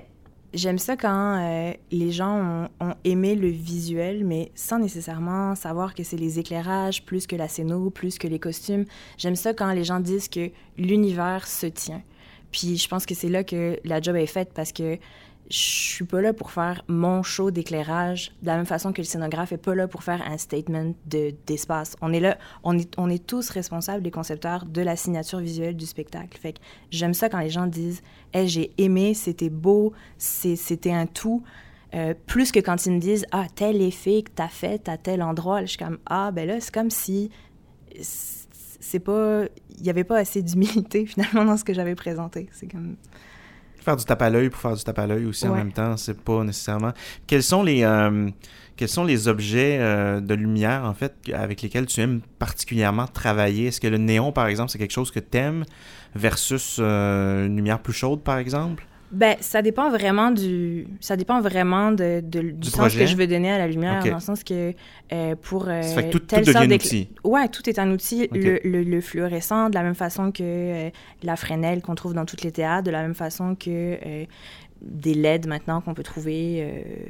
J'aime 0.53 0.77
ça 0.77 0.95
quand 0.95 1.39
euh, 1.41 1.73
les 1.91 2.11
gens 2.11 2.67
ont, 2.79 2.93
aimé 3.03 3.35
le 3.35 3.47
visuel, 3.47 4.23
mais 4.23 4.51
sans 4.53 4.77
nécessairement 4.77 5.55
savoir 5.55 5.95
que 5.95 6.03
c'est 6.03 6.17
les 6.17 6.37
éclairages 6.37 7.03
plus 7.03 7.25
que 7.25 7.35
la 7.35 7.47
scéno, 7.47 7.89
plus 7.89 8.19
que 8.19 8.27
les 8.27 8.37
costumes. 8.37 8.85
J'aime 9.17 9.35
ça 9.35 9.55
quand 9.55 9.71
les 9.71 9.83
gens 9.83 9.99
disent 9.99 10.27
que 10.27 10.51
l'univers 10.77 11.47
se 11.47 11.65
tient. 11.65 12.03
Puis 12.51 12.77
je 12.77 12.87
pense 12.87 13.07
que 13.07 13.15
c'est 13.15 13.29
là 13.29 13.43
que 13.43 13.79
la 13.83 13.99
job 13.99 14.15
est 14.15 14.27
faite 14.27 14.51
parce 14.53 14.71
que 14.71 14.99
je 15.49 15.58
suis 15.58 16.06
pas 16.06 16.21
là 16.21 16.34
pour 16.34 16.51
faire 16.51 16.84
mon 16.88 17.21
show 17.21 17.51
d'éclairage 17.51 18.32
de 18.41 18.47
la 18.47 18.56
même 18.56 18.65
façon 18.65 18.93
que 18.93 19.01
le 19.01 19.06
scénographe 19.06 19.51
est 19.51 19.58
pas 19.58 19.75
là 19.75 19.88
pour 19.88 20.03
faire 20.03 20.21
un 20.25 20.38
statement 20.38 20.93
d'espace. 21.06 21.95
on 22.01 22.13
est 22.13 22.19
là, 22.19 22.38
on 22.63 22.77
est, 22.77 22.93
on 22.97 23.10
est 23.10 23.25
tous 23.25 23.49
responsables, 23.49 24.03
les 24.03 24.12
concepteurs, 24.12 24.65
de 24.65 24.82
la 24.82 24.95
signature 24.95 25.39
visuelle 25.39 25.75
du 25.75 25.86
spectacle. 25.86 26.38
Fait 26.39 26.53
que 26.53 26.60
j'aime 26.91 27.13
ça 27.13 27.29
quand 27.29 27.39
les 27.39 27.49
gens 27.49 27.67
disent 27.67 28.01
j'ai 28.34 28.71
aimé, 28.77 29.13
c'était 29.13 29.49
beau, 29.49 29.93
c'était 30.17 30.91
un 30.91 31.06
tout. 31.06 31.43
Euh, 31.93 32.15
plus 32.25 32.51
que 32.51 32.60
quand 32.60 32.86
ils 32.88 32.93
me 32.93 32.99
disent 32.99 33.25
Ah, 33.32 33.45
tel 33.53 33.82
effet 33.82 34.23
que 34.23 34.32
t'as 34.34 34.47
fait 34.47 34.89
à 34.89 34.97
tel 34.97 35.21
endroit. 35.21 35.62
je 35.62 35.67
suis 35.67 35.77
comme 35.77 35.99
Ah, 36.08 36.32
ben 36.32 36.47
là, 36.47 36.60
c'est 36.60 36.73
comme 36.73 36.89
si 36.89 37.29
c'est 38.01 38.99
pas. 38.99 39.43
Il 39.77 39.86
y 39.86 39.89
avait 39.89 40.03
pas 40.03 40.17
assez 40.17 40.41
d'humilité 40.41 41.06
finalement 41.06 41.45
dans 41.45 41.58
ce 41.58 41.63
que 41.63 41.73
j'avais 41.73 41.95
présenté. 41.95 42.49
C'est 42.53 42.67
comme 42.67 42.95
faire 43.83 43.95
du 43.95 44.05
tape 44.05 44.21
à 44.21 44.29
l'œil 44.29 44.49
pour 44.49 44.61
faire 44.61 44.75
du 44.75 44.83
tape 44.83 44.99
à 44.99 45.07
l'œil 45.07 45.25
aussi 45.25 45.47
en 45.47 45.55
même 45.55 45.71
temps, 45.71 45.97
c'est 45.97 46.19
pas 46.19 46.43
nécessairement. 46.43 46.93
Quels 47.27 47.43
sont 47.43 47.63
les 47.63 47.83
euh, 47.83 48.29
quels 48.75 48.89
sont 48.89 49.03
les 49.03 49.27
objets 49.27 49.77
euh, 49.79 50.19
de 50.19 50.33
lumière 50.33 50.85
en 50.85 50.93
fait 50.93 51.13
avec 51.33 51.61
lesquels 51.61 51.85
tu 51.85 52.01
aimes 52.01 52.21
particulièrement 52.39 53.07
travailler? 53.07 53.67
Est-ce 53.67 53.79
que 53.79 53.87
le 53.87 53.97
néon 53.97 54.31
par 54.31 54.47
exemple, 54.47 54.71
c'est 54.71 54.79
quelque 54.79 54.91
chose 54.91 55.11
que 55.11 55.19
tu 55.19 55.37
aimes 55.37 55.63
versus 56.15 56.77
euh, 56.79 57.45
une 57.45 57.55
lumière 57.55 57.79
plus 57.79 57.93
chaude 57.93 58.23
par 58.23 58.37
exemple? 58.37 58.85
Ben, 59.13 59.38
ça 59.41 59.62
dépend 59.62 59.91
vraiment 59.91 60.32
du, 60.32 60.88
ça 60.99 61.15
dépend 61.15 61.39
vraiment 61.39 61.91
de, 61.91 62.19
du, 62.19 62.69
sens 62.69 62.95
que 62.95 63.06
je 63.06 63.15
veux 63.15 63.28
donner 63.28 63.52
à 63.52 63.60
la 63.60 63.67
lumière, 63.67 64.04
dans 64.04 64.15
le 64.15 64.19
sens 64.19 64.43
que 64.43 64.73
euh, 65.12 65.36
pour 65.39 65.67
euh, 65.67 65.84
ça 65.84 66.02
fait 66.02 66.08
que 66.08 66.17
tout, 66.17 66.19
tout 66.19 66.36
devient 66.36 66.58
un 66.58 66.71
outil. 66.71 67.10
Ouais, 67.23 67.47
tout 67.47 67.69
est 67.69 67.78
un 67.78 67.91
outil. 67.91 68.28
Le, 68.32 68.60
le, 68.63 69.02
fluorescent, 69.02 69.69
de 69.69 69.76
la 69.76 69.84
même 69.84 69.93
façon 69.93 70.32
que 70.32 70.41
euh, 70.41 70.89
la 71.21 71.36
fresnel 71.36 71.82
qu'on 71.82 71.93
trouve 71.93 72.15
dans 72.15 72.26
toutes 72.26 72.41
les 72.41 72.52
théâtres, 72.52 72.86
de 72.86 72.91
la 72.91 73.04
même 73.04 73.13
façon 73.13 73.56
que 73.56 74.26
des 74.82 75.13
LED 75.13 75.47
maintenant 75.47 75.80
qu'on 75.80 75.93
peut 75.93 76.04
trouver 76.04 77.08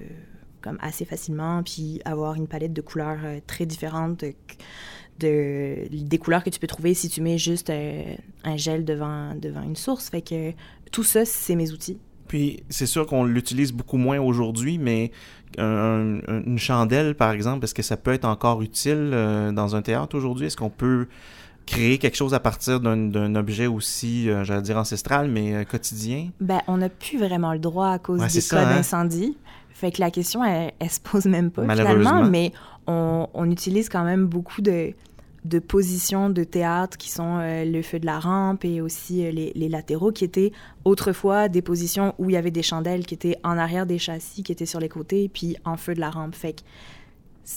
comme 0.62 0.78
assez 0.82 1.06
facilement, 1.06 1.64
puis 1.64 2.02
avoir 2.04 2.36
une 2.36 2.48
palette 2.48 2.74
de 2.74 2.82
couleurs 2.82 3.20
très 3.48 3.66
différentes. 3.66 4.26
De, 5.20 5.88
des 5.90 6.18
couleurs 6.18 6.44
que 6.44 6.50
tu 6.50 6.60
peux 6.60 6.68
trouver 6.68 6.96
si 6.96 7.08
tu 7.08 7.22
mets 7.22 7.38
juste 7.38 7.72
un 7.72 8.58
gel 8.58 8.84
devant, 8.84 9.36
devant 9.36 9.62
une 9.62 9.76
source. 9.76 10.10
Fait 10.10 10.24
que 10.24 10.54
tout 10.94 11.04
ça, 11.04 11.26
c'est 11.26 11.56
mes 11.56 11.72
outils. 11.72 11.98
Puis 12.28 12.64
c'est 12.70 12.86
sûr 12.86 13.06
qu'on 13.06 13.26
l'utilise 13.26 13.74
beaucoup 13.74 13.98
moins 13.98 14.20
aujourd'hui, 14.20 14.78
mais 14.78 15.12
une 15.58 16.58
chandelle, 16.58 17.16
par 17.16 17.32
exemple, 17.32 17.66
est-ce 17.66 17.74
que 17.74 17.82
ça 17.84 17.98
peut 17.98 18.14
être 18.14 18.26
encore 18.26 18.62
utile 18.62 19.12
euh, 19.14 19.52
dans 19.52 19.76
un 19.76 19.82
théâtre 19.82 20.16
aujourd'hui? 20.18 20.48
Est-ce 20.48 20.58
qu'on 20.58 20.70
peut 20.70 21.08
créer 21.66 21.98
quelque 21.98 22.16
chose 22.16 22.34
à 22.34 22.40
partir 22.40 22.80
d'un 22.80 23.36
objet 23.36 23.68
aussi, 23.68 24.30
euh, 24.30 24.44
j'allais 24.44 24.62
dire 24.62 24.78
ancestral, 24.78 25.30
mais 25.30 25.54
euh, 25.54 25.64
quotidien? 25.64 26.30
Ben, 26.42 26.62
on 26.68 26.78
n'a 26.78 26.90
plus 26.90 27.18
vraiment 27.18 27.54
le 27.54 27.60
droit 27.60 27.90
à 27.90 28.00
cause 28.00 28.22
des 28.22 28.42
cas 28.42 28.66
hein? 28.66 28.76
d'incendie. 28.76 29.38
Fait 29.70 29.92
que 29.92 30.00
la 30.00 30.12
question, 30.12 30.44
elle, 30.44 30.72
elle, 30.80 30.90
se 30.90 31.00
pose 31.00 31.26
même 31.26 31.52
pas 31.52 31.64
finalement, 31.64 32.24
mais 32.24 32.52
on, 32.88 33.28
on 33.34 33.50
utilise 33.50 33.90
quand 33.90 34.04
même 34.04 34.26
beaucoup 34.26 34.62
de, 34.62 34.94
de 35.46 35.60
positions 35.60 36.30
de 36.30 36.44
théâtre 36.44 36.98
qui 36.98 37.10
sont 37.10 37.38
euh, 37.40 37.66
le 37.66 37.82
feu 37.82 38.00
de 38.00 38.06
la 38.06 38.20
rampe 38.20 38.64
et 38.64 38.80
aussi 38.80 39.26
euh, 39.26 39.32
les, 39.32 39.70
latéraux 39.70 40.12
qui 40.12 40.24
étaient 40.24 40.52
autrefois 40.86 41.50
des 41.50 41.62
positions 41.62 42.16
où 42.18 42.30
il 42.30 42.34
y 42.34 42.38
avait 42.38 42.52
des 42.52 42.64
chandelles 42.64 43.06
qui 43.06 43.14
étaient 43.14 43.38
en 43.44 43.58
arrière 43.58 43.86
des 43.86 44.00
châssis, 44.00 44.44
qui 44.44 44.52
étaient 44.52 44.66
sur 44.66 44.80
les 44.80 44.90
côtés, 44.90 45.30
puis 45.30 45.58
en 45.66 45.76
feu 45.76 45.94
de 45.94 46.00
la 46.00 46.10
rampe. 46.10 46.36
Fait 46.36 46.54
que 46.54 46.62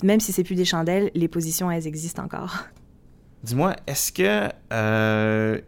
même 0.02 0.18
si 0.18 0.32
c'est 0.32 0.42
plus 0.42 0.56
des 0.56 0.64
chandelles, 0.64 1.10
les 1.14 1.28
positions, 1.28 1.70
elles 1.70 1.86
existent 1.86 2.24
encore. 2.24 2.64
Dis-moi, 3.44 3.76
est-ce 3.86 4.10
que 4.10 4.48
euh, 4.72 5.60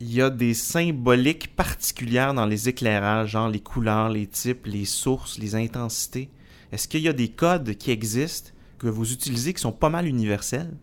y 0.00 0.20
a 0.20 0.30
des 0.30 0.54
symboliques 0.54 1.54
particulières 1.54 2.34
dans 2.34 2.46
les 2.46 2.68
éclairages, 2.68 3.30
genre 3.30 3.48
les 3.48 3.60
couleurs, 3.60 4.08
les 4.08 4.26
types, 4.26 4.66
les 4.66 4.84
sources, 4.84 5.38
les 5.38 5.54
intensités? 5.54 6.30
Est-ce 6.72 6.88
qu'il 6.88 7.02
y 7.02 7.08
a 7.08 7.12
des 7.12 7.28
codes 7.28 7.76
qui 7.76 7.92
existent 7.92 8.50
que 8.78 8.88
vous 8.88 9.12
utilisez 9.12 9.54
qui 9.54 9.60
sont 9.60 9.70
pas 9.70 9.88
mal 9.88 10.06
universels? 10.06 10.74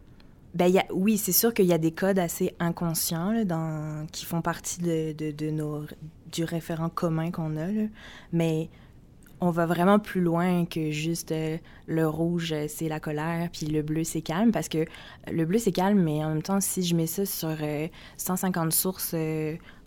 Ben, 0.53 0.67
y 0.67 0.79
oui, 0.91 1.17
c'est 1.17 1.31
sûr 1.31 1.53
qu'il 1.53 1.65
y 1.65 1.73
a 1.73 1.79
des 1.79 1.91
codes 1.91 2.19
assez 2.19 2.53
inconscients 2.59 3.33
qui 4.11 4.25
font 4.25 4.41
partie 4.41 4.81
de, 4.81 5.13
de, 5.13 5.31
de 5.31 5.49
nos, 5.49 5.85
du 6.31 6.43
référent 6.43 6.89
commun 6.89 7.31
qu'on 7.31 7.57
a. 7.57 7.67
Mais 8.31 8.69
on 9.43 9.51
va 9.51 9.65
vraiment 9.65 9.99
plus 9.99 10.21
loin 10.21 10.65
que 10.65 10.91
juste 10.91 11.34
euh, 11.34 11.58
le 11.86 12.08
rouge, 12.08 12.53
euh, 12.53 12.65
c'est 12.69 12.88
la 12.88 13.01
colère, 13.01 13.49
puis 13.51 13.65
le 13.65 13.82
bleu, 13.82 14.06
c'est 14.06 14.21
calme. 14.21 14.53
Parce 14.53 14.69
que 14.69 14.86
le 15.29 15.45
bleu, 15.45 15.60
c'est 15.60 15.73
calme, 15.73 16.01
mais 16.01 16.23
en 16.23 16.29
même 16.29 16.41
temps, 16.41 16.62
si 16.62 16.82
je 16.82 16.95
mets 16.95 17.08
ça 17.08 17.25
sur 17.25 17.58
150 18.15 18.67
euh, 18.67 18.71
sources 18.71 19.15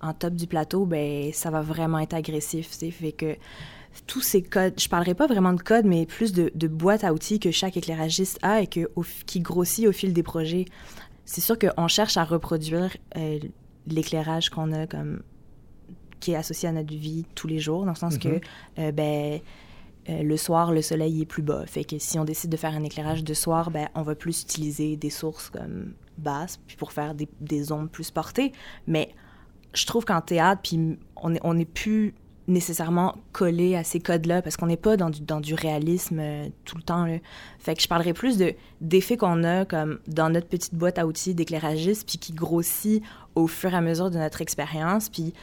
en 0.03 0.13
top 0.13 0.35
du 0.35 0.47
plateau, 0.47 0.85
ben 0.85 1.33
ça 1.33 1.51
va 1.51 1.63
vraiment 1.63 1.99
être 1.99 2.13
agressif. 2.13 2.69
Fait 2.69 3.13
que 3.13 3.37
tous 4.07 4.21
ces 4.21 4.43
codes, 4.43 4.79
je 4.79 4.91
parlerai 4.91 5.15
pas 5.15 5.27
vraiment 5.27 5.55
de 5.55 5.63
code, 5.63 5.87
mais 5.87 6.05
plus 6.05 6.35
de, 6.35 6.53
de 6.55 6.69
boîte 6.69 7.03
à 7.03 7.15
outils 7.15 7.41
que 7.41 7.51
chaque 7.51 7.79
éclairagiste 7.79 8.39
a 8.43 8.61
et 8.61 8.67
que, 8.67 8.91
qui 9.25 9.41
grossit 9.41 9.87
au 9.87 9.93
fil 9.93 10.13
des 10.13 10.23
projets. 10.23 10.67
C'est 11.25 11.41
sûr 11.41 11.59
qu'on 11.59 11.89
cherche 11.89 12.19
à 12.19 12.25
reproduire 12.25 12.95
euh, 13.17 13.39
l'éclairage 13.87 14.51
qu'on 14.51 14.71
a 14.73 14.87
comme 14.87 15.23
qui 16.21 16.33
est 16.33 16.37
associé 16.37 16.69
à 16.69 16.73
notre 16.73 16.95
vie 16.95 17.25
tous 17.35 17.47
les 17.47 17.59
jours, 17.59 17.85
dans 17.85 17.93
le 17.93 17.97
sens 17.97 18.19
que 18.19 18.29
mm-hmm. 18.29 18.43
euh, 18.79 18.93
ben 18.93 19.41
euh, 20.09 20.23
le 20.23 20.37
soir, 20.37 20.73
le 20.73 20.83
soleil 20.83 21.23
est 21.23 21.27
plus 21.27 21.43
bas. 21.43 21.67
Fait 21.67 21.85
que 21.85 21.99
si 21.99 22.19
on 22.19 22.25
décide 22.25 22.51
de 22.51 22.57
faire 22.57 22.75
un 22.75 22.85
éclairage 22.85 23.25
de 23.25 23.35
soir, 23.35 23.71
ben, 23.71 23.89
on 23.95 24.03
va 24.03 24.15
plus 24.15 24.43
utiliser 24.43 24.97
des 24.97 25.11
sources 25.11 25.51
comme 25.51 25.95
basses, 26.19 26.59
puis 26.67 26.77
pour 26.77 26.93
faire 26.93 27.15
des, 27.15 27.29
des 27.41 27.73
ondes 27.73 27.91
plus 27.91 28.11
portées. 28.11 28.53
Mais 28.87 29.11
je 29.75 29.85
trouve 29.85 30.05
qu'en 30.05 30.21
théâtre, 30.21 30.63
puis 30.63 30.99
on 31.17 31.35
est, 31.35 31.41
on 31.43 31.59
est 31.59 31.65
plus 31.65 32.15
nécessairement 32.49 33.17
collé 33.33 33.75
à 33.75 33.83
ces 33.83 33.99
codes-là 33.99 34.41
parce 34.41 34.57
qu'on 34.57 34.67
n'est 34.67 34.77
pas 34.77 34.97
dans 34.97 35.11
du, 35.11 35.21
dans 35.21 35.41
du 35.41 35.55
réalisme 35.55 36.21
euh, 36.21 36.49
tout 36.65 36.77
le 36.77 36.83
temps. 36.83 37.05
Là. 37.05 37.17
Fait 37.59 37.75
que 37.75 37.83
je 37.83 37.89
parlerai 37.89 38.13
plus 38.13 38.39
de 38.39 38.55
d'effets 38.81 39.17
qu'on 39.17 39.43
a 39.43 39.65
comme 39.65 39.99
dans 40.07 40.31
notre 40.31 40.47
petite 40.47 40.75
boîte 40.75 40.99
à 40.99 41.07
outils 41.07 41.35
d'éclairagiste 41.35 42.07
puis 42.07 42.19
qui 42.19 42.33
grossit 42.33 43.03
au 43.35 43.49
fur 43.49 43.73
et 43.73 43.77
à 43.77 43.81
mesure 43.81 44.11
de 44.11 44.19
notre 44.19 44.43
expérience. 44.43 45.09
Puis 45.09 45.35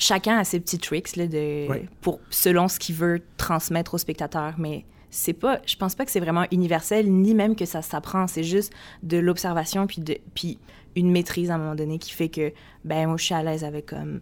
chacun 0.00 0.38
a 0.38 0.44
ses 0.44 0.58
petits 0.58 0.78
tricks 0.78 1.14
là, 1.14 1.26
de, 1.28 1.68
pour, 2.00 2.18
selon 2.30 2.66
ce 2.66 2.78
qu'il 2.80 2.96
veut 2.96 3.20
transmettre 3.36 3.94
au 3.94 3.98
spectateur. 3.98 4.54
Mais 4.58 4.84
c'est 5.10 5.34
pas, 5.34 5.60
je 5.66 5.76
pense 5.76 5.94
pas 5.94 6.04
que 6.04 6.10
c'est 6.10 6.20
vraiment 6.20 6.46
universel 6.50 7.10
ni 7.10 7.34
même 7.34 7.54
que 7.54 7.66
ça 7.66 7.82
s'apprend. 7.82 8.26
C'est 8.26 8.42
juste 8.42 8.72
de 9.02 9.18
l'observation 9.18 9.86
puis, 9.86 10.00
de, 10.00 10.18
puis 10.34 10.58
une 10.96 11.12
maîtrise 11.12 11.50
à 11.50 11.54
un 11.54 11.58
moment 11.58 11.74
donné 11.74 11.98
qui 11.98 12.12
fait 12.12 12.28
que 12.28 12.52
ben 12.84 13.06
moi 13.06 13.16
je 13.16 13.24
suis 13.24 13.34
à 13.34 13.42
l'aise 13.42 13.62
avec 13.62 13.86
comme 13.86 14.20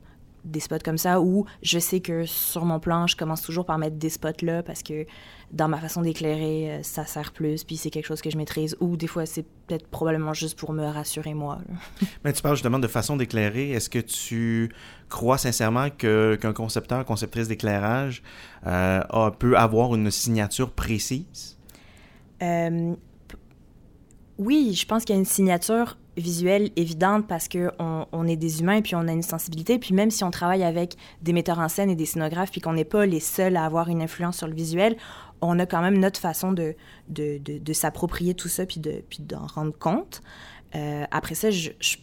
des 0.51 0.61
spots 0.61 0.79
comme 0.85 0.99
ça 0.99 1.21
où 1.21 1.45
je 1.63 1.79
sais 1.79 2.01
que 2.01 2.25
sur 2.27 2.65
mon 2.65 2.81
plan, 2.81 3.07
je 3.07 3.17
commence 3.17 3.43
toujours 3.43 3.65
par 3.65 3.79
mettre 3.79 3.97
des 3.97 4.11
spots 4.11 4.43
là 4.43 4.63
parce 4.63 4.83
que 4.83 5.07
dans 5.51 5.69
ma 5.69 5.79
façon 5.79 6.03
d'éclairer, 6.03 6.71
euh, 6.71 6.83
ça 6.83 7.07
sert 7.07 7.33
plus, 7.33 7.65
puis 7.65 7.77
c'est 7.77 7.91
quelque 7.91 8.07
chose 8.07 8.21
que 8.21 8.31
je 8.31 8.37
maîtrise. 8.37 8.77
Ou 8.81 8.97
des 8.97 9.07
fois, 9.07 9.25
c'est 9.25 9.45
peut-être 9.67 9.87
probablement 9.87 10.35
juste 10.35 10.59
pour 10.59 10.73
me 10.73 10.85
rassurer 10.85 11.33
moi. 11.33 11.59
Mais 12.25 12.33
tu 12.33 12.43
parles 12.43 12.57
justement 12.57 12.79
de 12.79 12.87
façon 12.87 13.17
d'éclairer. 13.17 13.71
Est-ce 13.71 13.89
que 13.89 13.99
tu 13.99 14.71
crois 15.09 15.39
sincèrement 15.39 15.89
que, 15.91 16.37
qu'un 16.41 16.53
concepteur, 16.53 17.05
conceptrice 17.05 17.49
d'éclairage 17.49 18.23
euh, 18.67 19.31
peut 19.39 19.57
avoir 19.57 19.95
une 19.95 20.11
signature 20.11 20.71
précise? 20.71 21.57
Euh, 22.43 22.95
oui, 24.39 24.75
je 24.75 24.87
pense 24.87 25.05
qu'il 25.05 25.15
y 25.15 25.19
a 25.19 25.21
une 25.21 25.27
signature 25.27 25.97
visuelle 26.19 26.71
évidente 26.77 27.27
parce 27.27 27.49
que 27.49 27.71
on, 27.79 28.27
est 28.27 28.37
des 28.37 28.61
humains 28.61 28.77
et 28.77 28.83
puis 28.83 28.95
on 28.95 29.07
a 29.09 29.13
une 29.13 29.23
sensibilité. 29.23 29.79
Puis 29.79 29.95
même 29.95 30.11
si 30.11 30.25
on 30.25 30.31
travaille 30.31 30.65
avec 30.65 30.97
des 31.23 31.33
metteurs 31.33 31.59
en 31.59 31.69
scène 31.69 31.91
et 31.91 31.97
des 31.97 32.07
scénographes, 32.07 32.51
puis 32.51 32.61
qu'on 32.61 32.73
n'est 32.73 32.85
pas 32.85 33.07
les 33.07 33.21
seuls 33.21 33.57
à 33.57 33.65
avoir 33.65 33.89
une 33.89 34.03
influence 34.03 34.39
sur 34.39 34.47
le 34.47 34.55
visuel, 34.55 34.97
on 35.41 35.59
a 35.59 35.67
quand 35.67 35.81
même 35.81 35.99
notre 35.99 36.21
façon 36.21 36.53
de, 36.53 36.75
de, 37.09 37.39
de, 37.39 37.73
s'approprier 37.73 38.35
tout 38.35 38.49
ça 38.49 38.67
puis 38.67 38.81
d'en 38.81 39.01
puis 39.09 39.25
rendre 39.55 39.77
compte. 39.79 40.21
Euh, 40.75 41.05
après 41.11 41.35
ça, 41.35 41.51
je, 41.51 41.71
je 41.81 41.97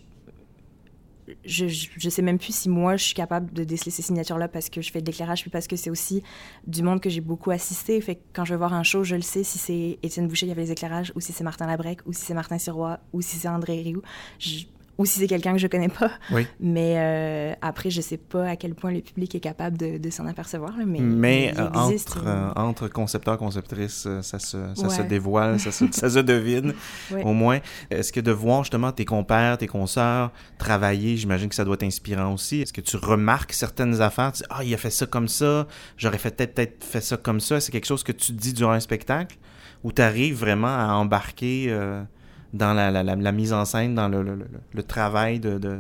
je, 1.46 1.66
je 1.68 2.10
sais 2.10 2.22
même 2.22 2.38
plus 2.38 2.56
si 2.56 2.70
moi 2.70 2.96
je 2.98 3.04
suis 3.06 3.14
capable 3.14 3.52
de 3.54 3.64
déceler 3.64 3.92
ces 3.92 4.02
signatures-là 4.02 4.48
parce 4.48 4.70
que 4.70 4.82
je 4.82 4.92
fais 4.92 5.02
de 5.02 5.06
l'éclairage, 5.06 5.42
puis 5.42 5.50
parce 5.50 5.68
que 5.68 5.76
c'est 5.76 5.90
aussi 5.90 6.24
du 6.68 6.84
monde 6.84 7.02
que 7.02 7.10
j'ai 7.10 7.22
beaucoup 7.22 7.52
assisté. 7.52 8.00
Fait 8.02 8.20
quand 8.34 8.46
je 8.46 8.54
vais 8.54 8.58
voir 8.58 8.74
un 8.74 8.84
show, 8.84 9.04
je 9.04 9.16
le 9.16 9.22
sais 9.22 9.44
si 9.44 9.58
c'est 9.58 10.00
Étienne 10.04 10.28
Boucher 10.28 10.46
qui 10.46 10.52
avait 10.52 10.64
les 10.64 10.72
éclairages, 10.72 11.12
ou 11.16 11.22
si 11.22 11.34
c'est 11.34 11.44
Martin 11.44 11.68
Labrec, 11.68 12.00
ou 12.06 12.14
si 12.14 12.22
c'est 12.22 12.34
Martin 12.34 12.58
Sirois, 12.58 13.00
ou 13.14 13.22
si 13.22 13.38
c'est 13.38 13.48
André 13.48 13.82
Rioux 13.82 14.02
ou 14.98 15.06
si 15.06 15.20
c'est 15.20 15.28
quelqu'un 15.28 15.54
que 15.54 15.60
je 15.60 15.68
connais 15.68 15.90
pas. 15.90 16.12
Oui. 16.32 16.48
Mais 16.60 16.96
euh, 16.98 17.54
après, 17.62 17.90
je 17.90 18.02
sais 18.02 18.18
pas 18.18 18.50
à 18.50 18.56
quel 18.56 18.76
point 18.76 18.92
le 18.92 19.02
public 19.02 19.36
est 19.36 19.40
capable 19.40 19.78
de, 19.78 19.98
de 19.98 20.10
s'en 20.10 20.26
apercevoir. 20.26 20.74
mais, 20.86 21.00
mais 21.00 21.54
euh, 21.58 21.70
entre, 21.74 22.24
euh, 22.26 22.50
entre 22.56 22.88
concepteurs 22.88 23.38
conceptrices, 23.38 24.08
ça 24.22 24.40
se, 24.40 24.58
ça 24.76 24.90
se 24.90 25.02
dévoile, 25.02 25.60
ça 25.60 25.72
se, 25.72 25.86
ça 25.92 26.10
se 26.10 26.20
devine, 26.20 26.74
au 27.24 27.34
moins. 27.34 27.60
Est-ce 27.90 28.14
que 28.14 28.20
de 28.20 28.32
voir 28.32 28.64
justement 28.64 28.92
tes 28.92 29.06
compères, 29.06 29.58
tes 29.58 29.68
consoeurs 29.68 30.32
travailler, 30.58 31.18
j'imagine 31.18 31.50
que 31.50 31.56
ça 31.56 31.66
doit 31.66 31.76
être 31.76 31.84
inspirant 31.84 32.34
aussi. 32.34 32.62
Est-ce 32.62 32.74
que 32.74 32.82
tu 32.82 32.98
remarques 32.98 33.54
certaines 33.54 34.02
affaires, 34.02 34.32
tu 34.32 34.44
dis, 34.44 34.48
ah, 34.50 34.64
il 34.64 34.74
a 34.74 34.78
fait 34.78 34.90
ça 34.90 35.06
comme 35.06 35.28
ça, 35.28 35.68
j'aurais 35.98 36.18
fait 36.18 36.36
peut-être 36.36 36.84
fait 36.84 37.02
ça 37.02 37.18
comme 37.18 37.40
ça. 37.40 37.60
C'est 37.60 37.72
quelque 37.72 37.86
chose 37.88 38.04
que 38.04 38.12
tu 38.12 38.32
dis 38.32 38.54
durant 38.54 38.72
un 38.72 38.80
spectacle? 38.80 39.38
Ou 39.84 39.92
tu 39.92 40.02
arrives 40.02 40.36
vraiment 40.36 40.68
à 40.68 40.94
embarquer 40.94 41.72
dans 42.58 42.74
la, 42.74 43.32
mise 43.32 43.54
en 43.54 43.66
scène, 43.66 43.96
dans 43.96 44.08
le, 44.08 44.84
travail 44.84 45.40
de, 45.40 45.58
de... 45.58 45.78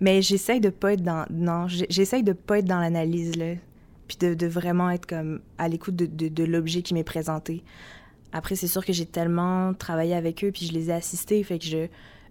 Mais 0.00 0.22
j'essaye 0.22 0.60
de 0.60 0.70
pas 0.70 0.92
être 0.92 1.02
dans... 1.02 1.26
Non, 1.30 1.66
j'essaye 1.68 2.22
de 2.22 2.32
pas 2.32 2.58
être 2.58 2.66
dans 2.66 2.80
l'analyse, 2.80 3.36
là. 3.36 3.54
Puis 4.06 4.16
de, 4.18 4.32
de, 4.32 4.46
vraiment 4.46 4.88
être 4.90 5.06
comme 5.06 5.40
à 5.58 5.68
l'écoute 5.68 5.96
de 5.96 6.44
l'objet 6.44 6.82
qui 6.82 6.94
m'est 6.94 7.04
présenté. 7.04 7.62
Après, 8.32 8.56
c'est 8.56 8.66
sûr 8.66 8.84
que 8.84 8.92
j'ai 8.92 9.06
tellement 9.06 9.74
travaillé 9.74 10.14
avec 10.14 10.44
eux, 10.44 10.50
puis 10.52 10.66
je 10.66 10.72
les 10.72 10.90
ai 10.90 10.92
assistés, 10.92 11.42
fait 11.42 11.58
que 11.58 11.64
je... 11.64 11.86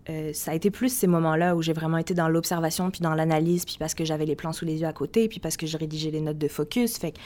Euh, 0.10 0.32
ça 0.32 0.52
a 0.52 0.54
été 0.54 0.72
plus 0.72 0.88
ces 0.88 1.06
moments-là 1.06 1.54
où 1.56 1.62
j'ai 1.62 1.74
vraiment 1.74 1.98
été 1.98 2.14
dans 2.14 2.30
l'observation, 2.30 2.92
puis 2.92 3.02
dans 3.02 3.14
l'analyse, 3.14 3.66
puis 3.66 3.76
parce 3.78 3.94
que 3.94 4.06
j'avais 4.06 4.26
les 4.26 4.36
plans 4.36 4.54
sous 4.54 4.64
les 4.64 4.80
yeux 4.80 4.88
à 4.88 4.94
côté, 4.94 5.28
puis 5.28 5.40
parce 5.40 5.58
que 5.58 5.68
je 5.68 5.78
rédigeais 5.78 6.12
les 6.12 6.22
notes 6.22 6.38
de 6.38 6.48
focus. 6.48 6.98
Fait 6.98 7.12
que 7.12 7.18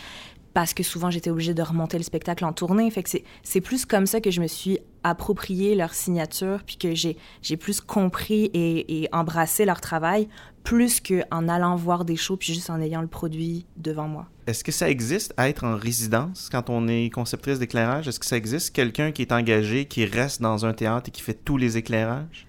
parce 0.53 0.73
que 0.73 0.83
souvent 0.83 1.09
j'étais 1.09 1.29
obligée 1.29 1.53
de 1.53 1.61
remonter 1.61 1.97
le 1.97 2.03
spectacle 2.03 2.45
en 2.45 2.53
tournée. 2.53 2.89
Fait 2.91 3.03
que 3.03 3.09
c'est 3.43 3.61
plus 3.61 3.85
comme 3.85 4.05
ça 4.05 4.21
que 4.21 4.31
je 4.31 4.41
me 4.41 4.47
suis 4.47 4.79
approprié 5.03 5.75
leur 5.75 5.93
signature, 5.93 6.61
puis 6.65 6.77
que 6.77 6.93
j'ai 6.93 7.57
plus 7.57 7.81
compris 7.81 8.45
et, 8.53 9.03
et, 9.03 9.09
embrassé 9.11 9.65
leur 9.65 9.81
travail, 9.81 10.27
plus 10.63 10.99
qu'en 10.99 11.47
allant 11.47 11.75
voir 11.75 12.05
des 12.05 12.15
shows, 12.15 12.37
puis 12.37 12.53
juste 12.53 12.69
en 12.69 12.79
ayant 12.79 13.01
le 13.01 13.07
produit 13.07 13.65
devant 13.77 14.07
moi. 14.07 14.27
Est-ce 14.45 14.63
que 14.63 14.71
ça 14.71 14.89
existe, 14.89 15.33
être 15.37 15.63
en 15.63 15.75
résidence 15.75 16.49
quand 16.51 16.69
on 16.69 16.87
est 16.87 17.09
conceptrice 17.09 17.57
d'éclairage? 17.57 18.07
Est-ce 18.07 18.19
que 18.19 18.25
ça 18.25 18.37
existe, 18.37 18.75
quelqu'un 18.75 19.11
qui 19.11 19.23
est 19.23 19.31
engagé, 19.31 19.85
qui 19.85 20.05
reste 20.05 20.41
dans 20.41 20.65
un 20.65 20.73
théâtre 20.73 21.09
et 21.09 21.11
qui 21.11 21.21
fait 21.21 21.33
tous 21.33 21.57
les 21.57 21.77
éclairages? 21.77 22.47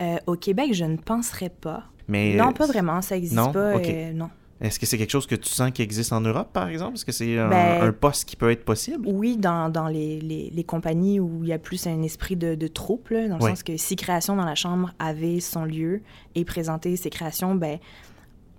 Euh, 0.00 0.18
au 0.26 0.36
Québec, 0.36 0.74
je 0.74 0.84
ne 0.84 0.96
penserais 0.96 1.50
pas. 1.50 1.84
Mais 2.06 2.36
non, 2.36 2.52
pas 2.52 2.66
vraiment, 2.66 3.02
ça 3.02 3.16
n'existe 3.16 3.36
pas. 3.52 3.76
Euh, 3.76 4.12
non. 4.12 4.30
Est-ce 4.60 4.80
que 4.80 4.86
c'est 4.86 4.98
quelque 4.98 5.10
chose 5.10 5.26
que 5.26 5.36
tu 5.36 5.48
sens 5.48 5.70
qui 5.70 5.82
existe 5.82 6.12
en 6.12 6.20
Europe, 6.20 6.52
par 6.52 6.68
exemple? 6.68 6.94
Est-ce 6.94 7.04
que 7.04 7.12
c'est 7.12 7.38
un, 7.38 7.48
ben, 7.48 7.92
poste 7.92 8.24
qui 8.24 8.34
peut 8.34 8.50
être 8.50 8.64
possible? 8.64 9.06
Oui, 9.06 9.36
dans, 9.36 9.68
dans 9.68 9.86
les, 9.86 10.20
les, 10.20 10.64
compagnies 10.64 11.20
où 11.20 11.44
il 11.44 11.50
y 11.50 11.52
a 11.52 11.58
plus 11.58 11.86
un 11.86 12.02
esprit 12.02 12.34
de, 12.34 12.56
de 12.56 12.66
troupe, 12.66 13.12
dans 13.12 13.36
le 13.36 13.40
sens 13.40 13.62
que 13.62 13.76
si 13.76 13.94
Création 13.94 14.34
dans 14.34 14.44
la 14.44 14.56
Chambre 14.56 14.92
avait 14.98 15.38
son 15.38 15.64
lieu 15.64 16.02
et 16.34 16.44
présentait 16.44 16.96
ses 16.96 17.10
créations, 17.10 17.54
ben, 17.54 17.78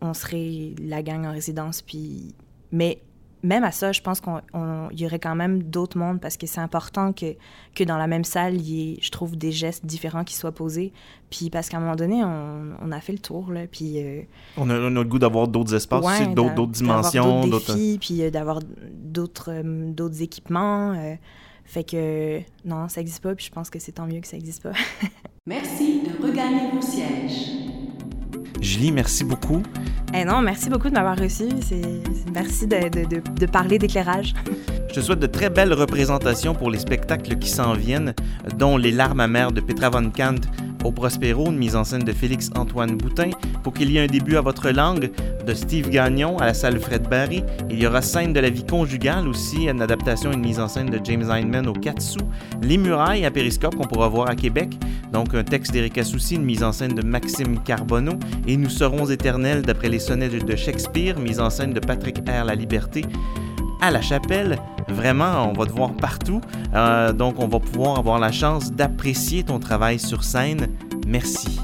on 0.02 0.14
serait 0.14 0.74
la 0.82 1.04
gang 1.04 1.26
en 1.26 1.32
résidence. 1.32 1.82
Puis... 1.82 2.34
Mais 2.72 3.02
même 3.43 3.63
à 3.63 3.71
ça, 3.71 3.91
je 3.91 4.02
pense 4.02 4.19
qu'il 4.19 4.99
y 4.99 5.06
aurait 5.06 5.19
quand 5.19 5.36
même 5.36 5.63
d'autres 5.63 5.97
mondes 5.97 6.19
parce 6.19 6.38
que 6.38 6.45
c'est 6.45 6.60
important 6.60 7.13
que, 7.13 7.36
que 7.75 7.84
dans 7.84 7.97
la 7.97 8.08
même 8.08 8.23
salle, 8.23 8.56
il 8.56 8.69
y 8.69 8.93
ait, 8.93 8.97
je 9.02 9.12
trouve, 9.12 9.38
des 9.38 9.52
gestes 9.52 9.86
différents 9.86 10.23
qui 10.23 10.36
soient 10.36 10.52
posés. 10.52 10.91
Puis 11.30 11.49
parce 11.49 11.69
qu'à 11.69 11.78
un 11.78 11.80
moment 11.80 11.95
donné, 11.95 12.23
on, 12.23 12.75
on, 12.82 12.91
a 12.91 12.99
fait 12.99 13.13
le 13.13 13.19
tour, 13.19 13.52
là, 13.52 13.62
puis... 13.71 14.04
Euh, 14.04 14.21
on, 14.58 14.69
a, 14.69 14.89
le 14.89 15.04
goût 15.04 15.19
d'avoir 15.19 15.47
d'autres 15.47 15.73
espaces 15.73 16.04
aussi, 16.04 16.34
d'autres 16.34 16.67
dimensions. 16.67 17.47
D'autres 17.47 17.75
défis, 17.75 17.97
puis 17.99 18.23
euh, 18.23 18.30
d'avoir 18.30 18.60
d'autres 18.93 19.52
euh, 19.52 19.91
d'autres 19.91 20.21
équipements. 20.21 20.95
fait 21.63 21.84
que 21.84 22.39
non, 22.65 22.89
ça 22.89 22.99
n'existe 22.99 23.21
pas, 23.21 23.36
puis 23.36 23.45
je 23.45 23.52
pense 23.52 23.69
que 23.69 23.80
c'est 23.80 23.93
tant 23.93 24.08
mieux 24.08 24.19
que 24.19 24.28
ça 24.28 24.38
n'existe 24.38 24.63
pas. 24.63 24.73
Merci 25.45 26.02
de 26.02 26.25
regagner 26.25 26.71
vos 26.73 26.82
sièges. 26.82 27.52
Julie, 28.62 28.91
merci 28.91 29.23
beaucoup. 29.23 29.63
Eh 30.13 30.26
non, 30.26 30.41
merci 30.41 30.69
beaucoup 30.69 30.89
de 30.89 30.95
m'avoir 30.95 31.17
reçu. 31.17 31.45
Merci 32.34 32.67
de, 32.67 32.89
de, 32.89 33.22
de, 33.39 33.45
parler 33.45 33.78
d'éclairage. 33.78 34.34
Je 34.89 34.95
te 34.95 35.00
souhaite 35.02 35.19
de 35.19 35.28
très 35.28 35.50
belles 35.50 35.74
représentations 35.74 36.56
pour 36.56 36.72
les 36.72 36.80
spectacles 36.80 37.38
qui 37.38 37.50
s'en 37.50 37.74
viennent, 37.74 38.13
dont 38.58 38.78
Les 38.78 38.91
larmes 38.91 39.19
amères 39.19 39.52
de 39.52 39.62
Petra 39.62 39.89
von 39.89 40.10
Kant 40.10 40.41
au 40.84 40.92
Prospero, 40.92 41.48
une 41.48 41.58
mise 41.58 41.76
en 41.76 41.84
scène 41.84 42.04
de 42.04 42.12
Félix-Antoine 42.12 42.96
Boutin. 42.98 43.30
Pour 43.63 43.74
qu'il 43.74 43.92
y 43.92 43.98
ait 43.98 44.02
un 44.02 44.08
début 44.08 44.38
à 44.38 44.42
votre 44.42 44.70
langue, 44.70 45.12
de 45.50 45.54
Steve 45.56 45.89
Gagnon 45.89 46.38
à 46.38 46.46
la 46.46 46.54
salle 46.54 46.80
Fred 46.80 47.10
Barry. 47.10 47.44
Il 47.70 47.82
y 47.82 47.88
aura 47.88 48.02
Scène 48.02 48.34
de 48.34 48.39
la 48.39 48.50
vie 48.50 48.65
conjugale 48.65 49.28
aussi, 49.28 49.68
une 49.68 49.82
adaptation, 49.82 50.32
une 50.32 50.42
mise 50.42 50.60
en 50.60 50.68
scène 50.68 50.92
de 50.92 51.00
James 51.04 51.30
Heinemann 51.30 51.68
au 51.68 51.74
Katsu. 51.74 52.20
Les 52.62 52.78
murailles 52.78 53.26
à 53.26 53.32
Périscope 53.32 53.76
qu'on 53.76 53.88
pourra 53.88 54.08
voir 54.10 54.30
à 54.30 54.36
Québec. 54.36 54.70
Donc 55.12 55.34
un 55.34 55.44
texte 55.44 55.72
d'Éric 55.72 55.98
Assouci, 55.98 56.36
une 56.36 56.44
mise 56.46 56.63
en 56.63 56.72
scène 56.72 56.94
de 56.94 57.02
Maxime 57.02 57.60
Carbonneau. 57.63 58.20
Et 58.48 58.58
Nous 58.58 58.70
serons 58.70 59.10
éternels 59.10 59.63
d'après 59.63 59.89
les 59.89 60.00
sonnets 60.00 60.30
de 60.30 60.56
Shakespeare, 60.56 61.18
mise 61.20 61.39
en 61.39 61.50
scène 61.50 61.74
de 61.74 61.80
Patrick 61.80 62.20
R. 62.30 62.46
La 62.46 62.54
Liberté 62.54 63.04
à 63.82 63.92
la 63.92 64.02
chapelle. 64.02 64.60
Vraiment, 64.91 65.49
on 65.49 65.54
va 65.54 65.65
te 65.65 65.71
voir 65.71 65.93
partout. 65.93 66.41
Euh, 66.73 67.13
donc, 67.13 67.36
on 67.39 67.47
va 67.47 67.60
pouvoir 67.60 67.97
avoir 67.97 68.19
la 68.19 68.32
chance 68.32 68.71
d'apprécier 68.71 69.43
ton 69.43 69.60
travail 69.60 69.99
sur 69.99 70.23
scène. 70.23 70.67
Merci. 71.08 71.60